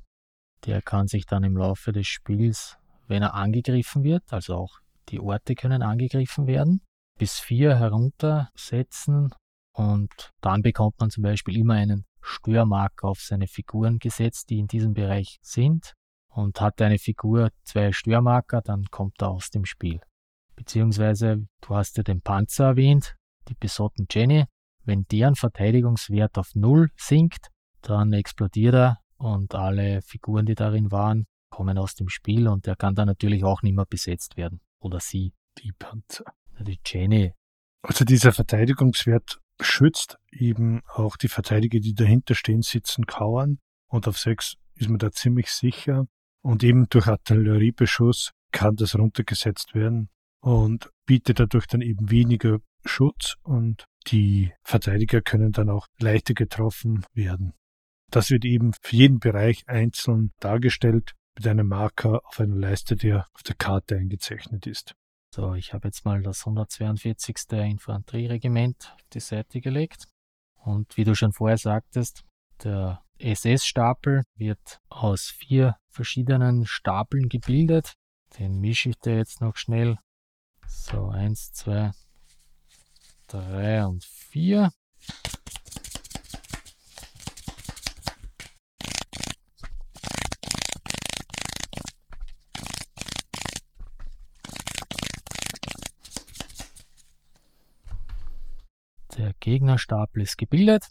[0.66, 5.20] Der kann sich dann im Laufe des Spiels, wenn er angegriffen wird, also auch die
[5.20, 6.82] Orte können angegriffen werden,
[7.18, 9.32] bis vier heruntersetzen
[9.72, 14.66] und dann bekommt man zum Beispiel immer einen Störmarker auf seine Figuren gesetzt, die in
[14.66, 15.94] diesem Bereich sind
[16.28, 20.00] und hat eine Figur zwei Störmarker, dann kommt er aus dem Spiel.
[20.54, 23.16] Beziehungsweise, du hast ja den Panzer erwähnt,
[23.48, 24.44] die besotten Jenny.
[24.84, 27.48] Wenn deren Verteidigungswert auf Null sinkt,
[27.80, 32.74] dann explodiert er und alle Figuren, die darin waren, kommen aus dem Spiel und er
[32.74, 34.60] kann dann natürlich auch nicht mehr besetzt werden.
[34.80, 35.32] Oder sie.
[35.58, 36.24] Die Panzer.
[36.58, 37.34] Die Jenny.
[37.82, 43.58] Also dieser Verteidigungswert schützt eben auch die Verteidiger, die dahinter stehen, sitzen, kauern.
[43.88, 46.06] Und auf sechs ist man da ziemlich sicher.
[46.42, 50.08] Und eben durch Artilleriebeschuss kann das runtergesetzt werden
[50.40, 57.04] und bietet dadurch dann eben weniger Schutz und die Verteidiger können dann auch leichter getroffen
[57.12, 57.52] werden.
[58.10, 63.26] Das wird eben für jeden Bereich einzeln dargestellt mit einem Marker auf einer Leiste, der
[63.34, 64.94] auf der Karte eingezeichnet ist.
[65.32, 67.36] So, ich habe jetzt mal das 142.
[67.52, 70.06] Infanterieregiment auf die Seite gelegt.
[70.56, 72.24] Und wie du schon vorher sagtest,
[72.64, 77.94] der SS-Stapel wird aus vier verschiedenen Stapeln gebildet.
[78.38, 79.98] Den mische ich da jetzt noch schnell.
[80.66, 81.92] So, eins, zwei,
[83.28, 84.72] drei und vier.
[99.40, 100.86] Gegnerstapel ist gebildet.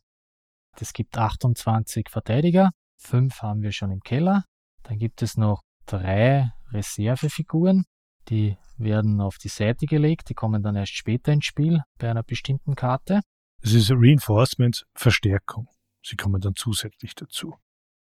[0.79, 4.43] Es gibt 28 Verteidiger, fünf haben wir schon im Keller.
[4.83, 7.85] Dann gibt es noch drei Reservefiguren,
[8.29, 12.23] die werden auf die Seite gelegt, die kommen dann erst später ins Spiel bei einer
[12.23, 13.21] bestimmten Karte.
[13.61, 15.67] Es ist Reinforcement, Verstärkung.
[16.01, 17.55] Sie kommen dann zusätzlich dazu.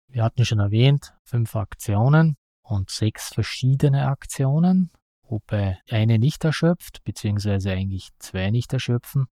[0.08, 4.90] Wir hatten schon erwähnt, fünf Aktionen und sechs verschiedene Aktionen,
[5.22, 9.26] wobei eine nicht erschöpft, beziehungsweise eigentlich zwei nicht erschöpfen.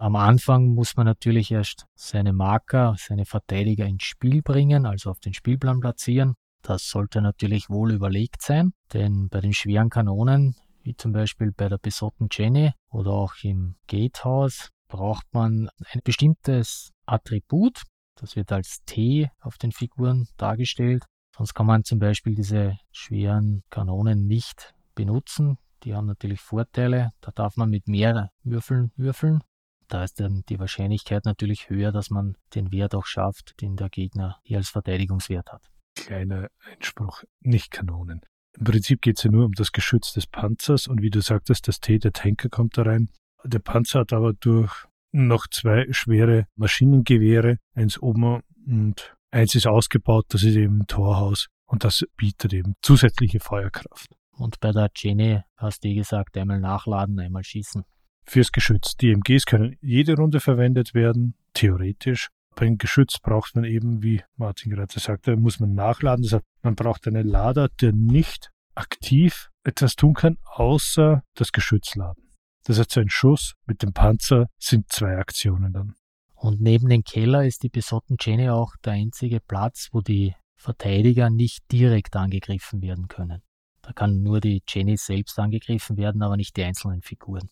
[0.00, 5.20] Am Anfang muss man natürlich erst seine Marker, seine Verteidiger ins Spiel bringen, also auf
[5.20, 6.34] den Spielplan platzieren.
[6.62, 10.54] Das sollte natürlich wohl überlegt sein, denn bei den schweren Kanonen
[10.88, 16.92] wie zum Beispiel bei der besotten Jenny oder auch im Gatehouse, braucht man ein bestimmtes
[17.04, 17.82] Attribut.
[18.14, 21.04] Das wird als T auf den Figuren dargestellt.
[21.36, 25.58] Sonst kann man zum Beispiel diese schweren Kanonen nicht benutzen.
[25.82, 27.10] Die haben natürlich Vorteile.
[27.20, 29.42] Da darf man mit mehr Würfeln würfeln.
[29.88, 33.88] Da ist dann die Wahrscheinlichkeit natürlich höher, dass man den Wert auch schafft, den der
[33.88, 35.70] Gegner hier als Verteidigungswert hat.
[35.96, 38.20] Kleiner Einspruch, nicht Kanonen.
[38.58, 41.68] Im Prinzip geht es ja nur um das Geschütz des Panzers und wie du sagtest,
[41.68, 43.08] das T, der Tanker kommt da rein.
[43.44, 50.26] Der Panzer hat aber durch noch zwei schwere Maschinengewehre, eins oben und eins ist ausgebaut,
[50.28, 54.10] das ist eben ein Torhaus und das bietet eben zusätzliche Feuerkraft.
[54.32, 57.84] Und bei der Jenny hast du eh gesagt, einmal nachladen, einmal schießen.
[58.28, 58.94] Fürs Geschütz.
[58.94, 62.28] Die MGs können jede Runde verwendet werden, theoretisch.
[62.54, 66.24] Beim Geschütz braucht man eben, wie Martin gerade sagte, muss man nachladen.
[66.24, 71.94] Das heißt, man braucht einen Lader, der nicht aktiv etwas tun kann, außer das Geschütz
[71.94, 72.28] laden.
[72.64, 75.94] Das heißt, so ein Schuss mit dem Panzer sind zwei Aktionen dann.
[76.34, 81.30] Und neben dem Keller ist die besotten Jenny auch der einzige Platz, wo die Verteidiger
[81.30, 83.40] nicht direkt angegriffen werden können.
[83.80, 87.48] Da kann nur die Jenny selbst angegriffen werden, aber nicht die einzelnen Figuren.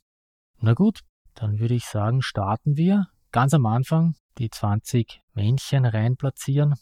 [0.59, 1.01] Na gut,
[1.35, 6.74] dann würde ich sagen, starten wir ganz am Anfang die 20 Männchen reinplatzieren.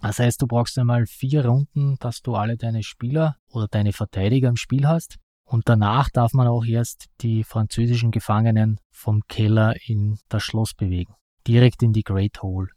[0.00, 4.48] Das heißt, du brauchst einmal vier Runden, dass du alle deine Spieler oder deine Verteidiger
[4.48, 5.18] im Spiel hast.
[5.44, 11.14] Und danach darf man auch erst die französischen Gefangenen vom Keller in das Schloss bewegen.
[11.46, 12.68] Direkt in die Great Hall.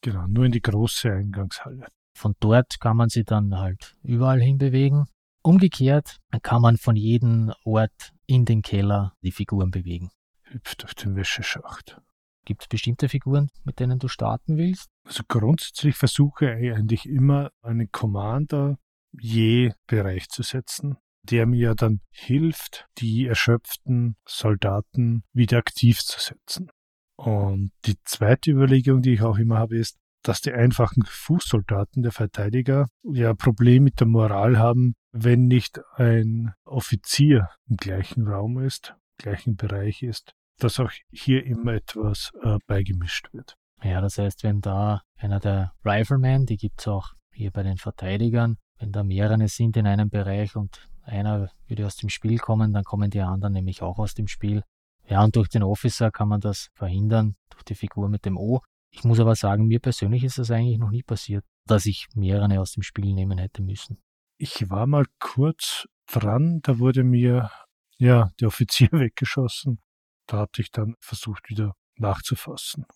[0.00, 1.86] Genau, nur in die große Eingangshalle.
[2.16, 5.06] Von dort kann man sie dann halt überall hinbewegen.
[5.44, 10.10] Umgekehrt kann man von jedem Ort in den Keller die Figuren bewegen.
[10.44, 12.00] Hüpft auf den Wäscheschacht.
[12.46, 14.88] Gibt es bestimmte Figuren, mit denen du starten willst?
[15.04, 18.78] Also grundsätzlich versuche ich eigentlich immer einen Commander
[19.12, 26.70] je Bereich zu setzen, der mir dann hilft, die erschöpften Soldaten wieder aktiv zu setzen.
[27.16, 32.12] Und die zweite Überlegung, die ich auch immer habe, ist, dass die einfachen Fußsoldaten der
[32.12, 38.58] Verteidiger ja ein Problem mit der Moral haben, wenn nicht ein Offizier im gleichen Raum
[38.58, 43.56] ist, im gleichen Bereich ist, dass auch hier immer etwas äh, beigemischt wird.
[43.82, 48.56] Ja, das heißt, wenn da einer der Riflemen, die gibt's auch hier bei den Verteidigern,
[48.78, 52.84] wenn da mehrere sind in einem Bereich und einer würde aus dem Spiel kommen, dann
[52.84, 54.62] kommen die anderen nämlich auch aus dem Spiel.
[55.08, 58.60] Ja, und durch den Officer kann man das verhindern, durch die Figur mit dem O.
[58.90, 62.60] Ich muss aber sagen, mir persönlich ist das eigentlich noch nie passiert, dass ich mehrere
[62.60, 63.98] aus dem Spiel nehmen hätte müssen.
[64.36, 67.50] Ich war mal kurz dran, da wurde mir
[67.96, 69.80] ja der Offizier weggeschossen.
[70.26, 72.86] Da hatte ich dann versucht wieder nachzufassen.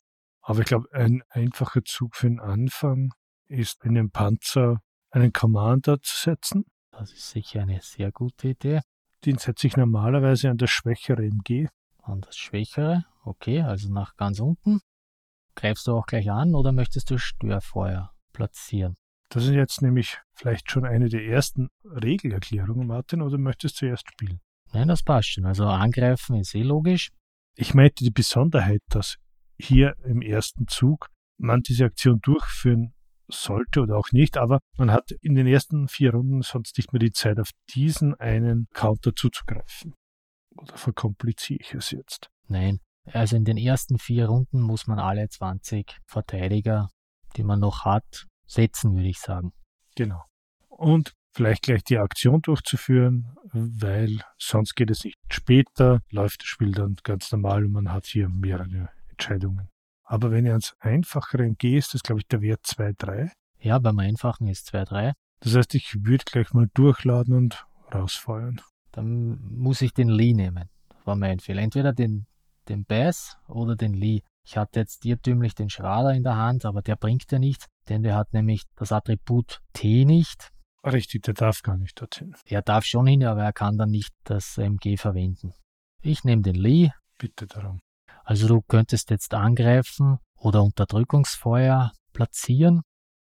[0.42, 3.12] Aber ich glaube, ein einfacher Zug für den Anfang
[3.48, 4.80] ist in den Panzer
[5.10, 6.64] einen Commander zu setzen.
[6.90, 8.80] Das ist sicher eine sehr gute Idee.
[9.24, 11.68] Den setze ich normalerweise an das schwächere MG.
[12.02, 14.80] An das schwächere, okay, also nach ganz unten.
[15.56, 18.96] Greifst du auch gleich an oder möchtest du Störfeuer platzieren?
[19.28, 24.08] Das ist jetzt nämlich vielleicht schon eine der ersten Regelerklärungen, Martin, oder möchtest du zuerst
[24.10, 24.40] spielen?
[24.72, 25.46] Nein, das passt schon.
[25.46, 27.10] Also angreifen ist eh logisch.
[27.56, 29.16] Ich meinte die Besonderheit, dass
[29.58, 31.08] hier im ersten Zug
[31.38, 32.92] man diese Aktion durchführen
[33.28, 37.00] sollte oder auch nicht, aber man hat in den ersten vier Runden sonst nicht mehr
[37.00, 39.94] die Zeit, auf diesen einen Counter zuzugreifen.
[40.56, 42.30] Oder verkompliziere ich es jetzt?
[42.48, 46.90] Nein, also in den ersten vier Runden muss man alle 20 Verteidiger,
[47.36, 49.52] die man noch hat, setzen, würde ich sagen.
[49.94, 50.22] Genau.
[50.68, 55.18] Und vielleicht gleich die Aktion durchzuführen, weil sonst geht es nicht.
[55.30, 59.68] Später läuft das Spiel dann ganz normal und man hat hier mehrere Entscheidungen.
[60.04, 63.30] Aber wenn ihr ans Einfachere gehst, ist glaube ich der Wert 2-3.
[63.58, 65.12] Ja, beim Einfachen ist 2-3.
[65.40, 68.60] Das heißt, ich würde gleich mal durchladen und rausfeuern.
[68.92, 70.68] Dann muss ich den Lee nehmen.
[70.88, 71.62] Das war mein Fehler.
[71.62, 72.26] Entweder den
[72.68, 74.22] den Bass oder den Lee.
[74.46, 78.04] Ich hatte jetzt irrtümlich den Schrader in der Hand, aber der bringt ja nichts, denn
[78.04, 80.52] der hat nämlich das Attribut T nicht.
[80.84, 82.36] Richtig, der darf gar nicht dorthin.
[82.44, 85.52] Er darf schon hin, aber er kann dann nicht das MG verwenden.
[86.00, 86.90] Ich nehme den Lee.
[87.18, 87.80] Bitte darum.
[88.22, 92.82] Also du könntest jetzt angreifen oder Unterdrückungsfeuer platzieren.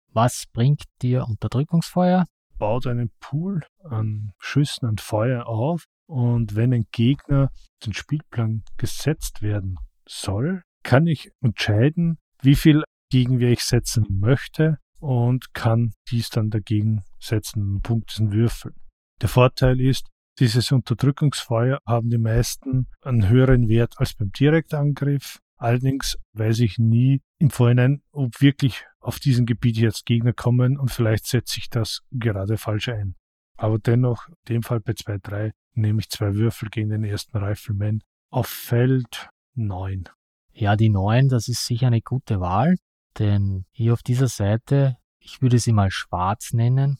[0.08, 2.26] Was bringt dir Unterdrückungsfeuer?
[2.58, 7.50] Baut einen Pool an Schüssen und Feuer auf und wenn ein Gegner
[7.86, 9.76] den Spielplan gesetzt werden
[10.06, 17.02] soll, kann ich entscheiden, wie viel Gegenwehr ich setzen möchte und kann dies dann dagegen
[17.18, 18.74] setzen, Punkten würfeln.
[19.20, 25.40] Der Vorteil ist, dieses Unterdrückungsfeuer haben die meisten einen höheren Wert als beim Direktangriff.
[25.56, 30.90] Allerdings weiß ich nie im Vorhinein, ob wirklich auf diesem Gebiet jetzt Gegner kommen und
[30.90, 33.14] vielleicht setze ich das gerade falsch ein.
[33.56, 38.00] Aber dennoch, in dem Fall bei 2-3, nehme ich zwei Würfel gegen den ersten Rifleman
[38.30, 40.08] auf Feld 9.
[40.54, 42.76] Ja, die 9, das ist sicher eine gute Wahl,
[43.18, 46.98] denn hier auf dieser Seite, ich würde sie mal schwarz nennen.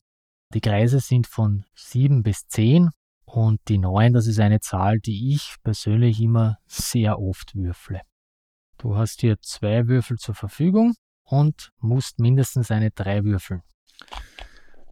[0.55, 2.91] Die Kreise sind von 7 bis 10
[3.25, 8.01] und die 9, das ist eine Zahl, die ich persönlich immer sehr oft würfle.
[8.79, 13.63] Du hast hier zwei Würfel zur Verfügung und musst mindestens eine 3 würfeln.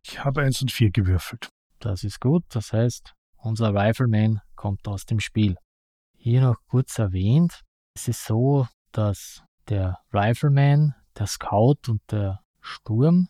[0.04, 1.48] Ich habe 1 und 4 gewürfelt.
[1.78, 5.56] Das ist gut, das heißt, unser Rifleman kommt aus dem Spiel.
[6.16, 7.62] Hier noch kurz erwähnt,
[7.94, 13.28] es ist so, dass der Rifleman, der Scout und der Sturm,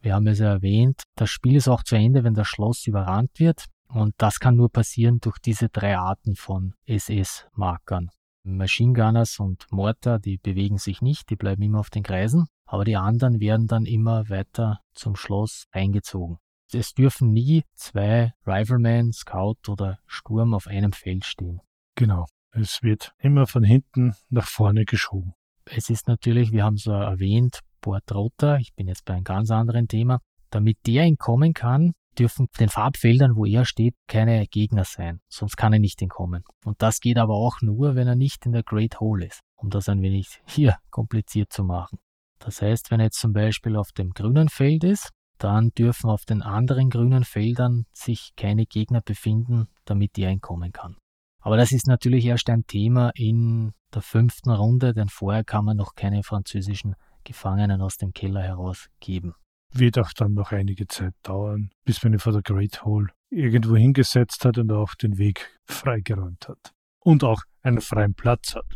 [0.00, 3.38] wir haben es ja erwähnt, das Spiel ist auch zu Ende, wenn das Schloss überrannt
[3.38, 3.66] wird.
[3.88, 8.10] Und das kann nur passieren durch diese drei Arten von SS-Markern.
[8.42, 12.84] Machine Gunners und Mortar, die bewegen sich nicht, die bleiben immer auf den Kreisen, aber
[12.84, 16.38] die anderen werden dann immer weiter zum Schloss eingezogen.
[16.72, 21.60] Es dürfen nie zwei Rifleman, Scout oder Sturm auf einem Feld stehen.
[21.94, 22.26] Genau.
[22.54, 25.32] Es wird immer von hinten nach vorne geschoben.
[25.64, 29.88] Es ist natürlich, wir haben es erwähnt, Bordrotter, ich bin jetzt bei einem ganz anderen
[29.88, 30.20] Thema.
[30.50, 35.20] Damit der entkommen kann, dürfen den Farbfeldern, wo er steht, keine Gegner sein.
[35.28, 36.44] Sonst kann er nicht entkommen.
[36.64, 39.70] Und das geht aber auch nur, wenn er nicht in der Great Hole ist, um
[39.70, 41.98] das ein wenig hier kompliziert zu machen.
[42.38, 46.24] Das heißt, wenn er jetzt zum Beispiel auf dem grünen Feld ist, dann dürfen auf
[46.24, 50.96] den anderen grünen Feldern sich keine Gegner befinden, damit er entkommen kann.
[51.42, 55.76] Aber das ist natürlich erst ein Thema in der fünften Runde, denn vorher kann man
[55.76, 56.94] noch keine französischen
[57.24, 59.34] Gefangenen aus dem Keller herausgeben.
[59.72, 63.76] Wird auch dann noch einige Zeit dauern, bis man ihn vor der Great Hall irgendwo
[63.76, 66.72] hingesetzt hat und auch den Weg freigeräumt hat.
[67.00, 68.66] Und auch einen freien Platz hat.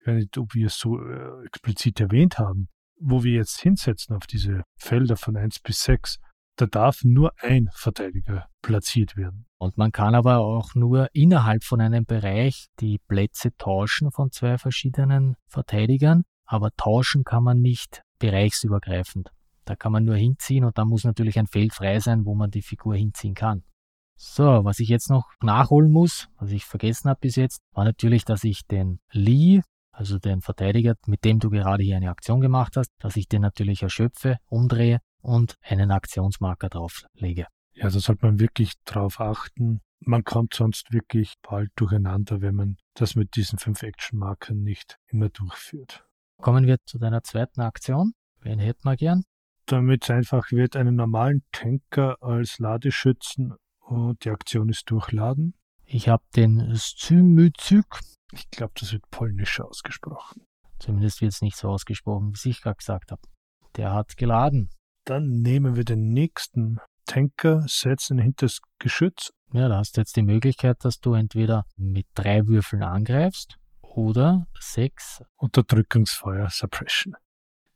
[0.00, 2.68] Ich weiß nicht, ob wir es so äh, explizit erwähnt haben,
[3.00, 6.18] wo wir jetzt hinsetzen auf diese Felder von 1 bis 6,
[6.56, 9.46] da darf nur ein Verteidiger platziert werden.
[9.64, 14.58] Und man kann aber auch nur innerhalb von einem Bereich die Plätze tauschen von zwei
[14.58, 19.30] verschiedenen Verteidigern, aber tauschen kann man nicht bereichsübergreifend.
[19.64, 22.50] Da kann man nur hinziehen und da muss natürlich ein Feld frei sein, wo man
[22.50, 23.62] die Figur hinziehen kann.
[24.16, 28.26] So, was ich jetzt noch nachholen muss, was ich vergessen habe bis jetzt, war natürlich,
[28.26, 29.62] dass ich den Lee,
[29.92, 33.40] also den Verteidiger, mit dem du gerade hier eine Aktion gemacht hast, dass ich den
[33.40, 37.46] natürlich erschöpfe, umdrehe und einen Aktionsmarker drauflege.
[37.84, 39.82] Da sollte man wirklich drauf achten.
[40.00, 45.28] Man kommt sonst wirklich bald durcheinander, wenn man das mit diesen fünf Action-Markern nicht immer
[45.28, 46.02] durchführt.
[46.40, 48.14] Kommen wir zu deiner zweiten Aktion.
[48.40, 49.24] Wen hätten wir gern?
[49.66, 55.52] Damit es einfach wird, einen normalen Tanker als Ladeschützen und die Aktion ist durchladen.
[55.84, 58.00] Ich habe den Stymyzyk.
[58.32, 60.46] Ich glaube, das wird polnisch ausgesprochen.
[60.78, 63.20] Zumindest wird es nicht so ausgesprochen, wie ich gerade gesagt habe.
[63.76, 64.70] Der hat geladen.
[65.04, 69.30] Dann nehmen wir den nächsten Tanker, setzen hinter das Geschütz.
[69.52, 74.46] Ja, da hast du jetzt die Möglichkeit, dass du entweder mit drei Würfeln angreifst oder
[74.58, 75.22] sechs.
[75.36, 77.14] Unterdrückungsfeuer, Suppression.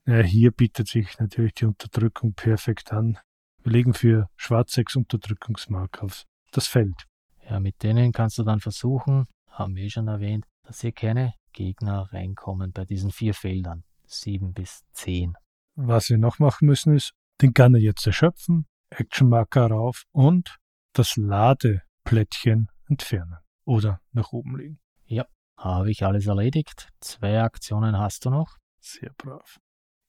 [0.06, 3.18] Ja, hier bietet sich natürlich die Unterdrückung perfekt an.
[3.62, 7.04] Wir legen für Schwarz sechs Unterdrückungsmark auf das Feld.
[7.48, 11.34] Ja, mit denen kannst du dann versuchen, haben wir eh schon erwähnt, dass hier keine
[11.52, 13.84] Gegner reinkommen bei diesen vier Feldern.
[14.06, 15.34] Sieben bis zehn.
[15.74, 20.58] Was wir noch machen müssen, ist den Gunner jetzt erschöpfen, Actionmarker rauf und
[20.92, 24.80] das Ladeplättchen entfernen oder nach oben legen.
[25.04, 26.88] Ja, habe ich alles erledigt.
[27.00, 28.56] Zwei Aktionen hast du noch.
[28.80, 29.58] Sehr brav.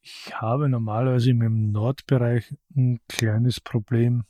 [0.01, 4.23] Ich habe normalerweise im Nordbereich ein kleines Problem.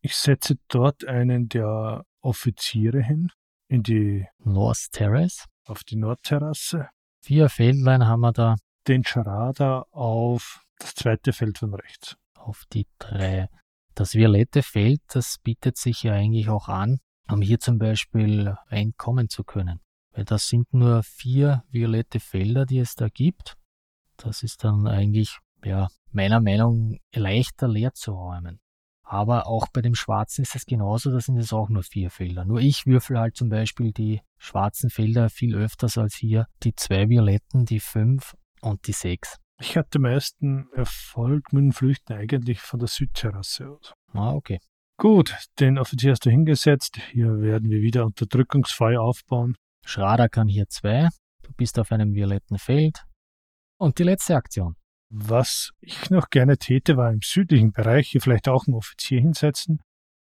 [0.00, 3.30] Ich setze dort einen der Offiziere hin,
[3.68, 5.44] in die North Terrace.
[5.64, 6.88] Auf die Nordterrasse.
[7.20, 8.56] Vier Feldlein haben wir da.
[8.86, 12.16] Den Charada auf das zweite Feld von rechts.
[12.34, 13.48] Auf die drei.
[13.98, 19.28] Das violette Feld, das bietet sich ja eigentlich auch an, um hier zum Beispiel entkommen
[19.28, 19.80] zu können.
[20.12, 23.56] Weil das sind nur vier violette Felder, die es da gibt.
[24.16, 28.60] Das ist dann eigentlich, ja, meiner Meinung nach leichter leer zu räumen.
[29.02, 32.44] Aber auch bei dem Schwarzen ist es genauso, da sind es auch nur vier Felder.
[32.44, 37.08] Nur ich würfel halt zum Beispiel die schwarzen Felder viel öfters als hier die zwei
[37.08, 39.38] Violetten, die fünf und die sechs.
[39.60, 43.92] Ich hatte meisten Erfolg mit dem Flüchten eigentlich von der Südterrasse aus.
[44.12, 44.60] Ah, okay.
[44.96, 46.98] Gut, den Offizier hast du hingesetzt.
[47.10, 49.56] Hier werden wir wieder Unterdrückungsfeuer aufbauen.
[49.84, 51.08] Schrader kann hier zwei.
[51.42, 53.04] Du bist auf einem violetten Feld.
[53.78, 54.76] Und die letzte Aktion.
[55.10, 59.80] Was ich noch gerne täte, war im südlichen Bereich hier vielleicht auch einen Offizier hinsetzen.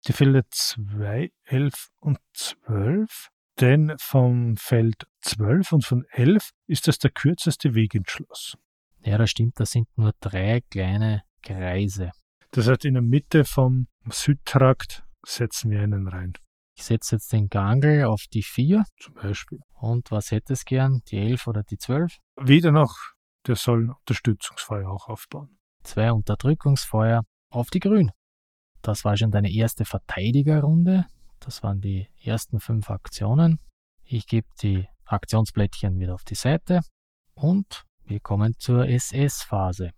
[0.08, 3.30] Die Felder 2, 11 und 12.
[3.60, 8.58] Denn vom Feld 12 und von 11 ist das der kürzeste Weg ins Schloss.
[9.06, 12.12] Ja, das stimmt, das sind nur drei kleine Kreise.
[12.52, 16.34] Das heißt, in der Mitte vom Südtrakt setzen wir einen rein.
[16.76, 18.84] Ich setze jetzt den Gangel auf die 4.
[19.00, 19.60] Zum Beispiel.
[19.74, 21.02] Und was hätte es gern?
[21.08, 22.18] Die 11 oder die 12?
[22.42, 22.96] Wieder noch,
[23.46, 25.58] der soll Unterstützungsfeuer auch aufbauen.
[25.84, 28.12] Zwei Unterdrückungsfeuer auf die Grün.
[28.82, 31.06] Das war schon deine erste Verteidigerrunde.
[31.40, 33.60] Das waren die ersten fünf Aktionen.
[34.04, 36.82] Ich gebe die Aktionsblättchen wieder auf die Seite
[37.34, 39.92] und wir kommen zur SS-Phase.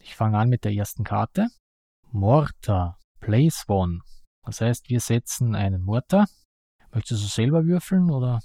[0.00, 1.48] Ich fange an mit der ersten Karte.
[2.12, 4.00] Mortar, Place One.
[4.44, 6.26] Das heißt, wir setzen einen Mortar.
[6.92, 8.40] Möchtest du selber würfeln oder?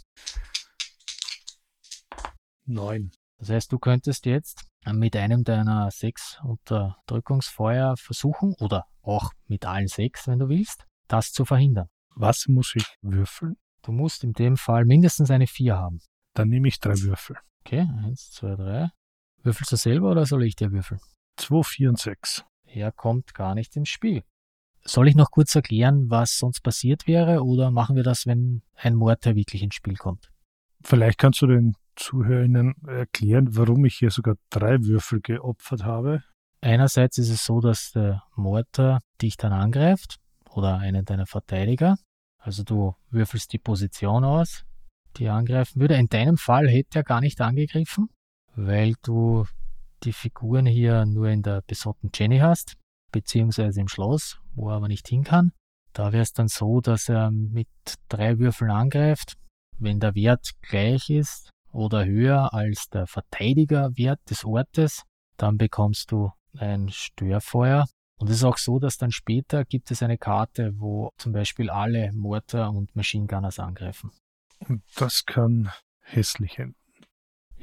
[2.66, 3.12] Neun.
[3.38, 9.88] Das heißt, du könntest jetzt mit einem deiner sechs Unterdrückungsfeuer versuchen oder auch mit allen
[9.88, 11.88] sechs, wenn du willst, das zu verhindern.
[12.16, 13.56] Was muss ich würfeln?
[13.84, 16.00] Du musst in dem Fall mindestens eine 4 haben.
[16.34, 17.38] Dann nehme ich drei Würfel.
[17.66, 18.90] Okay, eins, zwei, drei.
[19.44, 21.02] Würfelst du selber oder soll ich dir würfeln?
[21.36, 22.46] Zwei, vier und sechs.
[22.66, 24.24] Er kommt gar nicht ins Spiel.
[24.84, 28.96] Soll ich noch kurz erklären, was sonst passiert wäre, oder machen wir das, wenn ein
[28.96, 30.32] Mortar wirklich ins Spiel kommt?
[30.84, 36.24] Vielleicht kannst du den Zuhörern erklären, warum ich hier sogar drei Würfel geopfert habe.
[36.62, 40.18] Einerseits ist es so, dass der Mortar dich dann angreift
[40.50, 41.98] oder einen deiner Verteidiger.
[42.38, 44.64] Also du würfelst die Position aus,
[45.18, 45.96] die er angreifen würde.
[45.96, 48.10] In deinem Fall hätte er gar nicht angegriffen,
[48.56, 49.45] weil du
[50.03, 52.76] die Figuren hier nur in der besotten Jenny hast,
[53.11, 55.52] beziehungsweise im Schloss, wo er aber nicht hin kann.
[55.94, 57.68] Da wäre es dann so, dass er mit
[58.07, 59.36] drei Würfeln angreift.
[59.78, 65.03] Wenn der Wert gleich ist oder höher als der Verteidigerwert des Ortes,
[65.38, 67.86] dann bekommst du ein Störfeuer
[68.22, 71.72] und es ist auch so, dass dann später gibt es eine Karte, wo zum Beispiel
[71.72, 74.11] alle Mortar und Machine Gunners angreifen.
[74.69, 75.72] Und das kann
[76.02, 76.76] hässlich enden.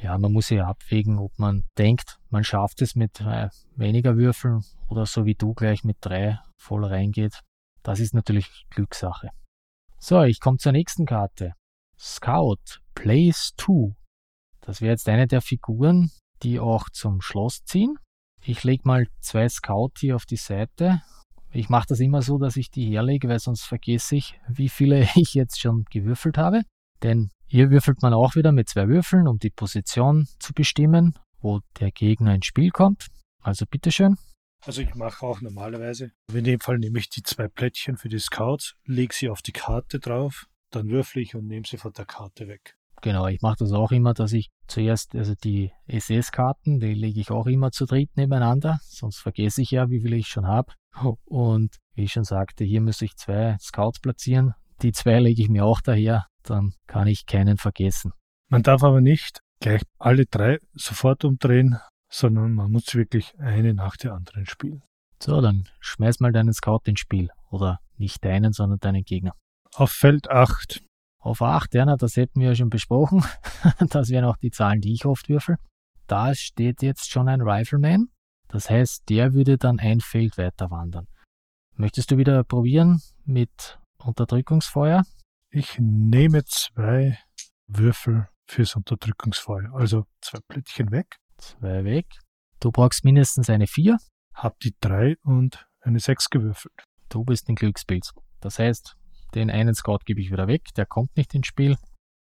[0.00, 4.64] Ja, man muss ja abwägen, ob man denkt, man schafft es mit äh, weniger Würfeln
[4.88, 7.40] oder so wie du gleich mit drei voll reingeht.
[7.82, 9.30] Das ist natürlich Glückssache.
[9.98, 11.54] So, ich komme zur nächsten Karte.
[11.98, 13.96] Scout, Place 2.
[14.60, 16.12] Das wäre jetzt eine der Figuren,
[16.44, 17.96] die auch zum Schloss ziehen.
[18.44, 21.02] Ich lege mal zwei Scout hier auf die Seite.
[21.50, 25.00] Ich mache das immer so, dass ich die herlege, weil sonst vergesse ich, wie viele
[25.16, 26.62] ich jetzt schon gewürfelt habe.
[27.02, 31.60] Denn hier würfelt man auch wieder mit zwei Würfeln, um die Position zu bestimmen, wo
[31.80, 33.06] der Gegner ins Spiel kommt.
[33.42, 34.16] Also bitteschön.
[34.66, 38.18] Also ich mache auch normalerweise, in dem Fall nehme ich die zwei Plättchen für die
[38.18, 42.04] Scouts, lege sie auf die Karte drauf, dann würfle ich und nehme sie von der
[42.04, 42.74] Karte weg.
[43.00, 47.30] Genau, ich mache das auch immer, dass ich zuerst, also die SS-Karten, die lege ich
[47.30, 50.72] auch immer zu dritt nebeneinander, sonst vergesse ich ja, wie viele ich schon habe.
[51.24, 54.54] Und wie ich schon sagte, hier muss ich zwei Scouts platzieren.
[54.82, 58.12] Die zwei lege ich mir auch daher, dann kann ich keinen vergessen.
[58.50, 61.78] Man darf aber nicht gleich alle drei sofort umdrehen,
[62.10, 64.82] sondern man muss wirklich eine nach der anderen spielen.
[65.20, 67.28] So, dann schmeiß mal deinen Scout ins Spiel.
[67.50, 69.32] Oder nicht deinen, sondern deinen Gegner.
[69.74, 70.82] Auf Feld 8
[71.20, 73.24] auf 8, ja, das hätten wir ja schon besprochen.
[73.90, 75.56] das wären auch die Zahlen, die ich oft würfel.
[76.06, 78.08] Da steht jetzt schon ein Rifleman.
[78.48, 81.06] Das heißt, der würde dann ein Feld weiter wandern.
[81.76, 85.02] Möchtest du wieder probieren mit Unterdrückungsfeuer?
[85.50, 87.18] Ich nehme zwei
[87.66, 89.72] Würfel fürs Unterdrückungsfeuer.
[89.74, 91.16] Also zwei Plättchen weg.
[91.38, 92.06] Zwei weg.
[92.60, 93.96] Du brauchst mindestens eine 4.
[94.34, 96.74] Hab die 3 und eine 6 gewürfelt.
[97.08, 98.12] Du bist ein Glückspilz.
[98.40, 98.94] Das heißt,
[99.34, 101.76] den einen Scout gebe ich wieder weg, der kommt nicht ins Spiel.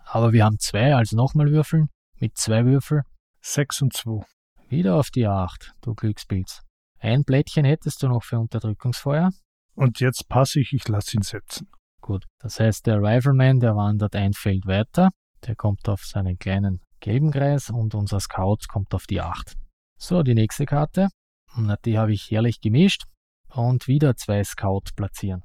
[0.05, 1.89] Aber wir haben zwei, also nochmal würfeln.
[2.18, 3.02] Mit zwei Würfel.
[3.40, 4.24] Sechs und zwei.
[4.68, 6.62] Wieder auf die acht, du Glückspilz.
[6.98, 9.30] Ein Blättchen hättest du noch für Unterdrückungsfeuer.
[9.74, 11.68] Und jetzt passe ich, ich lasse ihn setzen.
[12.02, 15.10] Gut, das heißt, der Rifleman, der wandert ein Feld weiter.
[15.46, 19.54] Der kommt auf seinen kleinen gelben Kreis und unser Scout kommt auf die 8.
[19.98, 21.08] So, die nächste Karte.
[21.56, 23.04] Na, die habe ich herrlich gemischt.
[23.48, 25.42] Und wieder zwei Scout platzieren.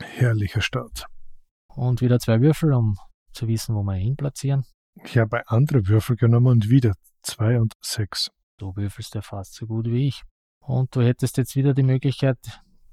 [0.00, 1.06] Herrlicher Start.
[1.68, 2.96] Und wieder zwei Würfel, um
[3.32, 4.64] zu wissen, wo wir ihn platzieren.
[5.04, 8.30] Ich habe andere Würfel genommen und wieder zwei und sechs.
[8.58, 10.22] Du würfelst ja fast so gut wie ich.
[10.58, 12.38] Und du hättest jetzt wieder die Möglichkeit,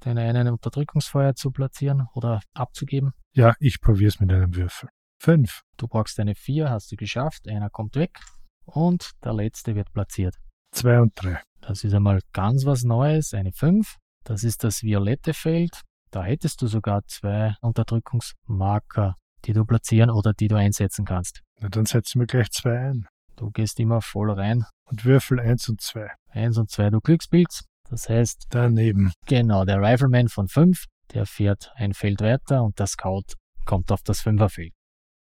[0.05, 3.13] den einen Unterdrückungsfeuer zu platzieren oder abzugeben.
[3.33, 4.89] Ja, ich probiere es mit einem Würfel.
[5.19, 5.61] Fünf.
[5.77, 7.47] Du brauchst eine vier, hast du geschafft.
[7.47, 8.19] Einer kommt weg.
[8.65, 10.35] Und der letzte wird platziert.
[10.71, 11.41] Zwei und drei.
[11.61, 13.95] Das ist einmal ganz was Neues, eine fünf.
[14.23, 15.81] Das ist das violette Feld.
[16.11, 19.15] Da hättest du sogar zwei Unterdrückungsmarker,
[19.45, 21.41] die du platzieren oder die du einsetzen kannst.
[21.59, 23.07] Na, dann setzen wir gleich zwei ein.
[23.35, 24.65] Du gehst immer voll rein.
[24.85, 26.09] Und Würfel eins und zwei.
[26.29, 27.65] Eins und zwei, du Glückspilz.
[27.89, 28.47] Das heißt.
[28.49, 29.11] Daneben.
[29.25, 33.33] Genau, der Rifleman von fünf, der fährt ein Feld weiter und der Scout
[33.65, 34.73] kommt auf das Fünferfeld.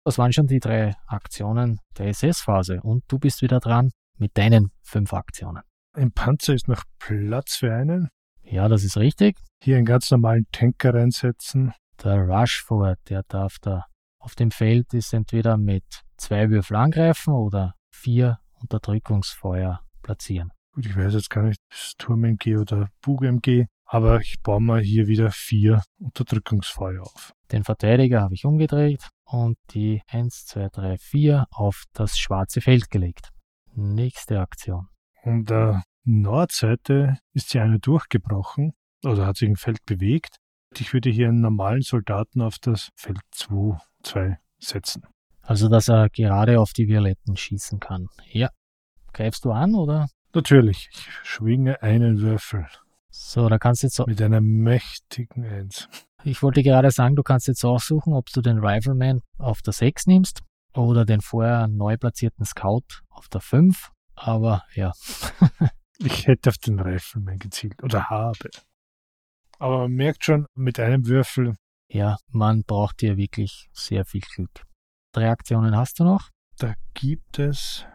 [0.05, 4.70] Das waren schon die drei Aktionen der SS-Phase und du bist wieder dran mit deinen
[4.82, 5.62] fünf Aktionen.
[5.97, 8.09] Im Panzer ist noch Platz für einen.
[8.43, 9.38] Ja, das ist richtig.
[9.62, 11.72] Hier einen ganz normalen Tanker reinsetzen.
[12.05, 13.86] Der Rushford, der darf da
[14.26, 20.51] auf dem Feld ist entweder mit zwei Würfel angreifen oder vier Unterdrückungsfeuer platzieren.
[20.77, 25.07] Gut, ich weiß jetzt gar nicht, ist Turm-MG oder Bug-MG, aber ich baue mal hier
[25.07, 27.32] wieder vier Unterdrückungsfeuer auf.
[27.51, 32.90] Den Verteidiger habe ich umgedreht und die 1, 2, 3, 4 auf das schwarze Feld
[32.90, 33.31] gelegt.
[33.73, 34.89] Nächste Aktion.
[35.23, 40.36] An der Nordseite ist hier eine durchgebrochen oder hat sich ein Feld bewegt.
[40.77, 45.07] Ich würde hier einen normalen Soldaten auf das Feld 2, 2 setzen.
[45.40, 48.09] Also, dass er gerade auf die Violetten schießen kann.
[48.27, 48.51] Ja.
[49.15, 50.09] Greifst du an, oder?
[50.37, 50.91] Natürlich.
[50.93, 52.67] Ich schwinge einen Würfel.
[53.09, 54.07] So, da kannst du jetzt.
[54.07, 55.89] Mit einer mächtigen Eins.
[56.25, 60.07] Ich wollte gerade sagen, du kannst jetzt aussuchen, ob du den Rifleman auf der 6
[60.09, 60.43] nimmst
[60.75, 63.93] oder den vorher neu platzierten Scout auf der 5.
[64.15, 64.93] Aber ja.
[66.01, 68.51] ich hätte auf den Rifleman gezielt oder habe.
[69.59, 71.57] Aber man merkt schon, mit einem Würfel.
[71.89, 74.65] Ja, man braucht hier wirklich sehr viel Glück.
[75.13, 76.29] Drei Aktionen hast du noch?
[76.59, 77.87] Da gibt es.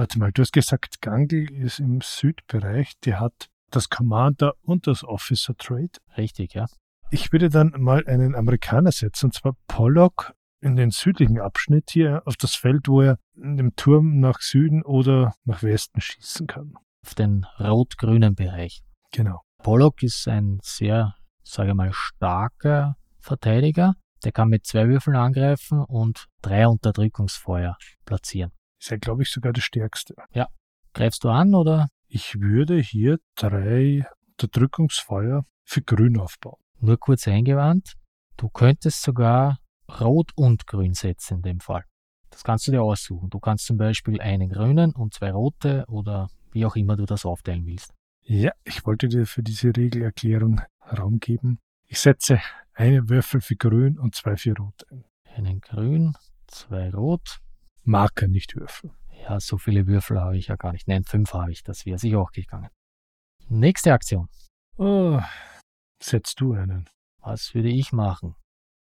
[0.00, 2.94] Warte mal, du hast gesagt, Gangl ist im Südbereich.
[3.04, 5.90] Die hat das Commander und das Officer Trade.
[6.16, 6.64] Richtig, ja.
[7.10, 10.32] Ich würde dann mal einen Amerikaner setzen, und zwar Pollock
[10.62, 14.82] in den südlichen Abschnitt hier auf das Feld, wo er in dem Turm nach Süden
[14.82, 16.72] oder nach Westen schießen kann.
[17.04, 18.80] Auf den rot-grünen Bereich.
[19.12, 19.42] Genau.
[19.62, 23.96] Pollock ist ein sehr, sage mal, starker Verteidiger.
[24.24, 28.52] Der kann mit zwei Würfeln angreifen und drei Unterdrückungsfeuer platzieren.
[28.80, 30.14] Ist ja, glaube ich, sogar der stärkste.
[30.32, 30.48] Ja.
[30.94, 31.88] Greifst du an oder?
[32.08, 36.58] Ich würde hier drei Unterdrückungsfeuer für Grün aufbauen.
[36.80, 37.94] Nur kurz eingewandt,
[38.36, 39.58] du könntest sogar
[40.00, 41.84] Rot und Grün setzen in dem Fall.
[42.30, 43.28] Das kannst du dir aussuchen.
[43.28, 47.24] Du kannst zum Beispiel einen grünen und zwei rote oder wie auch immer du das
[47.24, 47.92] aufteilen willst.
[48.22, 50.60] Ja, ich wollte dir für diese Regelerklärung
[50.96, 51.58] Raum geben.
[51.86, 52.40] Ich setze
[52.74, 55.04] einen Würfel für grün und zwei für rot ein.
[55.36, 56.14] Einen grün,
[56.46, 57.40] zwei rot.
[57.82, 58.92] Marker, nicht Würfel.
[59.22, 60.88] Ja, so viele Würfel habe ich ja gar nicht.
[60.88, 61.62] Nein, fünf habe ich.
[61.62, 62.70] Das wäre sich auch gegangen.
[63.48, 64.28] Nächste Aktion.
[64.76, 65.20] Oh,
[66.02, 66.88] setzt du einen.
[67.18, 68.34] Was würde ich machen?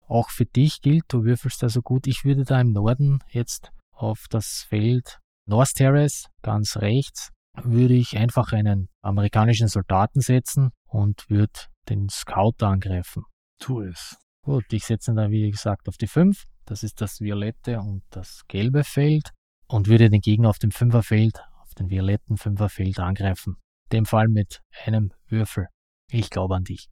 [0.06, 2.06] Auch für dich gilt, du würfelst also gut.
[2.06, 7.30] Ich würde da im Norden jetzt auf das Feld North Terrace ganz rechts
[7.64, 13.24] würde ich einfach einen amerikanischen Soldaten setzen und würde den Scout angreifen.
[13.58, 14.16] Tu es.
[14.44, 16.44] Gut, ich setze ihn dann, wie gesagt, auf die 5.
[16.70, 19.32] Das ist das violette und das gelbe Feld.
[19.66, 23.56] Und würde den Gegner auf dem Fünferfeld, auf den violetten Fünferfeld angreifen.
[23.90, 25.66] In dem Fall mit einem Würfel.
[26.12, 26.86] Ich glaube an dich.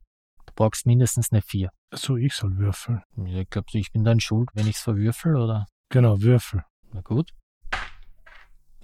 [0.45, 1.69] Du brauchst mindestens eine 4.
[1.93, 3.03] So, ich soll würfeln.
[3.15, 5.65] Ja, glaubst du, ich bin dann schuld, wenn ich es verwürfel, oder?
[5.87, 6.61] Genau, Würfel.
[6.91, 7.31] Na gut.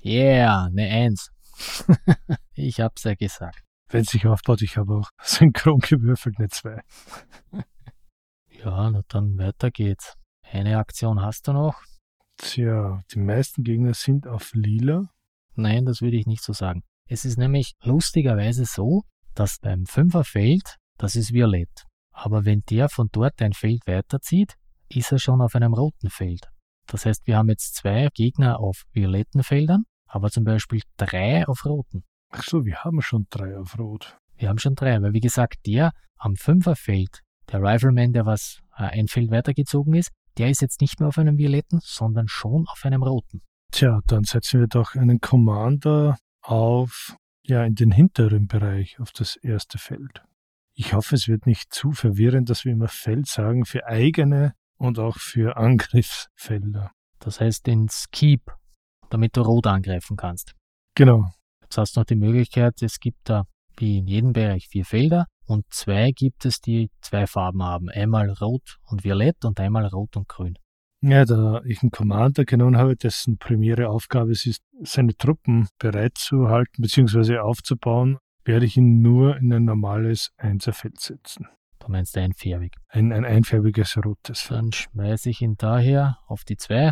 [0.01, 1.29] Yeah, eine 1.
[2.53, 3.65] ich hab's ja gesagt.
[3.89, 6.79] Wenn es sich aufbaut, ich habe auch synchron gewürfelt, eine 2.
[8.63, 10.15] ja, na dann weiter geht's.
[10.51, 11.81] Eine Aktion hast du noch?
[12.37, 15.09] Tja, die meisten Gegner sind auf lila.
[15.55, 16.83] Nein, das würde ich nicht so sagen.
[17.07, 19.03] Es ist nämlich lustigerweise so,
[19.33, 21.85] dass beim Fünferfeld, das ist violett.
[22.11, 24.55] Aber wenn der von dort ein Feld weiterzieht,
[24.89, 26.47] ist er schon auf einem roten Feld.
[26.87, 29.85] Das heißt, wir haben jetzt zwei Gegner auf violetten Feldern
[30.15, 32.05] aber zum Beispiel drei auf roten.
[32.29, 34.17] Ach so, wir haben schon drei auf rot.
[34.37, 38.83] Wir haben schon drei, weil wie gesagt, der am Fünferfeld, der Rifleman, der was äh,
[38.83, 42.85] ein Feld weitergezogen ist, der ist jetzt nicht mehr auf einem violetten, sondern schon auf
[42.85, 43.41] einem roten.
[43.71, 49.35] Tja, dann setzen wir doch einen Commander auf, ja, in den hinteren Bereich, auf das
[49.35, 50.23] erste Feld.
[50.73, 54.99] Ich hoffe, es wird nicht zu verwirrend, dass wir immer Feld sagen für eigene und
[54.99, 56.91] auch für Angriffsfelder.
[57.19, 58.51] Das heißt ins Keep
[59.09, 60.53] damit du rot angreifen kannst.
[60.95, 61.25] Genau.
[61.61, 63.45] Jetzt hast du noch die Möglichkeit, es gibt da
[63.77, 67.89] wie in jedem Bereich vier Felder und zwei gibt es, die zwei Farben haben.
[67.89, 70.57] Einmal rot und violett und einmal rot und grün.
[71.01, 76.81] Ja, da ich einen Commander genommen habe, dessen primäre Aufgabe es ist, seine Truppen bereitzuhalten
[76.81, 77.37] bzw.
[77.37, 81.47] aufzubauen, werde ich ihn nur in ein normales Einserfeld setzen.
[81.79, 82.73] Du meinst einfärbig?
[82.87, 84.47] Ein, ein einfärbiges rotes.
[84.47, 86.91] Dann schmeiße ich ihn daher auf die zwei.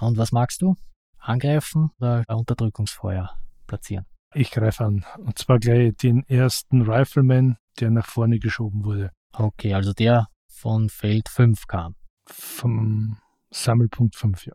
[0.00, 0.76] Und was magst du?
[1.20, 3.30] angreifen oder Unterdrückungsfeuer
[3.66, 4.06] platzieren?
[4.34, 5.04] Ich greife an.
[5.18, 9.10] Und zwar gleich den ersten Rifleman, der nach vorne geschoben wurde.
[9.32, 11.94] Okay, also der von Feld 5 kam.
[12.26, 13.18] Vom
[13.50, 14.52] Sammelpunkt 5, ja.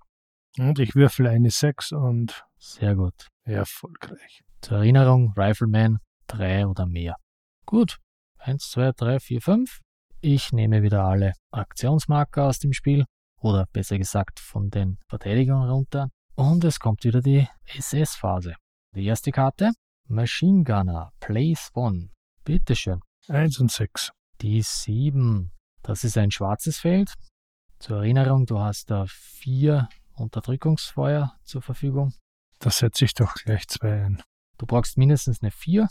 [0.57, 2.45] Und ich würfel eine 6 und.
[2.57, 3.27] Sehr gut.
[3.43, 4.41] Erfolgreich.
[4.61, 7.15] Zur Erinnerung, Rifleman 3 oder mehr.
[7.65, 7.97] Gut.
[8.37, 9.79] 1, 2, 3, 4, 5.
[10.21, 13.05] Ich nehme wieder alle Aktionsmarker aus dem Spiel.
[13.41, 16.09] Oder besser gesagt von den Verteidigern runter.
[16.35, 18.55] Und es kommt wieder die SS-Phase.
[18.95, 19.71] Die erste Karte,
[20.07, 22.09] Machine Gunner, Place One.
[22.43, 23.01] Bitteschön.
[23.27, 24.11] Eins und sechs.
[24.41, 25.51] Die sieben.
[25.81, 27.11] Das ist ein schwarzes Feld.
[27.79, 32.13] Zur Erinnerung, du hast da vier Unterdrückungsfeuer zur Verfügung.
[32.59, 34.21] Da setze ich doch gleich zwei ein.
[34.57, 35.87] Du brauchst mindestens eine 4.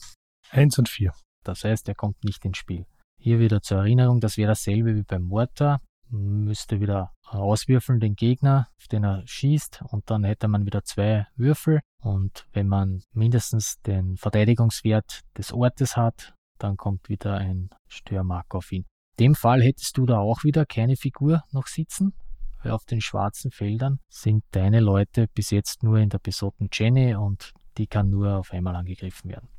[0.51, 1.12] Eins und vier.
[1.43, 2.86] Das heißt, er kommt nicht ins Spiel.
[3.20, 5.81] Hier wieder zur Erinnerung, das wäre dasselbe wie beim Mortar.
[6.09, 11.27] Müsste wieder auswürfeln den Gegner, auf den er schießt, und dann hätte man wieder zwei
[11.35, 11.81] Würfel.
[12.01, 16.35] Und wenn man mindestens den Verteidigungswert des Ortes hat,
[16.65, 18.86] dann kommt wieder ein Störmarker auf ihn.
[19.16, 22.15] In dem Fall hättest du da auch wieder keine Figur noch sitzen,
[22.62, 27.15] weil auf den schwarzen Feldern sind deine Leute bis jetzt nur in der besotten Jenny
[27.15, 29.51] und die kann nur auf einmal angegriffen werden.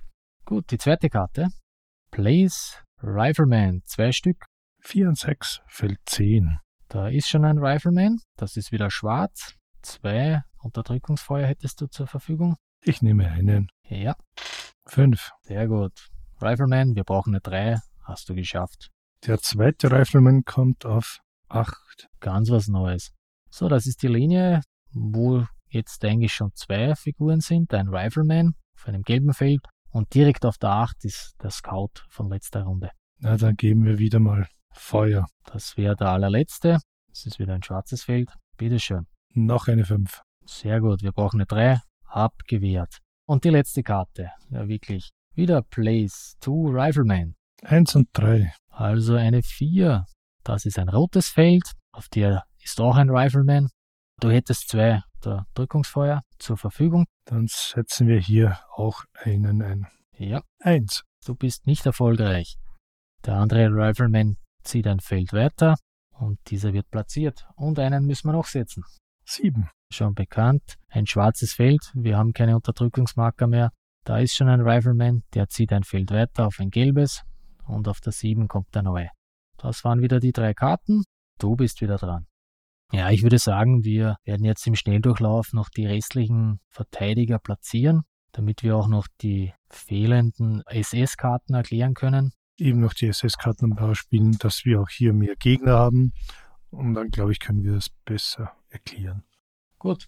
[0.46, 1.48] Gut, die zweite Karte.
[2.12, 4.46] Place Rifleman, zwei Stück.
[4.82, 6.58] Vier und sechs, Feld zehn.
[6.88, 9.56] Da ist schon ein Rifleman, das ist wieder schwarz.
[9.82, 12.56] Zwei Unterdrückungsfeuer hättest du zur Verfügung.
[12.84, 13.70] Ich nehme einen.
[13.88, 14.16] Ja,
[14.88, 15.32] Fünf.
[15.42, 16.15] sehr gut.
[16.42, 18.92] Rifleman, wir brauchen eine 3, hast du geschafft.
[19.26, 22.08] Der zweite Rifleman kommt auf acht.
[22.20, 23.12] Ganz was Neues.
[23.50, 27.74] So, das ist die Linie, wo jetzt eigentlich schon zwei Figuren sind.
[27.74, 32.30] Ein Rifleman auf einem gelben Feld und direkt auf der 8 ist der Scout von
[32.30, 32.92] letzter Runde.
[33.20, 35.26] Na, dann geben wir wieder mal Feuer.
[35.46, 36.80] Das wäre der allerletzte.
[37.08, 38.30] Das ist wieder ein schwarzes Feld.
[38.58, 39.08] Bitteschön.
[39.34, 40.22] Noch eine fünf.
[40.46, 41.80] Sehr gut, wir brauchen eine 3.
[42.04, 43.00] Abgewehrt.
[43.26, 44.32] Und die letzte Karte.
[44.50, 45.12] Ja, wirklich.
[45.36, 47.36] Wieder Place to Rifleman.
[47.62, 48.54] Eins und drei.
[48.70, 50.06] Also eine 4.
[50.46, 51.74] Das ist ein rotes Feld.
[51.92, 53.70] Auf der ist auch ein Rifleman.
[54.22, 57.06] Du hättest zwei der Drückungsfeuer zur Verfügung.
[57.26, 59.88] Dann setzen wir hier auch einen ein.
[60.18, 61.04] Ja, Eins.
[61.26, 62.56] du bist nicht erfolgreich.
[63.26, 65.76] Der andere Rifleman zieht ein Feld weiter
[66.12, 67.46] und dieser wird platziert.
[67.58, 68.84] Und einen müssen wir noch setzen.
[69.26, 69.70] Sieben.
[69.92, 70.76] Schon bekannt.
[70.88, 71.92] Ein schwarzes Feld.
[71.94, 73.72] Wir haben keine Unterdrückungsmarker mehr.
[74.06, 75.24] Da ist schon ein Rifleman.
[75.34, 77.24] Der zieht ein Feld weiter auf ein gelbes.
[77.66, 79.10] Und auf der 7 kommt der neue.
[79.58, 81.04] Das waren wieder die drei Karten.
[81.40, 82.28] Du bist wieder dran.
[82.92, 88.62] Ja, ich würde sagen, wir werden jetzt im Schnelldurchlauf noch die restlichen Verteidiger platzieren, damit
[88.62, 92.32] wir auch noch die fehlenden SS-Karten erklären können.
[92.58, 96.14] Eben noch die SS-Karten spielen, dass wir auch hier mehr Gegner haben.
[96.70, 99.24] Und dann, glaube ich, können wir das besser erklären.
[99.80, 100.08] Gut.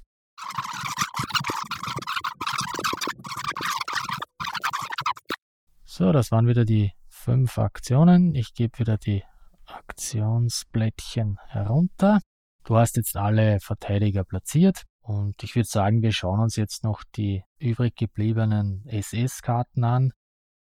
[5.98, 8.36] So, das waren wieder die fünf Aktionen.
[8.36, 9.24] Ich gebe wieder die
[9.66, 12.20] Aktionsblättchen herunter.
[12.66, 17.04] Du hast jetzt alle Verteidiger platziert und ich würde sagen, wir schauen uns jetzt noch
[17.16, 20.12] die übrig gebliebenen SS-Karten an.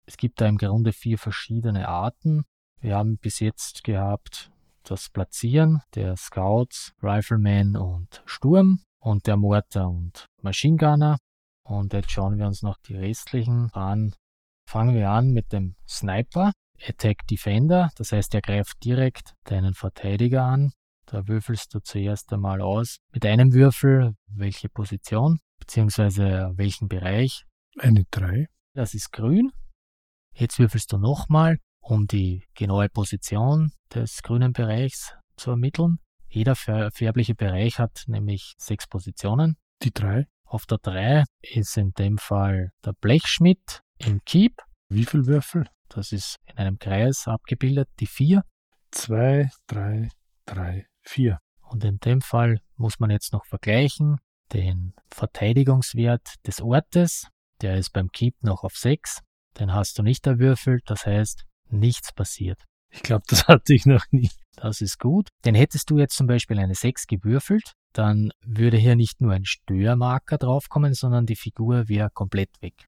[0.07, 2.45] Es gibt da im Grunde vier verschiedene Arten.
[2.81, 4.51] Wir haben bis jetzt gehabt
[4.85, 11.19] das Platzieren der Scouts, Rifleman und Sturm und der Mortar und Machine Gunner.
[11.63, 14.15] Und jetzt schauen wir uns noch die restlichen an.
[14.69, 16.53] Fangen wir an mit dem Sniper,
[16.87, 20.73] Attack Defender, das heißt, er greift direkt deinen Verteidiger an.
[21.07, 26.57] Da würfelst du zuerst einmal aus mit einem Würfel, welche Position bzw.
[26.57, 27.45] welchen Bereich.
[27.79, 28.47] Eine drei.
[28.75, 29.53] Das ist grün.
[30.35, 35.99] Jetzt würfelst du nochmal, um die genaue Position des grünen Bereichs zu ermitteln.
[36.29, 39.57] Jeder fär- färbliche Bereich hat nämlich sechs Positionen.
[39.83, 40.27] Die drei.
[40.45, 44.63] Auf der 3 ist in dem Fall der Blechschmidt im Keep.
[44.89, 45.67] Wie viel Würfel?
[45.89, 48.43] Das ist in einem Kreis abgebildet, die 4.
[48.91, 50.09] Zwei, drei,
[50.47, 51.39] drei, vier.
[51.61, 54.19] Und in dem Fall muss man jetzt noch vergleichen
[54.53, 57.29] den Verteidigungswert des Ortes.
[57.61, 59.21] Der ist beim Keep noch auf 6.
[59.59, 62.63] Den hast du nicht erwürfelt, das heißt, nichts passiert.
[62.91, 64.31] Ich glaube, das hatte ich noch nie.
[64.57, 65.29] Das ist gut.
[65.45, 69.45] Denn hättest du jetzt zum Beispiel eine 6 gewürfelt, dann würde hier nicht nur ein
[69.45, 72.87] Störmarker draufkommen, sondern die Figur wäre komplett weg.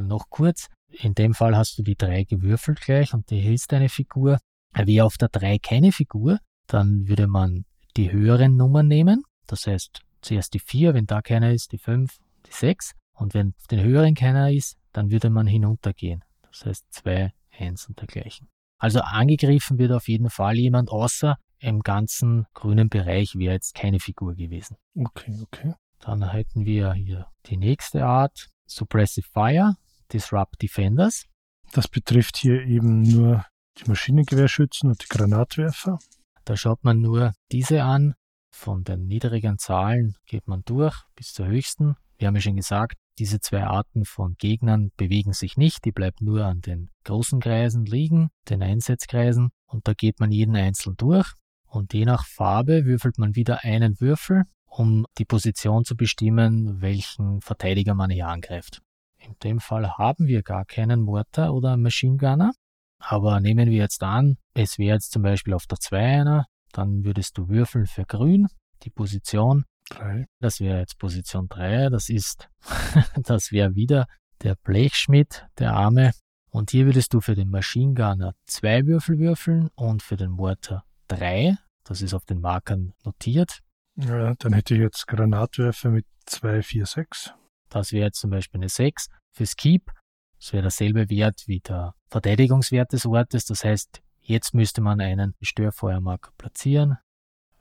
[0.00, 3.88] Noch kurz, in dem Fall hast du die 3 gewürfelt gleich und die hältst deine
[3.88, 4.38] Figur.
[4.74, 7.64] Wäre auf der 3 keine Figur, dann würde man
[7.96, 9.22] die höheren Nummern nehmen.
[9.46, 12.16] Das heißt, zuerst die 4, wenn da keiner ist, die 5,
[12.46, 12.92] die 6.
[13.14, 16.22] Und wenn auf den höheren keiner ist, dann würde man hinuntergehen.
[16.42, 18.48] Das heißt 2, 1 und dergleichen.
[18.78, 23.98] Also angegriffen wird auf jeden Fall jemand, außer im ganzen grünen Bereich wäre jetzt keine
[23.98, 24.76] Figur gewesen.
[24.96, 25.74] Okay, okay.
[25.98, 29.74] Dann hätten wir hier die nächste Art, Suppressive Fire,
[30.12, 31.24] Disrupt Defenders.
[31.72, 33.44] Das betrifft hier eben nur
[33.78, 35.98] die Maschinengewehrschützen und die Granatwerfer.
[36.44, 38.14] Da schaut man nur diese an.
[38.50, 41.96] Von den niedrigen Zahlen geht man durch bis zur höchsten.
[42.16, 46.24] Wir haben ja schon gesagt, diese zwei Arten von Gegnern bewegen sich nicht, die bleiben
[46.24, 51.32] nur an den großen Kreisen liegen, den Einsatzkreisen, und da geht man jeden einzeln durch.
[51.66, 57.40] Und je nach Farbe würfelt man wieder einen Würfel, um die Position zu bestimmen, welchen
[57.40, 58.82] Verteidiger man hier angreift.
[59.18, 62.52] In dem Fall haben wir gar keinen Mortar oder Machine Gunner.
[62.98, 67.04] Aber nehmen wir jetzt an, es wäre jetzt zum Beispiel auf der 2 einer, dann
[67.04, 68.48] würdest du würfeln für grün,
[68.82, 69.64] die Position.
[69.90, 70.26] 3.
[70.40, 72.48] Das wäre jetzt Position 3, das ist,
[73.22, 74.06] das wäre wieder
[74.42, 76.12] der Blechschmidt, der Arme.
[76.50, 80.84] Und hier würdest du für den Machine Gunner zwei Würfel würfeln und für den Mortar
[81.06, 81.56] drei.
[81.84, 83.60] Das ist auf den Markern notiert.
[83.96, 87.34] Ja, dann hätte ich jetzt Granatwerfer mit 2, 4, 6.
[87.68, 89.08] Das wäre jetzt zum Beispiel eine 6.
[89.32, 89.92] Fürs Keep,
[90.38, 93.44] das wäre derselbe Wert wie der Verteidigungswert des Ortes.
[93.44, 96.96] Das heißt, jetzt müsste man einen Störfeuermarker platzieren.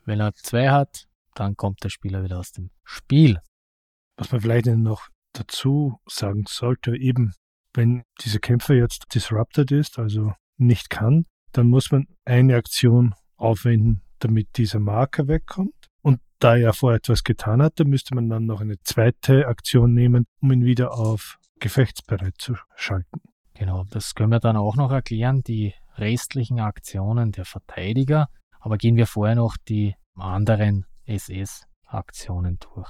[0.06, 3.40] Wenn er 2 hat, dann kommt der Spieler wieder aus dem Spiel.
[4.16, 7.34] Was man vielleicht noch dazu sagen sollte, eben
[7.74, 14.02] wenn dieser Kämpfer jetzt disrupted ist, also nicht kann, dann muss man eine Aktion aufwenden,
[14.20, 15.76] damit dieser Marker wegkommt.
[16.08, 19.94] Und da er vorher etwas getan hat, dann müsste man dann noch eine zweite Aktion
[19.94, 23.20] nehmen, um ihn wieder auf gefechtsbereit zu schalten.
[23.56, 28.30] Genau, das können wir dann auch noch erklären, die restlichen Aktionen der Verteidiger.
[28.62, 32.90] Aber gehen wir vorher noch die anderen SS-Aktionen durch.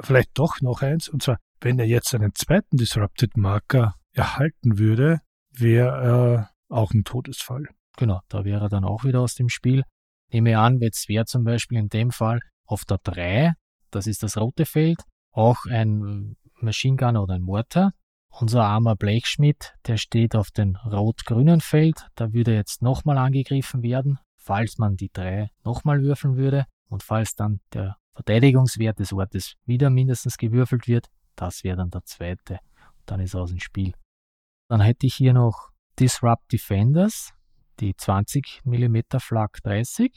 [0.00, 5.20] Vielleicht doch noch eins, und zwar, wenn er jetzt einen zweiten Disrupted Marker erhalten würde,
[5.52, 7.68] wäre er auch ein Todesfall.
[7.96, 9.84] Genau, da wäre er dann auch wieder aus dem Spiel.
[10.32, 13.52] Nehme an, jetzt wäre zum Beispiel in dem Fall auf der 3,
[13.90, 15.02] das ist das rote Feld,
[15.32, 17.92] auch ein Machine Gun oder ein Mortar.
[18.32, 24.18] Unser armer Blechschmidt, der steht auf dem rot-grünen Feld, da würde jetzt nochmal angegriffen werden,
[24.36, 29.90] falls man die 3 nochmal würfeln würde und falls dann der Verteidigungswert des Ortes wieder
[29.90, 32.58] mindestens gewürfelt wird, das wäre dann der zweite.
[33.04, 33.94] Dann ist aus dem Spiel.
[34.68, 37.32] Dann hätte ich hier noch Disrupt Defenders,
[37.80, 40.12] die 20 mm Flak 30.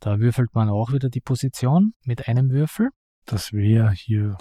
[0.00, 2.90] Da würfelt man auch wieder die Position mit einem Würfel.
[3.24, 4.36] Das wäre hier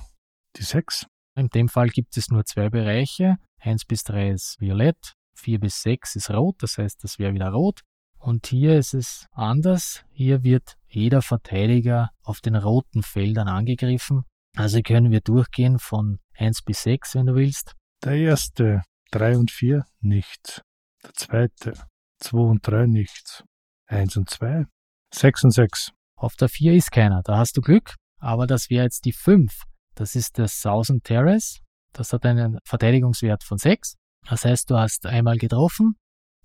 [0.55, 1.05] die 6.
[1.35, 3.37] In dem Fall gibt es nur zwei Bereiche.
[3.59, 7.49] 1 bis 3 ist violett, 4 bis 6 ist rot, das heißt, das wäre wieder
[7.49, 7.81] rot.
[8.17, 10.03] Und hier ist es anders.
[10.11, 14.23] Hier wird jeder Verteidiger auf den roten Feldern angegriffen.
[14.55, 17.75] Also können wir durchgehen von 1 bis 6, wenn du willst.
[18.03, 18.81] Der erste,
[19.11, 20.61] 3 und 4, nichts.
[21.03, 21.73] Der zweite,
[22.21, 23.43] 2 und 3, nichts.
[23.87, 24.65] 1 und 2,
[25.13, 25.91] 6 und 6.
[26.15, 27.95] Auf der 4 ist keiner, da hast du Glück.
[28.19, 29.63] Aber das wäre jetzt die 5.
[29.95, 31.59] Das ist der Thousand Terrace.
[31.93, 33.95] Das hat einen Verteidigungswert von 6.
[34.29, 35.95] Das heißt, du hast einmal getroffen.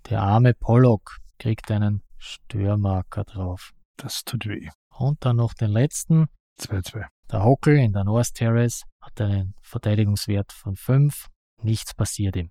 [0.09, 3.73] Der arme Pollock kriegt einen Störmarker drauf.
[3.97, 4.69] Das tut weh.
[4.97, 6.27] Und dann noch den letzten.
[6.61, 7.07] 2-2.
[7.31, 11.27] Der Hockel in der North Terrace hat einen Verteidigungswert von 5.
[11.63, 12.51] Nichts passiert ihm.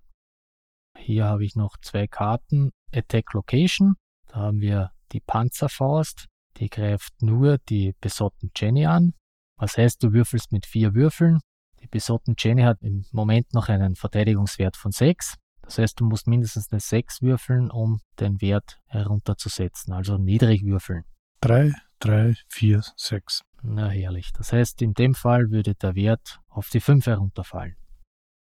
[1.06, 2.72] Hier habe ich noch zwei Karten.
[2.92, 3.94] Attack Location.
[4.26, 6.26] Da haben wir die Panzerfaust.
[6.58, 9.14] Die greift nur die besotten Jenny an.
[9.56, 11.42] Was heißt, du würfelst mit vier Würfeln.
[11.80, 15.36] Die besotten Jenny hat im Moment noch einen Verteidigungswert von 6.
[15.62, 21.04] Das heißt, du musst mindestens eine 6 würfeln, um den Wert herunterzusetzen, also niedrig würfeln.
[21.42, 23.42] 3, 3, 4, 6.
[23.62, 24.32] Na herrlich.
[24.34, 27.76] Das heißt, in dem Fall würde der Wert auf die 5 herunterfallen.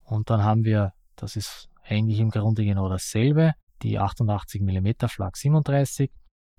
[0.03, 5.37] Und dann haben wir, das ist eigentlich im Grunde genau dasselbe, die 88 mm Flak
[5.37, 6.11] 37.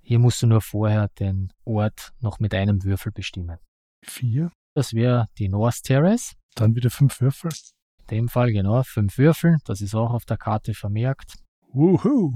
[0.02, 3.58] Hier musst du nur vorher den Ort noch mit einem Würfel bestimmen.
[4.04, 4.50] 4.
[4.74, 6.34] Das wäre die North Terrace.
[6.54, 7.50] Dann wieder 5 Würfel.
[8.00, 9.58] In dem Fall genau 5 Würfel.
[9.64, 11.34] Das ist auch auf der Karte vermerkt.
[11.72, 12.32] Wuhu.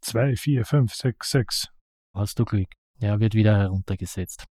[0.00, 1.68] 2, 4, 5, 6, 6.
[2.14, 2.68] Hast du Glück.
[3.00, 4.44] Ja, wird wieder heruntergesetzt.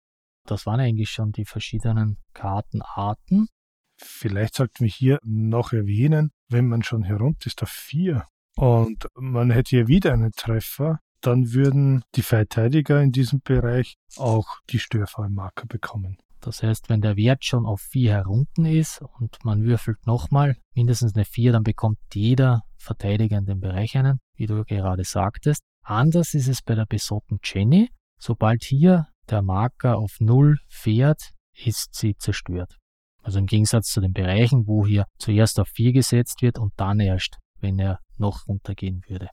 [0.47, 3.49] Das waren eigentlich schon die verschiedenen Kartenarten.
[3.97, 8.27] Vielleicht sollten wir hier noch erwähnen, wenn man schon herunter ist auf 4
[8.57, 14.59] und man hätte hier wieder einen Treffer, dann würden die Verteidiger in diesem Bereich auch
[14.71, 16.19] die Störfallmarker bekommen.
[16.41, 21.15] Das heißt, wenn der Wert schon auf 4 herunten ist und man würfelt nochmal mindestens
[21.15, 25.63] eine 4, dann bekommt jeder Verteidiger in dem Bereich einen, wie du gerade sagtest.
[25.83, 27.91] Anders ist es bei der besotten Jenny.
[28.21, 32.77] Sobald hier der Marker auf 0 fährt, ist sie zerstört.
[33.25, 37.01] Also im Gegensatz zu den Bereichen, wo hier zuerst auf 4 gesetzt wird und dann
[37.01, 39.31] erst, wenn er noch runtergehen würde.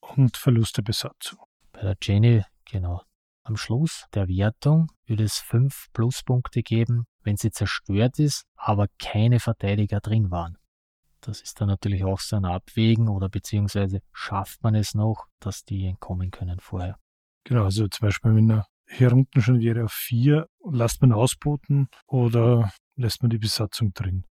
[0.00, 1.40] Und Verlust der Besatzung.
[1.72, 3.02] Bei der Jenny, genau.
[3.42, 9.40] Am Schluss der Wertung würde es 5 Pluspunkte geben, wenn sie zerstört ist, aber keine
[9.40, 10.56] Verteidiger drin waren.
[11.20, 15.64] Das ist dann natürlich auch so ein Abwägen oder beziehungsweise schafft man es noch, dass
[15.64, 16.98] die entkommen können vorher.
[17.44, 21.88] Genau, also zum Beispiel, wenn er hier unten schon wäre auf 4, lasst man ausboten
[22.06, 24.24] oder lässt man die Besatzung drin.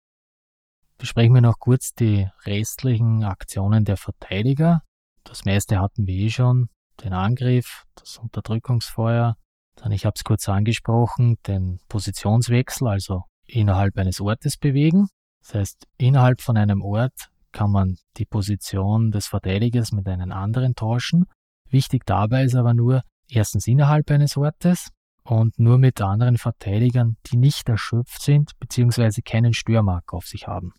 [0.98, 4.82] Besprechen wir noch kurz die restlichen Aktionen der Verteidiger.
[5.24, 6.70] Das meiste hatten wir eh schon.
[7.04, 9.36] Den Angriff, das Unterdrückungsfeuer,
[9.76, 15.08] dann, ich habe es kurz angesprochen, den Positionswechsel, also innerhalb eines Ortes bewegen.
[15.42, 20.76] Das heißt, innerhalb von einem Ort kann man die Position des Verteidigers mit einem anderen
[20.76, 21.26] tauschen.
[21.70, 24.90] Wichtig dabei ist aber nur, erstens innerhalb eines Ortes
[25.24, 29.22] und nur mit anderen Verteidigern, die nicht erschöpft sind bzw.
[29.22, 30.74] keinen Störmark auf sich haben.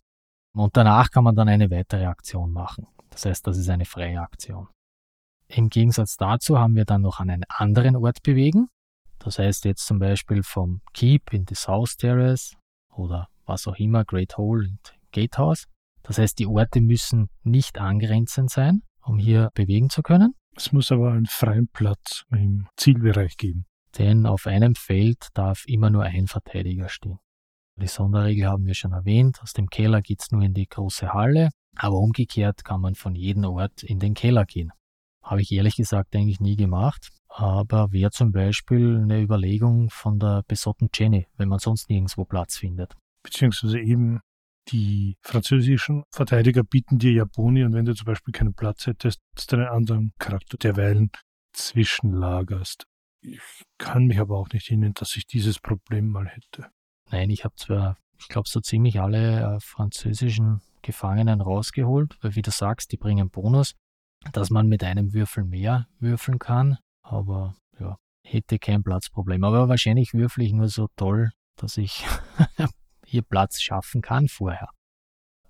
[0.55, 2.87] Und danach kann man dann eine weitere Aktion machen.
[3.09, 4.67] Das heißt, das ist eine freie Aktion.
[5.47, 8.69] Im Gegensatz dazu haben wir dann noch an einen anderen Ort bewegen.
[9.19, 12.55] Das heißt jetzt zum Beispiel vom Keep in the South Terrace
[12.91, 15.65] oder was auch immer, Great Hole und Gatehouse.
[16.01, 20.35] Das heißt, die Orte müssen nicht angrenzend sein, um hier bewegen zu können.
[20.55, 23.65] Es muss aber einen freien Platz im Zielbereich geben.
[23.97, 27.19] Denn auf einem Feld darf immer nur ein Verteidiger stehen.
[27.75, 29.39] Die Sonderregel haben wir schon erwähnt.
[29.41, 31.49] Aus dem Keller geht's nur in die große Halle.
[31.75, 34.71] Aber umgekehrt kann man von jedem Ort in den Keller gehen.
[35.23, 37.09] Habe ich ehrlich gesagt eigentlich nie gemacht.
[37.27, 42.57] Aber wäre zum Beispiel eine Überlegung von der besotten Jenny, wenn man sonst nirgendwo Platz
[42.57, 42.93] findet.
[43.23, 44.19] Beziehungsweise eben
[44.69, 49.19] die französischen Verteidiger bieten dir ja Boni und wenn du zum Beispiel keinen Platz hättest,
[49.35, 51.09] hast einen anderen Charakter derweilen
[51.53, 52.85] zwischenlagerst.
[53.23, 56.69] Ich kann mich aber auch nicht erinnern, dass ich dieses Problem mal hätte.
[57.09, 62.41] Nein, ich habe zwar, ich glaube, so ziemlich alle äh, französischen Gefangenen rausgeholt, weil wie
[62.41, 63.75] du sagst, die bringen Bonus,
[64.33, 69.43] dass man mit einem Würfel mehr würfeln kann, aber ja, hätte kein Platzproblem.
[69.43, 72.05] Aber wahrscheinlich würfel ich nur so toll, dass ich
[73.05, 74.69] hier Platz schaffen kann vorher.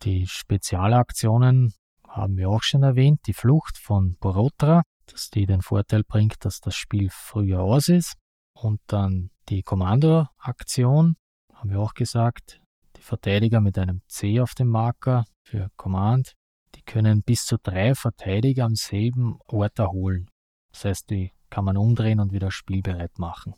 [0.04, 1.74] Die Spezialaktionen
[2.08, 3.22] haben wir auch schon erwähnt.
[3.26, 8.16] Die Flucht von Borotra, dass die den Vorteil bringt, dass das Spiel früher aus ist.
[8.54, 11.16] Und dann die Kommandoaktion,
[11.54, 12.62] haben wir auch gesagt.
[12.98, 16.34] Die Verteidiger mit einem C auf dem Marker für Command,
[16.76, 20.30] die können bis zu drei Verteidiger am selben Ort erholen.
[20.72, 23.54] Das heißt, die kann man umdrehen und wieder spielbereit machen.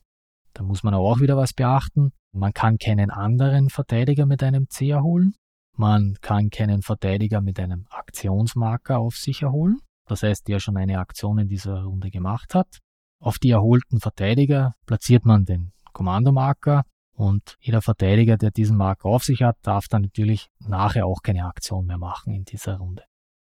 [0.53, 2.11] Da muss man auch wieder was beachten.
[2.31, 5.35] Man kann keinen anderen Verteidiger mit einem C erholen.
[5.77, 9.79] Man kann keinen Verteidiger mit einem Aktionsmarker auf sich erholen.
[10.05, 12.79] Das heißt, der schon eine Aktion in dieser Runde gemacht hat.
[13.19, 16.83] Auf die erholten Verteidiger platziert man den Kommandomarker
[17.13, 21.45] und jeder Verteidiger, der diesen Marker auf sich hat, darf dann natürlich nachher auch keine
[21.45, 23.03] Aktion mehr machen in dieser Runde.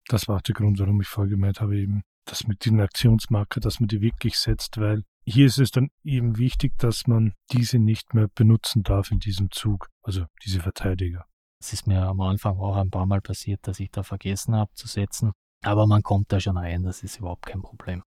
[0.09, 3.79] Das war auch der Grund, warum ich vorgemeint habe, eben das mit den Aktionsmarker, dass
[3.79, 8.15] man die wirklich setzt, weil hier ist es dann eben wichtig, dass man diese nicht
[8.15, 11.27] mehr benutzen darf in diesem Zug, also diese Verteidiger.
[11.61, 14.73] Es ist mir am Anfang auch ein paar Mal passiert, dass ich da vergessen habe
[14.75, 15.33] zu setzen,
[15.63, 18.03] aber man kommt da schon rein, das ist überhaupt kein Problem.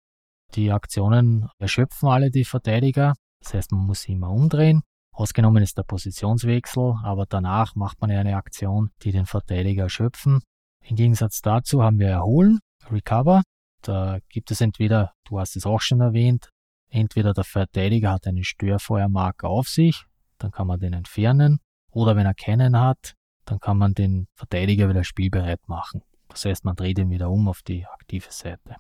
[0.55, 4.82] Die Aktionen erschöpfen alle die Verteidiger, das heißt, man muss sie immer umdrehen.
[5.12, 10.40] Ausgenommen ist der Positionswechsel, aber danach macht man ja eine Aktion, die den Verteidiger erschöpfen.
[10.85, 12.60] Im Gegensatz dazu haben wir Erholen,
[12.90, 13.43] Recover.
[13.82, 16.51] Da gibt es entweder, du hast es auch schon erwähnt,
[16.90, 20.05] entweder der Verteidiger hat einen Störfeuermarker auf sich,
[20.39, 21.60] dann kann man den entfernen,
[21.90, 23.14] oder wenn er keinen hat,
[23.44, 26.02] dann kann man den Verteidiger wieder spielbereit machen.
[26.31, 28.77] Das heißt, man dreht ihn wieder um auf die aktive Seite.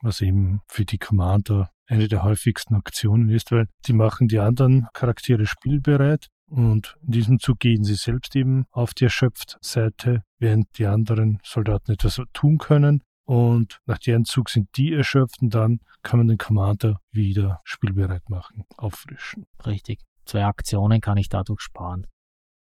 [0.00, 4.88] Was eben für die Commander eine der häufigsten Aktionen ist, weil die machen die anderen
[4.94, 10.86] Charaktere spielbereit und in diesem Zug gehen sie selbst eben auf die Erschöpft-Seite, während die
[10.86, 13.02] anderen Soldaten etwas tun können.
[13.24, 18.28] Und nach deren Zug sind die erschöpft und dann kann man den Commander wieder spielbereit
[18.28, 19.46] machen, auffrischen.
[19.64, 20.00] Richtig.
[20.26, 22.06] Zwei Aktionen kann ich dadurch sparen.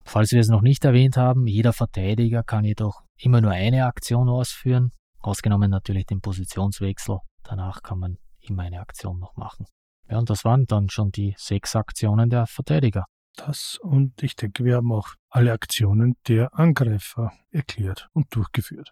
[0.03, 4.29] Falls wir es noch nicht erwähnt haben, jeder Verteidiger kann jedoch immer nur eine Aktion
[4.29, 7.19] ausführen, ausgenommen natürlich den Positionswechsel.
[7.43, 9.65] Danach kann man immer eine Aktion noch machen.
[10.09, 13.05] Ja, und das waren dann schon die sechs Aktionen der Verteidiger.
[13.35, 18.91] Das und ich denke, wir haben auch alle Aktionen der Angreifer erklärt und durchgeführt.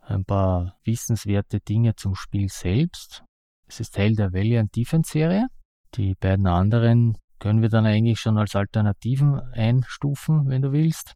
[0.00, 3.24] Ein paar wissenswerte Dinge zum Spiel selbst.
[3.68, 5.46] Es ist Teil der Valiant Defense Serie.
[5.94, 11.14] Die beiden anderen können wir dann eigentlich schon als Alternativen einstufen, wenn du willst.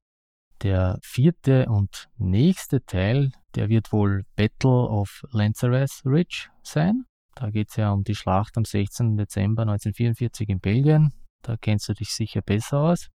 [0.62, 7.04] Der vierte und nächste Teil, der wird wohl Battle of Lanzarote Ridge sein.
[7.34, 9.16] Da geht es ja um die Schlacht am 16.
[9.16, 11.14] Dezember 1944 in Belgien.
[11.42, 13.08] Da kennst du dich sicher besser aus.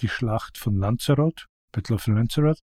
[0.00, 2.60] Die Schlacht von Lanzarote, Battle of Lanzarote,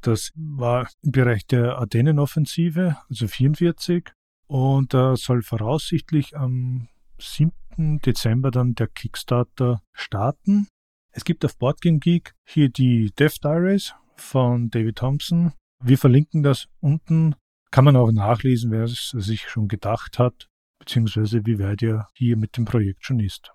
[0.00, 4.12] das war im Bereich der Ardennenoffensive, also 44.
[4.46, 7.52] Und da soll voraussichtlich am 7.
[7.76, 10.68] Dezember dann der Kickstarter starten.
[11.12, 15.52] Es gibt auf Boardgame Geek hier die Death Diaries von David Thompson.
[15.82, 17.34] Wir verlinken das unten.
[17.70, 22.36] Kann man auch nachlesen, wer es sich schon gedacht hat beziehungsweise wie weit er hier
[22.36, 23.52] mit dem Projekt schon ist.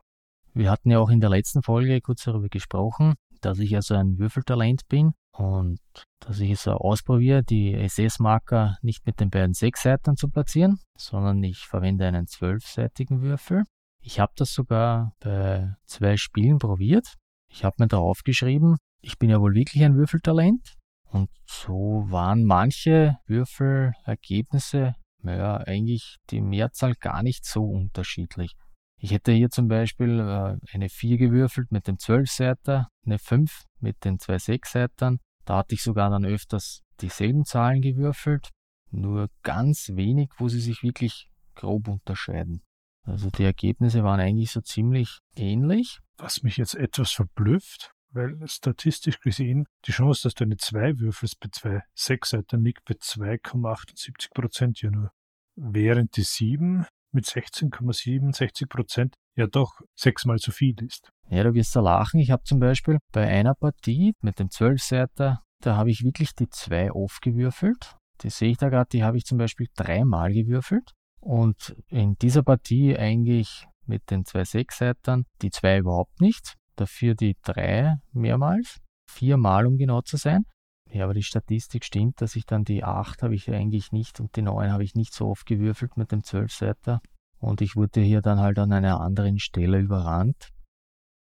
[0.54, 4.18] Wir hatten ja auch in der letzten Folge kurz darüber gesprochen, dass ich also ein
[4.18, 5.80] Würfeltalent bin und
[6.22, 11.66] dass ich es ausprobiere, die SS-Marker nicht mit den beiden Sechsseitern zu platzieren, sondern ich
[11.66, 13.64] verwende einen zwölfseitigen Würfel.
[14.08, 17.16] Ich habe das sogar bei zwei Spielen probiert.
[17.50, 20.76] Ich habe mir da aufgeschrieben, ich bin ja wohl wirklich ein Würfeltalent
[21.10, 28.54] Und so waren manche Würfelergebnisse, naja, eigentlich die Mehrzahl gar nicht so unterschiedlich.
[29.00, 34.06] Ich hätte hier zum Beispiel äh, eine 4 gewürfelt mit dem 12-Seiter, eine 5 mit
[34.06, 35.18] den zwei 6-Seitern.
[35.46, 38.50] Da hatte ich sogar dann öfters dieselben Zahlen gewürfelt,
[38.92, 42.62] nur ganz wenig, wo sie sich wirklich grob unterscheiden.
[43.06, 46.00] Also die Ergebnisse waren eigentlich so ziemlich ähnlich.
[46.18, 51.40] Was mich jetzt etwas verblüfft, weil statistisch gesehen die Chance, dass du eine 2 würfelst
[51.40, 55.12] bei zwei Sechsseitern liegt bei 2,78 Prozent ja nur.
[55.56, 61.10] Während die 7 mit 16,7, 60 Prozent ja doch sechsmal so viel ist.
[61.30, 62.20] Ja, da wirst du lachen.
[62.20, 66.50] Ich habe zum Beispiel bei einer Partie mit dem 12-Seiter, da habe ich wirklich die
[66.50, 67.96] 2 aufgewürfelt.
[68.22, 70.94] Die sehe ich da gerade, die habe ich zum Beispiel dreimal gewürfelt.
[71.26, 77.36] Und in dieser Partie eigentlich mit den zwei Sechsseitern die zwei überhaupt nicht, dafür die
[77.44, 78.80] drei mehrmals,
[79.10, 80.46] viermal um genau zu sein.
[80.92, 84.36] Ja, aber die Statistik stimmt, dass ich dann die 8 habe ich eigentlich nicht und
[84.36, 87.02] die 9 habe ich nicht so oft gewürfelt mit dem 12-Seiter.
[87.40, 90.50] Und ich wurde hier dann halt an einer anderen Stelle überrannt.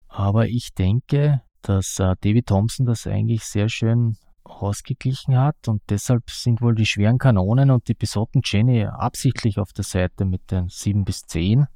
[0.09, 6.31] Aber ich denke, dass äh, David Thompson das eigentlich sehr schön ausgeglichen hat und deshalb
[6.31, 10.69] sind wohl die schweren Kanonen und die Pisotten Jenny absichtlich auf der Seite mit den
[10.69, 11.67] 7 bis 10.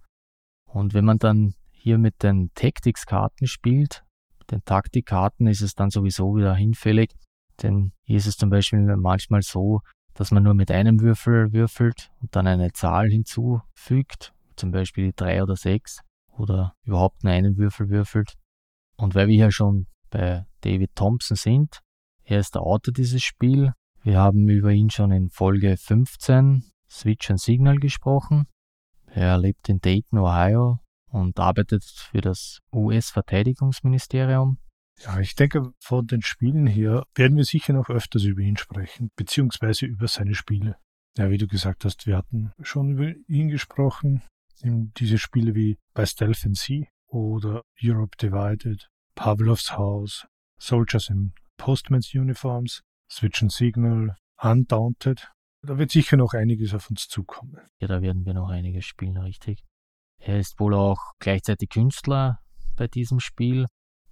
[0.66, 4.04] Und wenn man dann hier mit den Tactics-Karten spielt,
[4.50, 7.10] den Taktikkarten, ist es dann sowieso wieder hinfällig,
[7.62, 9.80] denn hier ist es zum Beispiel manchmal so,
[10.14, 15.16] dass man nur mit einem Würfel würfelt und dann eine Zahl hinzufügt, zum Beispiel die
[15.16, 16.00] 3 oder 6
[16.36, 18.34] oder überhaupt nur einen Würfel würfelt.
[18.96, 21.80] Und weil wir hier schon bei David Thompson sind,
[22.28, 23.72] er ist der Autor dieses Spiels.
[24.02, 28.46] Wir haben über ihn schon in Folge 15 Switch and Signal gesprochen.
[29.06, 30.78] Er lebt in Dayton, Ohio
[31.10, 34.58] und arbeitet für das US-Verteidigungsministerium.
[35.00, 39.10] Ja, ich denke, von den Spielen her werden wir sicher noch öfters über ihn sprechen,
[39.16, 40.76] beziehungsweise über seine Spiele.
[41.16, 44.22] Ja, wie du gesagt hast, wir hatten schon über ihn gesprochen.
[44.60, 50.26] In diese Spiele wie bei Stealth and Sea oder Europe Divided, Pavlovs House,
[50.58, 55.30] Soldiers in Postman's Uniforms, Switch and Signal, Undaunted.
[55.62, 57.58] Da wird sicher noch einiges auf uns zukommen.
[57.80, 59.64] Ja, da werden wir noch einiges spielen, richtig.
[60.18, 62.40] Er ist wohl auch gleichzeitig Künstler
[62.76, 63.66] bei diesem Spiel.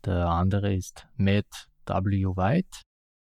[0.04, 2.26] Der andere ist Matt W.
[2.36, 2.82] White.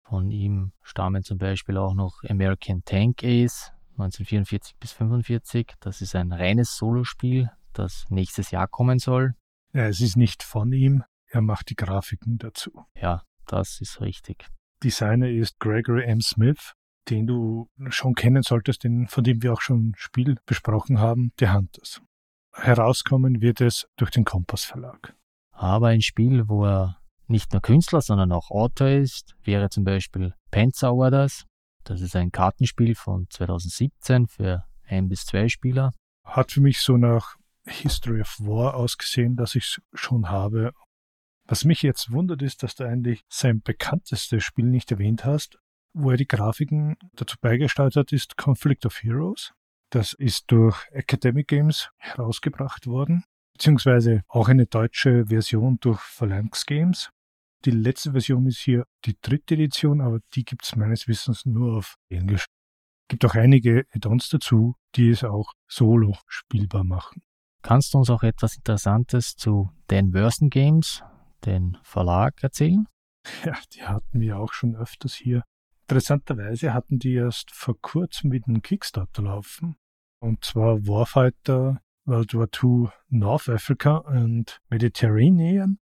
[0.04, 5.74] Von ihm stammen zum Beispiel auch noch American Tank Ace 1944 bis 1945.
[5.80, 9.34] Das ist ein reines Solospiel, das nächstes Jahr kommen soll.
[9.74, 12.86] Ja, es ist nicht von ihm, er macht die Grafiken dazu.
[12.96, 14.48] Ja, das ist richtig.
[14.84, 16.22] Designer ist Gregory M.
[16.22, 16.74] Smith,
[17.10, 21.32] den du schon kennen solltest, den, von dem wir auch schon ein Spiel besprochen haben,
[21.40, 22.02] The Hunters.
[22.54, 25.16] Herauskommen wird es durch den Kompass Verlag.
[25.52, 26.98] Aber ein Spiel, wo er
[27.28, 31.46] nicht nur Künstler, sondern auch Autor ist, wäre zum Beispiel Panzer Orders.
[31.84, 35.92] Das ist ein Kartenspiel von 2017 für ein bis zwei Spieler.
[36.26, 40.72] Hat für mich so nach History of War ausgesehen, dass ich es schon habe
[41.48, 45.58] was mich jetzt wundert, ist, dass du eigentlich sein bekanntestes Spiel nicht erwähnt hast,
[45.94, 49.54] wo er die Grafiken dazu beigesteuert hat, ist Conflict of Heroes.
[49.90, 57.10] Das ist durch Academic Games herausgebracht worden, beziehungsweise auch eine deutsche Version durch Phalanx Games.
[57.66, 61.78] Die letzte Version ist hier die dritte Edition, aber die gibt es meines Wissens nur
[61.78, 62.46] auf Englisch.
[63.08, 67.22] Gibt auch einige Add-ons dazu, die es auch solo spielbar machen.
[67.62, 71.02] Kannst du uns auch etwas Interessantes zu Dan Worsen Games
[71.48, 72.88] den Verlag erzählen?
[73.44, 75.44] Ja, die hatten wir auch schon öfters hier.
[75.84, 79.76] Interessanterweise hatten die erst vor kurzem mit einem Kickstarter laufen.
[80.20, 85.78] Und zwar Warfighter World War II North Africa und Mediterranean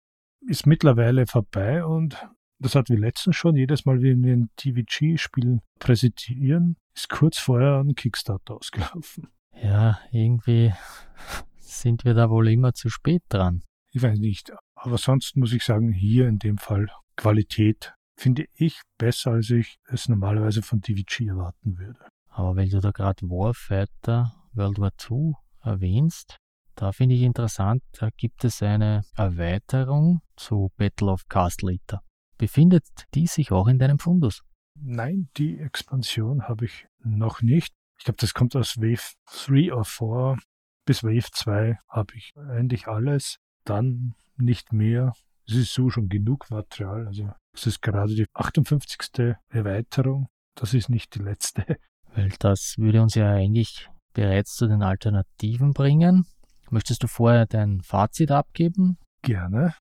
[0.48, 2.18] ist mittlerweile vorbei und
[2.60, 7.80] das hat wie letztens schon, jedes Mal, wenn wir ein TVG-Spiel präsentieren, ist kurz vorher
[7.80, 9.28] ein Kickstarter ausgelaufen.
[9.62, 10.74] Ja, irgendwie
[11.58, 13.64] sind wir da wohl immer zu spät dran.
[13.92, 14.54] Ich weiß nicht,
[14.84, 19.78] aber sonst muss ich sagen, hier in dem Fall Qualität finde ich besser, als ich
[19.88, 22.00] es normalerweise von DVG erwarten würde.
[22.28, 26.38] Aber weil du da gerade Warfighter World War II erwähnst,
[26.76, 32.02] da finde ich interessant, da gibt es eine Erweiterung zu Battle of Castle Eater.
[32.38, 32.84] Befindet
[33.14, 34.42] die sich auch in deinem Fundus?
[34.78, 37.74] Nein, die Expansion habe ich noch nicht.
[38.00, 39.14] Ich glaube, das kommt aus Wave
[39.46, 40.38] 3 oder 4.
[40.86, 43.38] Bis Wave 2 habe ich eigentlich alles.
[43.64, 45.14] Dann nicht mehr.
[45.48, 47.08] Es ist so schon genug Material.
[47.08, 49.36] Also es ist gerade die 58.
[49.50, 50.28] Erweiterung.
[50.56, 51.78] Das ist nicht die letzte.
[52.16, 56.26] Weil das würde uns ja eigentlich bereits zu den Alternativen bringen.
[56.70, 58.98] Möchtest du vorher dein Fazit abgeben?
[59.22, 59.76] Gerne.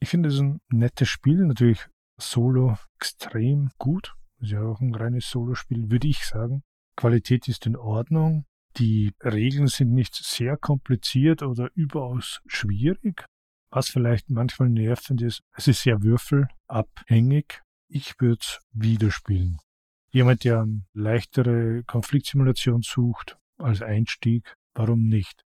[0.00, 1.86] Ich finde es ein nettes Spiel, natürlich
[2.18, 4.14] solo extrem gut.
[4.40, 6.62] Ist ja auch ein reines Solospiel, würde ich sagen.
[6.96, 8.44] Qualität ist in Ordnung.
[8.76, 13.26] Die Regeln sind nicht sehr kompliziert oder überaus schwierig.
[13.74, 17.62] Was vielleicht manchmal nervend ist, es ist sehr würfelabhängig.
[17.88, 19.56] Ich würde es wieder spielen.
[20.10, 25.42] Jemand, der eine leichtere Konfliktsimulation sucht als Einstieg, warum nicht?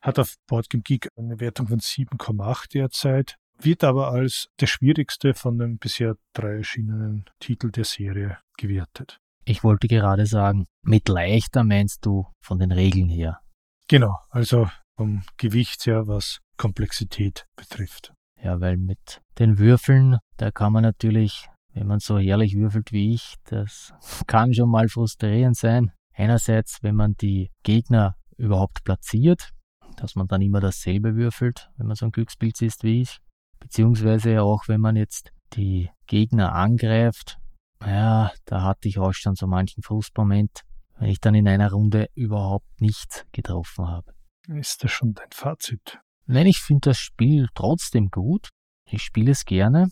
[0.00, 5.58] Hat auf Boardgame Geek eine Wertung von 7,8 derzeit, wird aber als der schwierigste von
[5.58, 9.18] den bisher drei erschienenen Titeln der Serie gewertet.
[9.44, 13.40] Ich wollte gerade sagen, mit leichter meinst du von den Regeln her.
[13.86, 18.12] Genau, also vom Gewicht her, was Komplexität betrifft.
[18.42, 23.14] Ja, weil mit den Würfeln, da kann man natürlich, wenn man so herrlich würfelt wie
[23.14, 23.92] ich, das
[24.26, 25.92] kann schon mal frustrierend sein.
[26.14, 29.50] Einerseits, wenn man die Gegner überhaupt platziert,
[29.96, 33.18] dass man dann immer dasselbe würfelt, wenn man so ein Glückspilz ist wie ich.
[33.60, 37.38] Beziehungsweise auch, wenn man jetzt die Gegner angreift,
[37.84, 40.62] ja, da hatte ich auch schon so manchen Frustmoment,
[40.98, 44.15] wenn ich dann in einer Runde überhaupt nichts getroffen habe.
[44.48, 45.98] Ist das schon dein Fazit?
[46.26, 48.48] Nein, ich finde das Spiel trotzdem gut.
[48.88, 49.90] Ich spiele es gerne,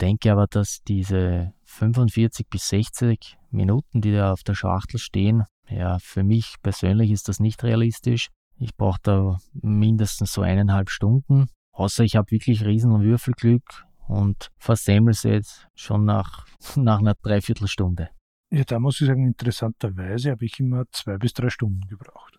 [0.00, 5.98] denke aber, dass diese 45 bis 60 Minuten, die da auf der Schachtel stehen, ja,
[5.98, 8.28] für mich persönlich ist das nicht realistisch.
[8.58, 11.48] Ich brauche da mindestens so eineinhalb Stunden.
[11.72, 16.46] Außer ich habe wirklich riesen Würfelglück und versemmel es jetzt schon nach,
[16.76, 18.10] nach einer Dreiviertelstunde.
[18.50, 22.35] Ja, da muss ich sagen, interessanterweise habe ich immer zwei bis drei Stunden gebraucht.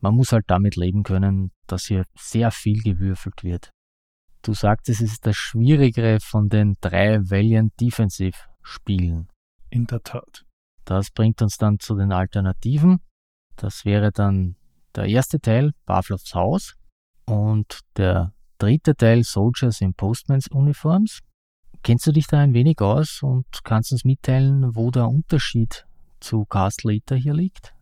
[0.00, 3.70] Man muss halt damit leben können, dass hier sehr viel gewürfelt wird.
[4.42, 9.28] Du sagtest, es ist das Schwierigere von den drei Valiant Defensive Spielen.
[9.70, 10.44] In der Tat.
[10.84, 13.00] Das bringt uns dann zu den Alternativen.
[13.56, 14.56] Das wäre dann
[14.94, 16.74] der erste Teil, Pavlovs Haus,
[17.26, 21.20] und der dritte Teil, Soldiers in Postmans Uniforms.
[21.82, 25.86] Kennst du dich da ein wenig aus und kannst uns mitteilen, wo der Unterschied
[26.20, 27.74] zu Castle Eater hier liegt?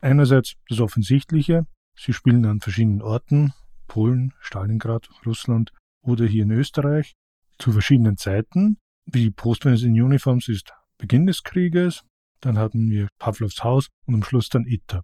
[0.00, 1.66] Einerseits das Offensichtliche,
[1.96, 3.52] sie spielen an verschiedenen Orten,
[3.86, 5.72] Polen, Stalingrad, Russland
[6.02, 7.14] oder hier in Österreich,
[7.58, 8.78] zu verschiedenen Zeiten.
[9.06, 12.02] Wie Postmans in Uniforms ist Beginn des Krieges,
[12.40, 15.02] dann hatten wir Pavlovs Haus und am Schluss dann Itter.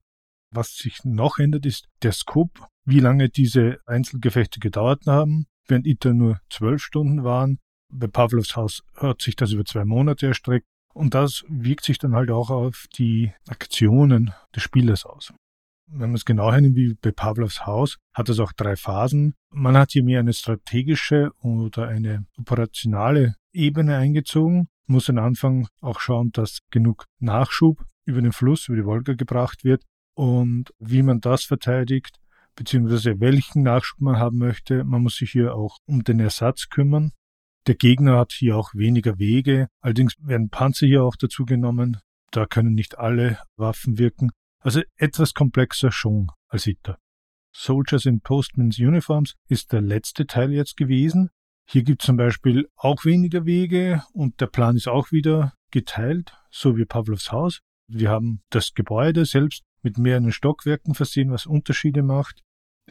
[0.52, 5.46] Was sich noch ändert, ist der Scope, wie lange diese Einzelgefechte gedauert haben.
[5.66, 7.58] Während Itter nur zwölf Stunden waren,
[7.92, 12.14] bei Pavlovs Haus hat sich das über zwei Monate erstreckt und das wirkt sich dann
[12.14, 15.32] halt auch auf die Aktionen des Spielers aus.
[15.86, 19.34] Wenn man es genau hernimmt wie bei Pavlovs Haus, hat es auch drei Phasen.
[19.50, 25.98] Man hat hier mehr eine strategische oder eine operationale Ebene eingezogen, muss am Anfang auch
[25.98, 29.82] schauen, dass genug Nachschub über den Fluss, über die Wolga gebracht wird
[30.14, 32.18] und wie man das verteidigt,
[32.54, 34.84] beziehungsweise welchen Nachschub man haben möchte.
[34.84, 37.12] Man muss sich hier auch um den Ersatz kümmern.
[37.66, 39.68] Der Gegner hat hier auch weniger Wege.
[39.80, 41.98] Allerdings werden Panzer hier auch dazu genommen.
[42.30, 44.30] Da können nicht alle Waffen wirken.
[44.60, 46.98] Also etwas komplexer schon als Hitter.
[47.52, 51.30] Soldiers in Postman's Uniforms ist der letzte Teil jetzt gewesen.
[51.68, 56.32] Hier gibt es zum Beispiel auch weniger Wege und der Plan ist auch wieder geteilt,
[56.50, 57.60] so wie Pavlovs Haus.
[57.88, 62.42] Wir haben das Gebäude selbst mit mehreren Stockwerken versehen, was Unterschiede macht.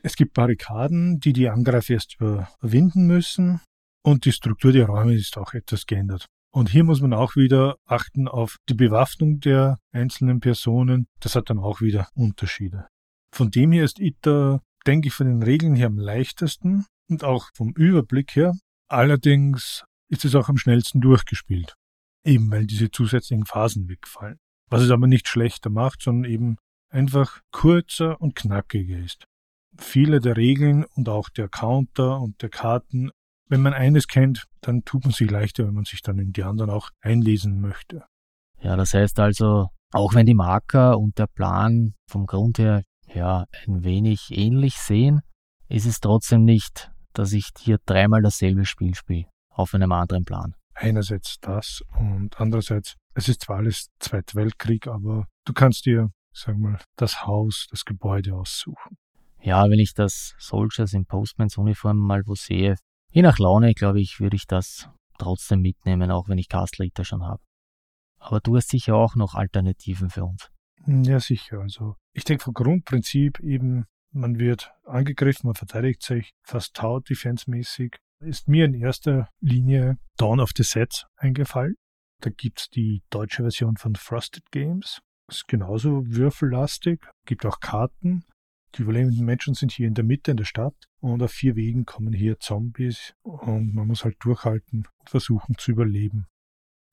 [0.02, 3.62] Es gibt Barrikaden, die die Angreifer erst überwinden müssen.
[4.04, 6.26] Und die Struktur der Räume ist auch etwas geändert.
[6.52, 11.08] Und hier muss man auch wieder achten auf die Bewaffnung der einzelnen Personen.
[11.20, 12.88] Das hat dann auch wieder Unterschiede.
[13.32, 17.50] Von dem her ist ITER, denke ich, von den Regeln her am leichtesten und auch
[17.54, 18.56] vom Überblick her.
[18.88, 21.76] Allerdings ist es auch am schnellsten durchgespielt.
[22.26, 24.40] Eben weil diese zusätzlichen Phasen wegfallen.
[24.70, 26.58] Was es aber nicht schlechter macht, sondern eben
[26.90, 29.26] einfach kurzer und knackiger ist.
[29.78, 33.12] Viele der Regeln und auch der Counter und der Karten
[33.50, 36.44] wenn man eines kennt, dann tut man sich leichter, wenn man sich dann in die
[36.44, 38.06] anderen auch einlesen möchte.
[38.62, 43.46] Ja, das heißt also, auch wenn die Marker und der Plan vom Grund her ja
[43.66, 45.22] ein wenig ähnlich sehen,
[45.68, 50.54] ist es trotzdem nicht, dass ich hier dreimal dasselbe Spiel spiele, auf einem anderen Plan.
[50.76, 56.62] Einerseits das und andererseits, es ist zwar alles Zweiter Weltkrieg, aber du kannst dir, sagen
[56.62, 58.98] wir mal, das Haus, das Gebäude aussuchen.
[59.42, 62.76] Ja, wenn ich das Soldiers in Postmans Uniform mal wo sehe,
[63.12, 67.04] Je nach Laune, glaube ich, würde ich das trotzdem mitnehmen, auch wenn ich Castle Eater
[67.04, 67.42] schon habe.
[68.20, 70.50] Aber du hast sicher auch noch Alternativen für uns.
[70.86, 71.60] Ja, sicher.
[71.60, 77.98] Also ich denke vom Grundprinzip eben, man wird angegriffen, man verteidigt sich fast taut defensemäßig.
[78.22, 81.76] Ist mir in erster Linie Dawn of the Sets eingefallen.
[82.22, 85.00] Da gibt's die deutsche Version von Frosted Games.
[85.30, 88.26] Ist genauso würfellastig, gibt auch Karten.
[88.76, 91.86] Die überlebenden Menschen sind hier in der Mitte in der Stadt und auf vier Wegen
[91.86, 96.28] kommen hier Zombies und man muss halt durchhalten und versuchen zu überleben.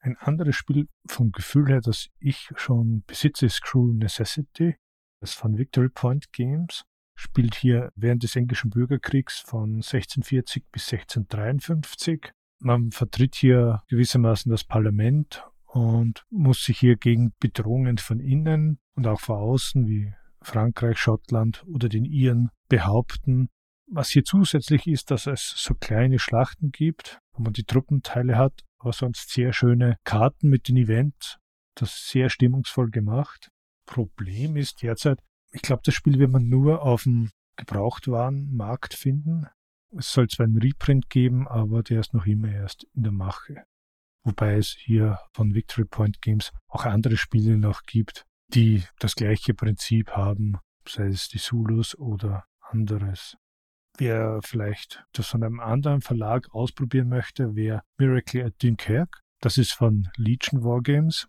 [0.01, 4.77] Ein anderes Spiel vom Gefühl her, das ich schon besitze, ist Cruel Necessity.
[5.21, 6.85] Das von Victory Point Games.
[7.15, 12.31] Spielt hier während des englischen Bürgerkriegs von 1640 bis 1653.
[12.61, 19.07] Man vertritt hier gewissermaßen das Parlament und muss sich hier gegen Bedrohungen von innen und
[19.07, 20.13] auch von außen wie
[20.47, 23.49] Frankreich, Schottland oder den Iren behaupten.
[23.89, 28.65] Was hier zusätzlich ist, dass es so kleine Schlachten gibt, wo man die Truppenteile hat,
[28.79, 31.39] aber sonst sehr schöne Karten mit den Events.
[31.75, 33.51] Das ist sehr stimmungsvoll gemacht.
[33.87, 35.21] Problem ist derzeit,
[35.53, 39.47] ich glaube, das Spiel wird man nur auf dem Gebrauchtwarenmarkt finden.
[39.97, 43.65] Es soll zwar einen Reprint geben, aber der ist noch immer erst in der Mache.
[44.25, 49.55] Wobei es hier von Victory Point Games auch andere Spiele noch gibt, die das gleiche
[49.55, 50.59] Prinzip haben,
[50.89, 53.37] sei es die Zulus oder anderes.
[53.99, 59.23] Wer vielleicht das von einem anderen Verlag ausprobieren möchte, wäre Miracle at Dunkerque.
[59.41, 61.29] Das ist von Legion Wargames.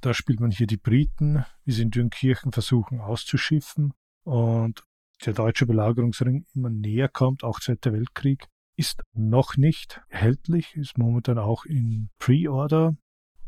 [0.00, 3.94] Da spielt man hier die Briten, wie sie in Dünkirchen versuchen auszuschiffen
[4.24, 4.82] und
[5.24, 11.38] der deutsche Belagerungsring immer näher kommt, auch Zweiter Weltkrieg, ist noch nicht erhältlich, ist momentan
[11.38, 12.96] auch in Pre-Order,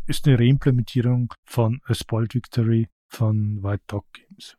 [0.06, 4.56] ist eine Reimplementierung von A Spoiled Victory von White Dog Games.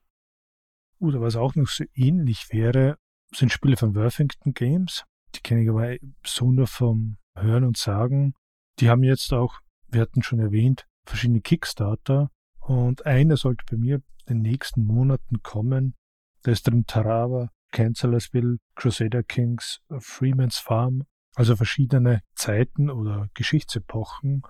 [0.99, 2.98] Oder was auch noch so ähnlich wäre,
[3.34, 5.03] sind Spiele von Worthington Games.
[5.36, 8.34] Die kenne ich aber so nur vom Hören und Sagen.
[8.80, 9.60] Die haben jetzt auch,
[9.90, 13.95] wir hatten schon erwähnt, verschiedene Kickstarter und einer sollte bei mir
[14.26, 15.95] in den nächsten Monaten kommen.
[16.44, 21.03] Da ist drin Tarawa, Cancellersville, Crusader Kings, Freeman's Farm,
[21.36, 24.44] also verschiedene Zeiten oder Geschichtsepochen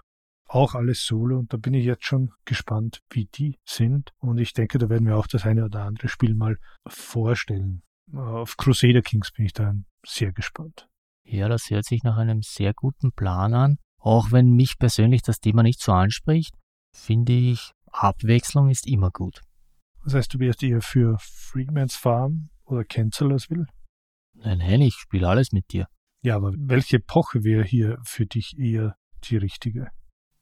[0.56, 4.54] auch alles Solo und da bin ich jetzt schon gespannt, wie die sind und ich
[4.54, 6.58] denke, da werden wir auch das eine oder andere Spiel mal
[6.88, 7.84] vorstellen.
[8.14, 9.74] Auf Crusader Kings bin ich da
[10.06, 10.88] sehr gespannt.
[11.26, 13.78] Ja, das hört sich nach einem sehr guten Plan an.
[14.00, 16.56] Auch wenn mich persönlich das Thema nicht so anspricht,
[16.94, 19.42] finde ich, Abwechslung ist immer gut.
[20.04, 23.66] Das heißt, du wärst eher für Freeman's Farm oder Cancellersville?
[24.36, 25.88] Nein, nein, ich spiele alles mit dir.
[26.22, 29.90] Ja, aber welche Epoche wäre hier für dich eher die richtige?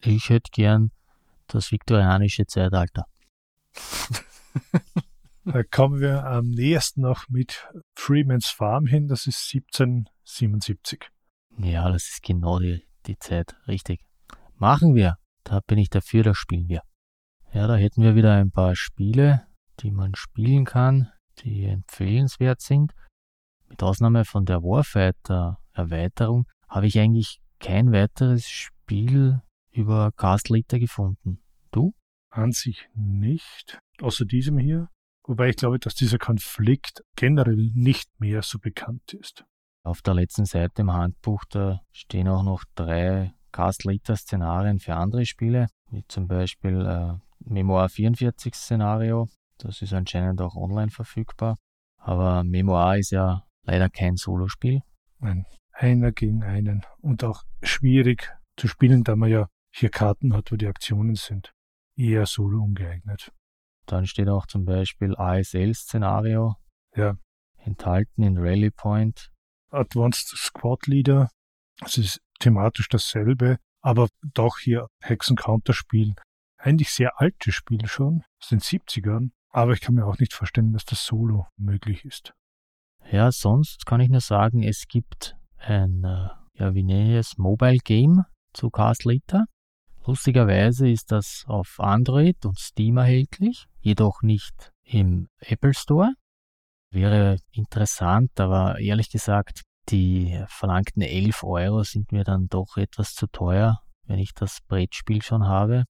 [0.05, 0.91] Ich hätte gern
[1.47, 3.05] das viktorianische Zeitalter.
[5.45, 11.09] da kommen wir am nächsten noch mit Freeman's Farm hin, das ist 1777.
[11.57, 14.01] Ja, das ist genau die, die Zeit, richtig.
[14.57, 15.15] Machen wir.
[15.45, 16.81] Da bin ich dafür, das spielen wir.
[17.53, 19.47] Ja, da hätten wir wieder ein paar Spiele,
[19.79, 22.93] die man spielen kann, die empfehlenswert sind.
[23.69, 29.41] Mit Ausnahme von der Warfighter Erweiterung habe ich eigentlich kein weiteres Spiel
[29.73, 31.39] über Castle Eater gefunden.
[31.71, 31.93] Du?
[32.29, 34.89] An sich nicht, außer diesem hier.
[35.25, 39.45] Wobei ich glaube, dass dieser Konflikt generell nicht mehr so bekannt ist.
[39.83, 44.95] Auf der letzten Seite im Handbuch, da stehen auch noch drei Castle Eater Szenarien für
[44.95, 49.27] andere Spiele, wie zum Beispiel äh, Memoir 44 Szenario.
[49.57, 51.57] Das ist anscheinend auch online verfügbar.
[51.97, 54.81] Aber Memoir ist ja leider kein Solospiel.
[55.19, 60.51] Nein, einer gegen einen und auch schwierig zu spielen, da man ja hier Karten hat,
[60.51, 61.51] wo die Aktionen sind.
[61.95, 63.31] Eher solo ungeeignet.
[63.85, 66.55] Dann steht auch zum Beispiel ASL-Szenario.
[66.95, 67.15] Ja.
[67.57, 69.29] Enthalten in Rally Point.
[69.69, 71.29] Advanced Squad Leader.
[71.83, 76.13] Es ist thematisch dasselbe, aber doch hier Hexen-Counterspiel.
[76.57, 80.71] Eigentlich sehr altes Spiel schon, aus den 70ern, aber ich kann mir auch nicht vorstellen,
[80.71, 82.33] dass das Solo möglich ist.
[83.11, 87.37] Ja, sonst kann ich nur sagen, es gibt ein, äh, ja, wie nenne ich es,
[87.37, 88.23] Mobile Game
[88.53, 89.45] zu Castle Eater.
[90.05, 96.13] Lustigerweise ist das auf Android und Steam erhältlich, jedoch nicht im Apple Store.
[96.91, 103.27] Wäre interessant, aber ehrlich gesagt, die verlangten 11 Euro sind mir dann doch etwas zu
[103.27, 105.85] teuer, wenn ich das Brettspiel schon habe.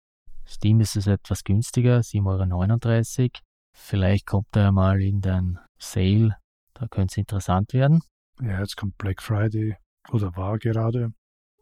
[0.46, 3.30] Steam ist es etwas günstiger, 7,39 Euro.
[3.76, 6.38] Vielleicht kommt er mal in den Sale,
[6.76, 8.02] da könnte es interessant werden.
[8.42, 9.76] Ja, jetzt kommt Black Friday
[10.12, 11.14] oder war gerade.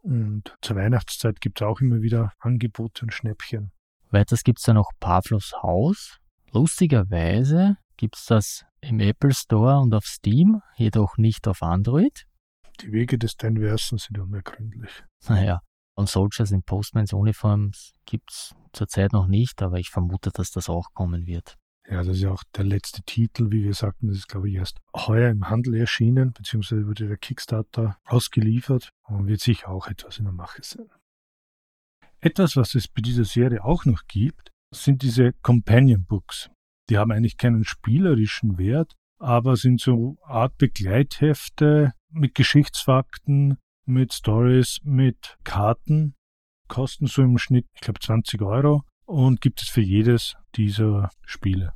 [0.02, 3.70] Und zur Weihnachtszeit gibt es auch immer wieder Angebote und Schnäppchen.
[4.10, 6.18] Weiters gibt es da noch Pavlos Haus.
[6.50, 12.26] Lustigerweise gibt es das im Apple Store und auf Steam, jedoch nicht auf Android.
[12.80, 15.04] Die Wege des Denversen sind unergründlich.
[15.28, 15.60] Naja,
[15.94, 20.68] und Soldiers in Postmans Uniforms gibt es zurzeit noch nicht, aber ich vermute, dass das
[20.68, 21.56] auch kommen wird.
[21.88, 24.54] Ja, das ist ja auch der letzte Titel, wie wir sagten, das ist glaube ich
[24.54, 30.18] erst heuer im Handel erschienen, beziehungsweise wurde der Kickstarter ausgeliefert und wird sicher auch etwas
[30.18, 30.88] in der Mache sein.
[32.20, 36.50] Etwas, was es bei dieser Serie auch noch gibt, sind diese Companion Books.
[36.88, 44.78] Die haben eigentlich keinen spielerischen Wert, aber sind so Art Begleithefte mit Geschichtsfakten, mit Stories,
[44.84, 46.14] mit Karten.
[46.68, 51.72] kosten so im Schnitt, ich glaube, 20 Euro und gibt es für jedes dieser Spiele.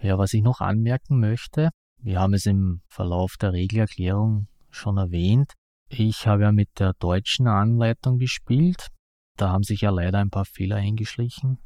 [0.00, 5.52] Ja, was ich noch anmerken möchte, wir haben es im Verlauf der Regelerklärung schon erwähnt.
[5.88, 8.88] Ich habe ja mit der deutschen Anleitung gespielt.
[9.36, 11.58] Da haben sich ja leider ein paar Fehler eingeschlichen.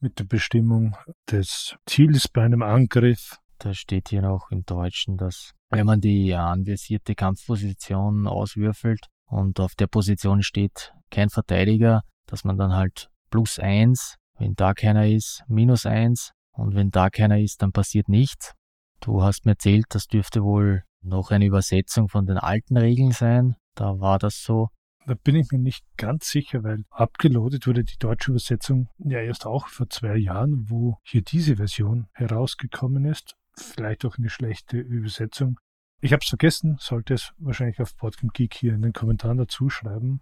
[0.00, 0.96] Mit der Bestimmung
[1.30, 3.36] des Ziels bei einem Angriff.
[3.58, 9.74] Da steht hier noch im Deutschen, dass wenn man die anvisierte Kampfposition auswürfelt und auf
[9.74, 15.42] der Position steht kein Verteidiger, dass man dann halt plus eins, wenn da keiner ist,
[15.48, 18.52] minus eins und wenn da keiner ist, dann passiert nichts.
[19.00, 23.56] Du hast mir erzählt, das dürfte wohl noch eine Übersetzung von den alten Regeln sein.
[23.74, 24.68] Da war das so.
[25.06, 29.46] Da bin ich mir nicht ganz sicher, weil abgeloadet wurde die deutsche Übersetzung ja erst
[29.46, 33.34] auch vor zwei Jahren, wo hier diese Version herausgekommen ist.
[33.56, 35.58] Vielleicht auch eine schlechte Übersetzung.
[36.00, 39.70] Ich habe es vergessen, sollte es wahrscheinlich auf Podcast Geek hier in den Kommentaren dazu
[39.70, 40.20] schreiben.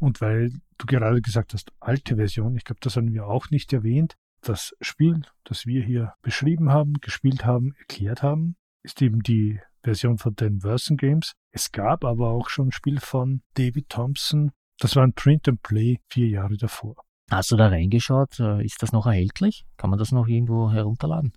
[0.00, 3.72] Und weil du gerade gesagt hast, alte Version, ich glaube, das haben wir auch nicht
[3.72, 4.16] erwähnt.
[4.40, 10.16] Das Spiel, das wir hier beschrieben haben, gespielt haben, erklärt haben, ist eben die Version
[10.16, 11.34] von den Version Games.
[11.52, 14.52] Es gab aber auch schon ein Spiel von David Thompson.
[14.78, 16.96] Das war ein Print and Play vier Jahre davor.
[17.30, 18.40] Hast du da reingeschaut?
[18.40, 19.64] Äh, ist das noch erhältlich?
[19.76, 21.32] Kann man das noch irgendwo herunterladen?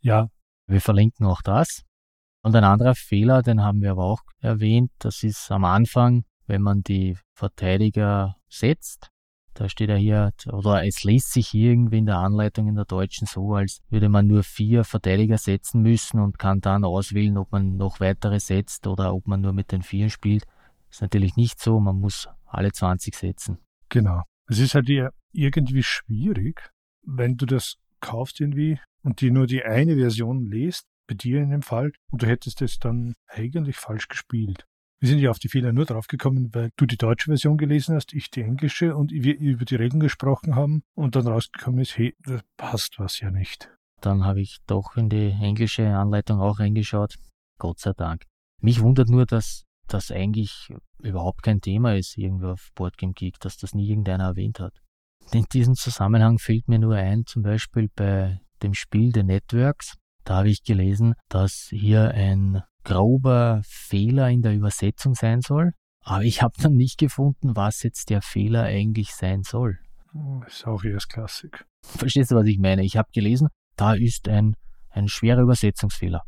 [0.00, 0.28] Ja.
[0.66, 1.82] Wir verlinken auch das.
[2.42, 6.60] Und ein anderer Fehler, den haben wir aber auch erwähnt, das ist am Anfang, wenn
[6.62, 9.08] man die Verteidiger setzt,
[9.54, 13.26] da steht ja hier, oder es liest sich irgendwie in der Anleitung in der Deutschen
[13.26, 17.76] so, als würde man nur vier Verteidiger setzen müssen und kann dann auswählen, ob man
[17.76, 20.44] noch weitere setzt oder ob man nur mit den vier spielt.
[20.88, 23.58] Das ist natürlich nicht so, man muss alle 20 setzen.
[23.88, 24.22] Genau.
[24.48, 24.88] Es ist halt
[25.32, 26.70] irgendwie schwierig,
[27.02, 31.50] wenn du das kaufst irgendwie und dir nur die eine Version liest, bei dir in
[31.50, 34.64] dem Fall, und du hättest es dann eigentlich falsch gespielt.
[35.00, 38.12] Wir sind ja auf die Fehler nur draufgekommen, weil du die deutsche Version gelesen hast,
[38.12, 42.14] ich die englische und wir über die Regeln gesprochen haben und dann rausgekommen ist, hey,
[42.22, 43.70] da passt was ja nicht.
[44.02, 47.16] Dann habe ich doch in die englische Anleitung auch reingeschaut.
[47.58, 48.24] Gott sei Dank.
[48.60, 50.68] Mich wundert nur, dass das eigentlich
[51.02, 54.74] überhaupt kein Thema ist irgendwo auf Boardgame Geek, dass das nie irgendeiner erwähnt hat.
[55.32, 60.36] In diesem Zusammenhang fällt mir nur ein, zum Beispiel bei dem Spiel The Networks, da
[60.36, 65.72] habe ich gelesen, dass hier ein grober Fehler in der Übersetzung sein soll.
[66.02, 69.78] Aber ich habe dann nicht gefunden, was jetzt der Fehler eigentlich sein soll.
[70.46, 71.64] Ist auch erstklassig.
[71.82, 72.84] Verstehst du, was ich meine?
[72.84, 74.56] Ich habe gelesen, da ist ein,
[74.90, 76.22] ein schwerer Übersetzungsfehler.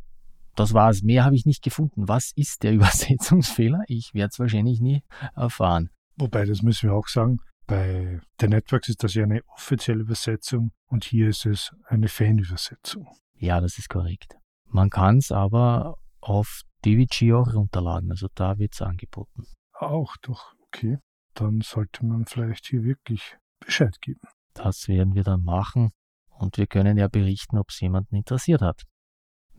[0.54, 1.02] Das war's.
[1.02, 2.08] Mehr habe ich nicht gefunden.
[2.08, 3.80] Was ist der Übersetzungsfehler?
[3.86, 5.02] Ich werde es wahrscheinlich nie
[5.34, 5.90] erfahren.
[6.16, 10.72] Wobei, das müssen wir auch sagen, bei der Networks ist das ja eine offizielle Übersetzung
[10.88, 13.08] und hier ist es eine Fanübersetzung.
[13.38, 14.36] Ja, das ist korrekt.
[14.68, 18.10] Man kann es aber auf DVG auch runterladen.
[18.10, 19.44] Also da wird es angeboten.
[19.74, 20.98] Auch doch, okay.
[21.34, 24.20] Dann sollte man vielleicht hier wirklich Bescheid geben.
[24.54, 25.90] Das werden wir dann machen
[26.28, 28.82] und wir können ja berichten, ob es jemanden interessiert hat.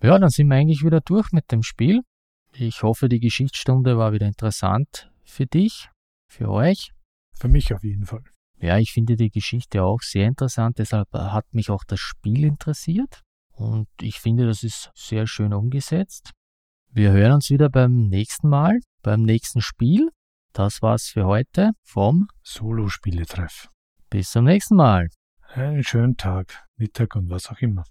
[0.01, 2.01] Ja, dann sind wir eigentlich wieder durch mit dem Spiel.
[2.53, 5.89] Ich hoffe, die Geschichtsstunde war wieder interessant für dich,
[6.27, 6.91] für euch.
[7.35, 8.23] Für mich auf jeden Fall.
[8.59, 13.23] Ja, ich finde die Geschichte auch sehr interessant, deshalb hat mich auch das Spiel interessiert
[13.51, 16.31] und ich finde, das ist sehr schön umgesetzt.
[16.95, 20.11] Wir hören uns wieder beim nächsten Mal, beim nächsten Spiel.
[20.53, 23.67] Das war's für heute vom Solo-Spieletreff.
[24.11, 25.07] Bis zum nächsten Mal.
[25.55, 27.83] Einen schönen Tag, Mittag und was auch immer.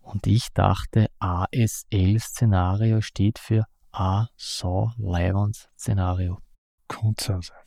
[0.00, 6.38] Und ich dachte, ASL-Szenario steht für A Saw Lions Szenario.
[6.88, 7.59] Kunstsache.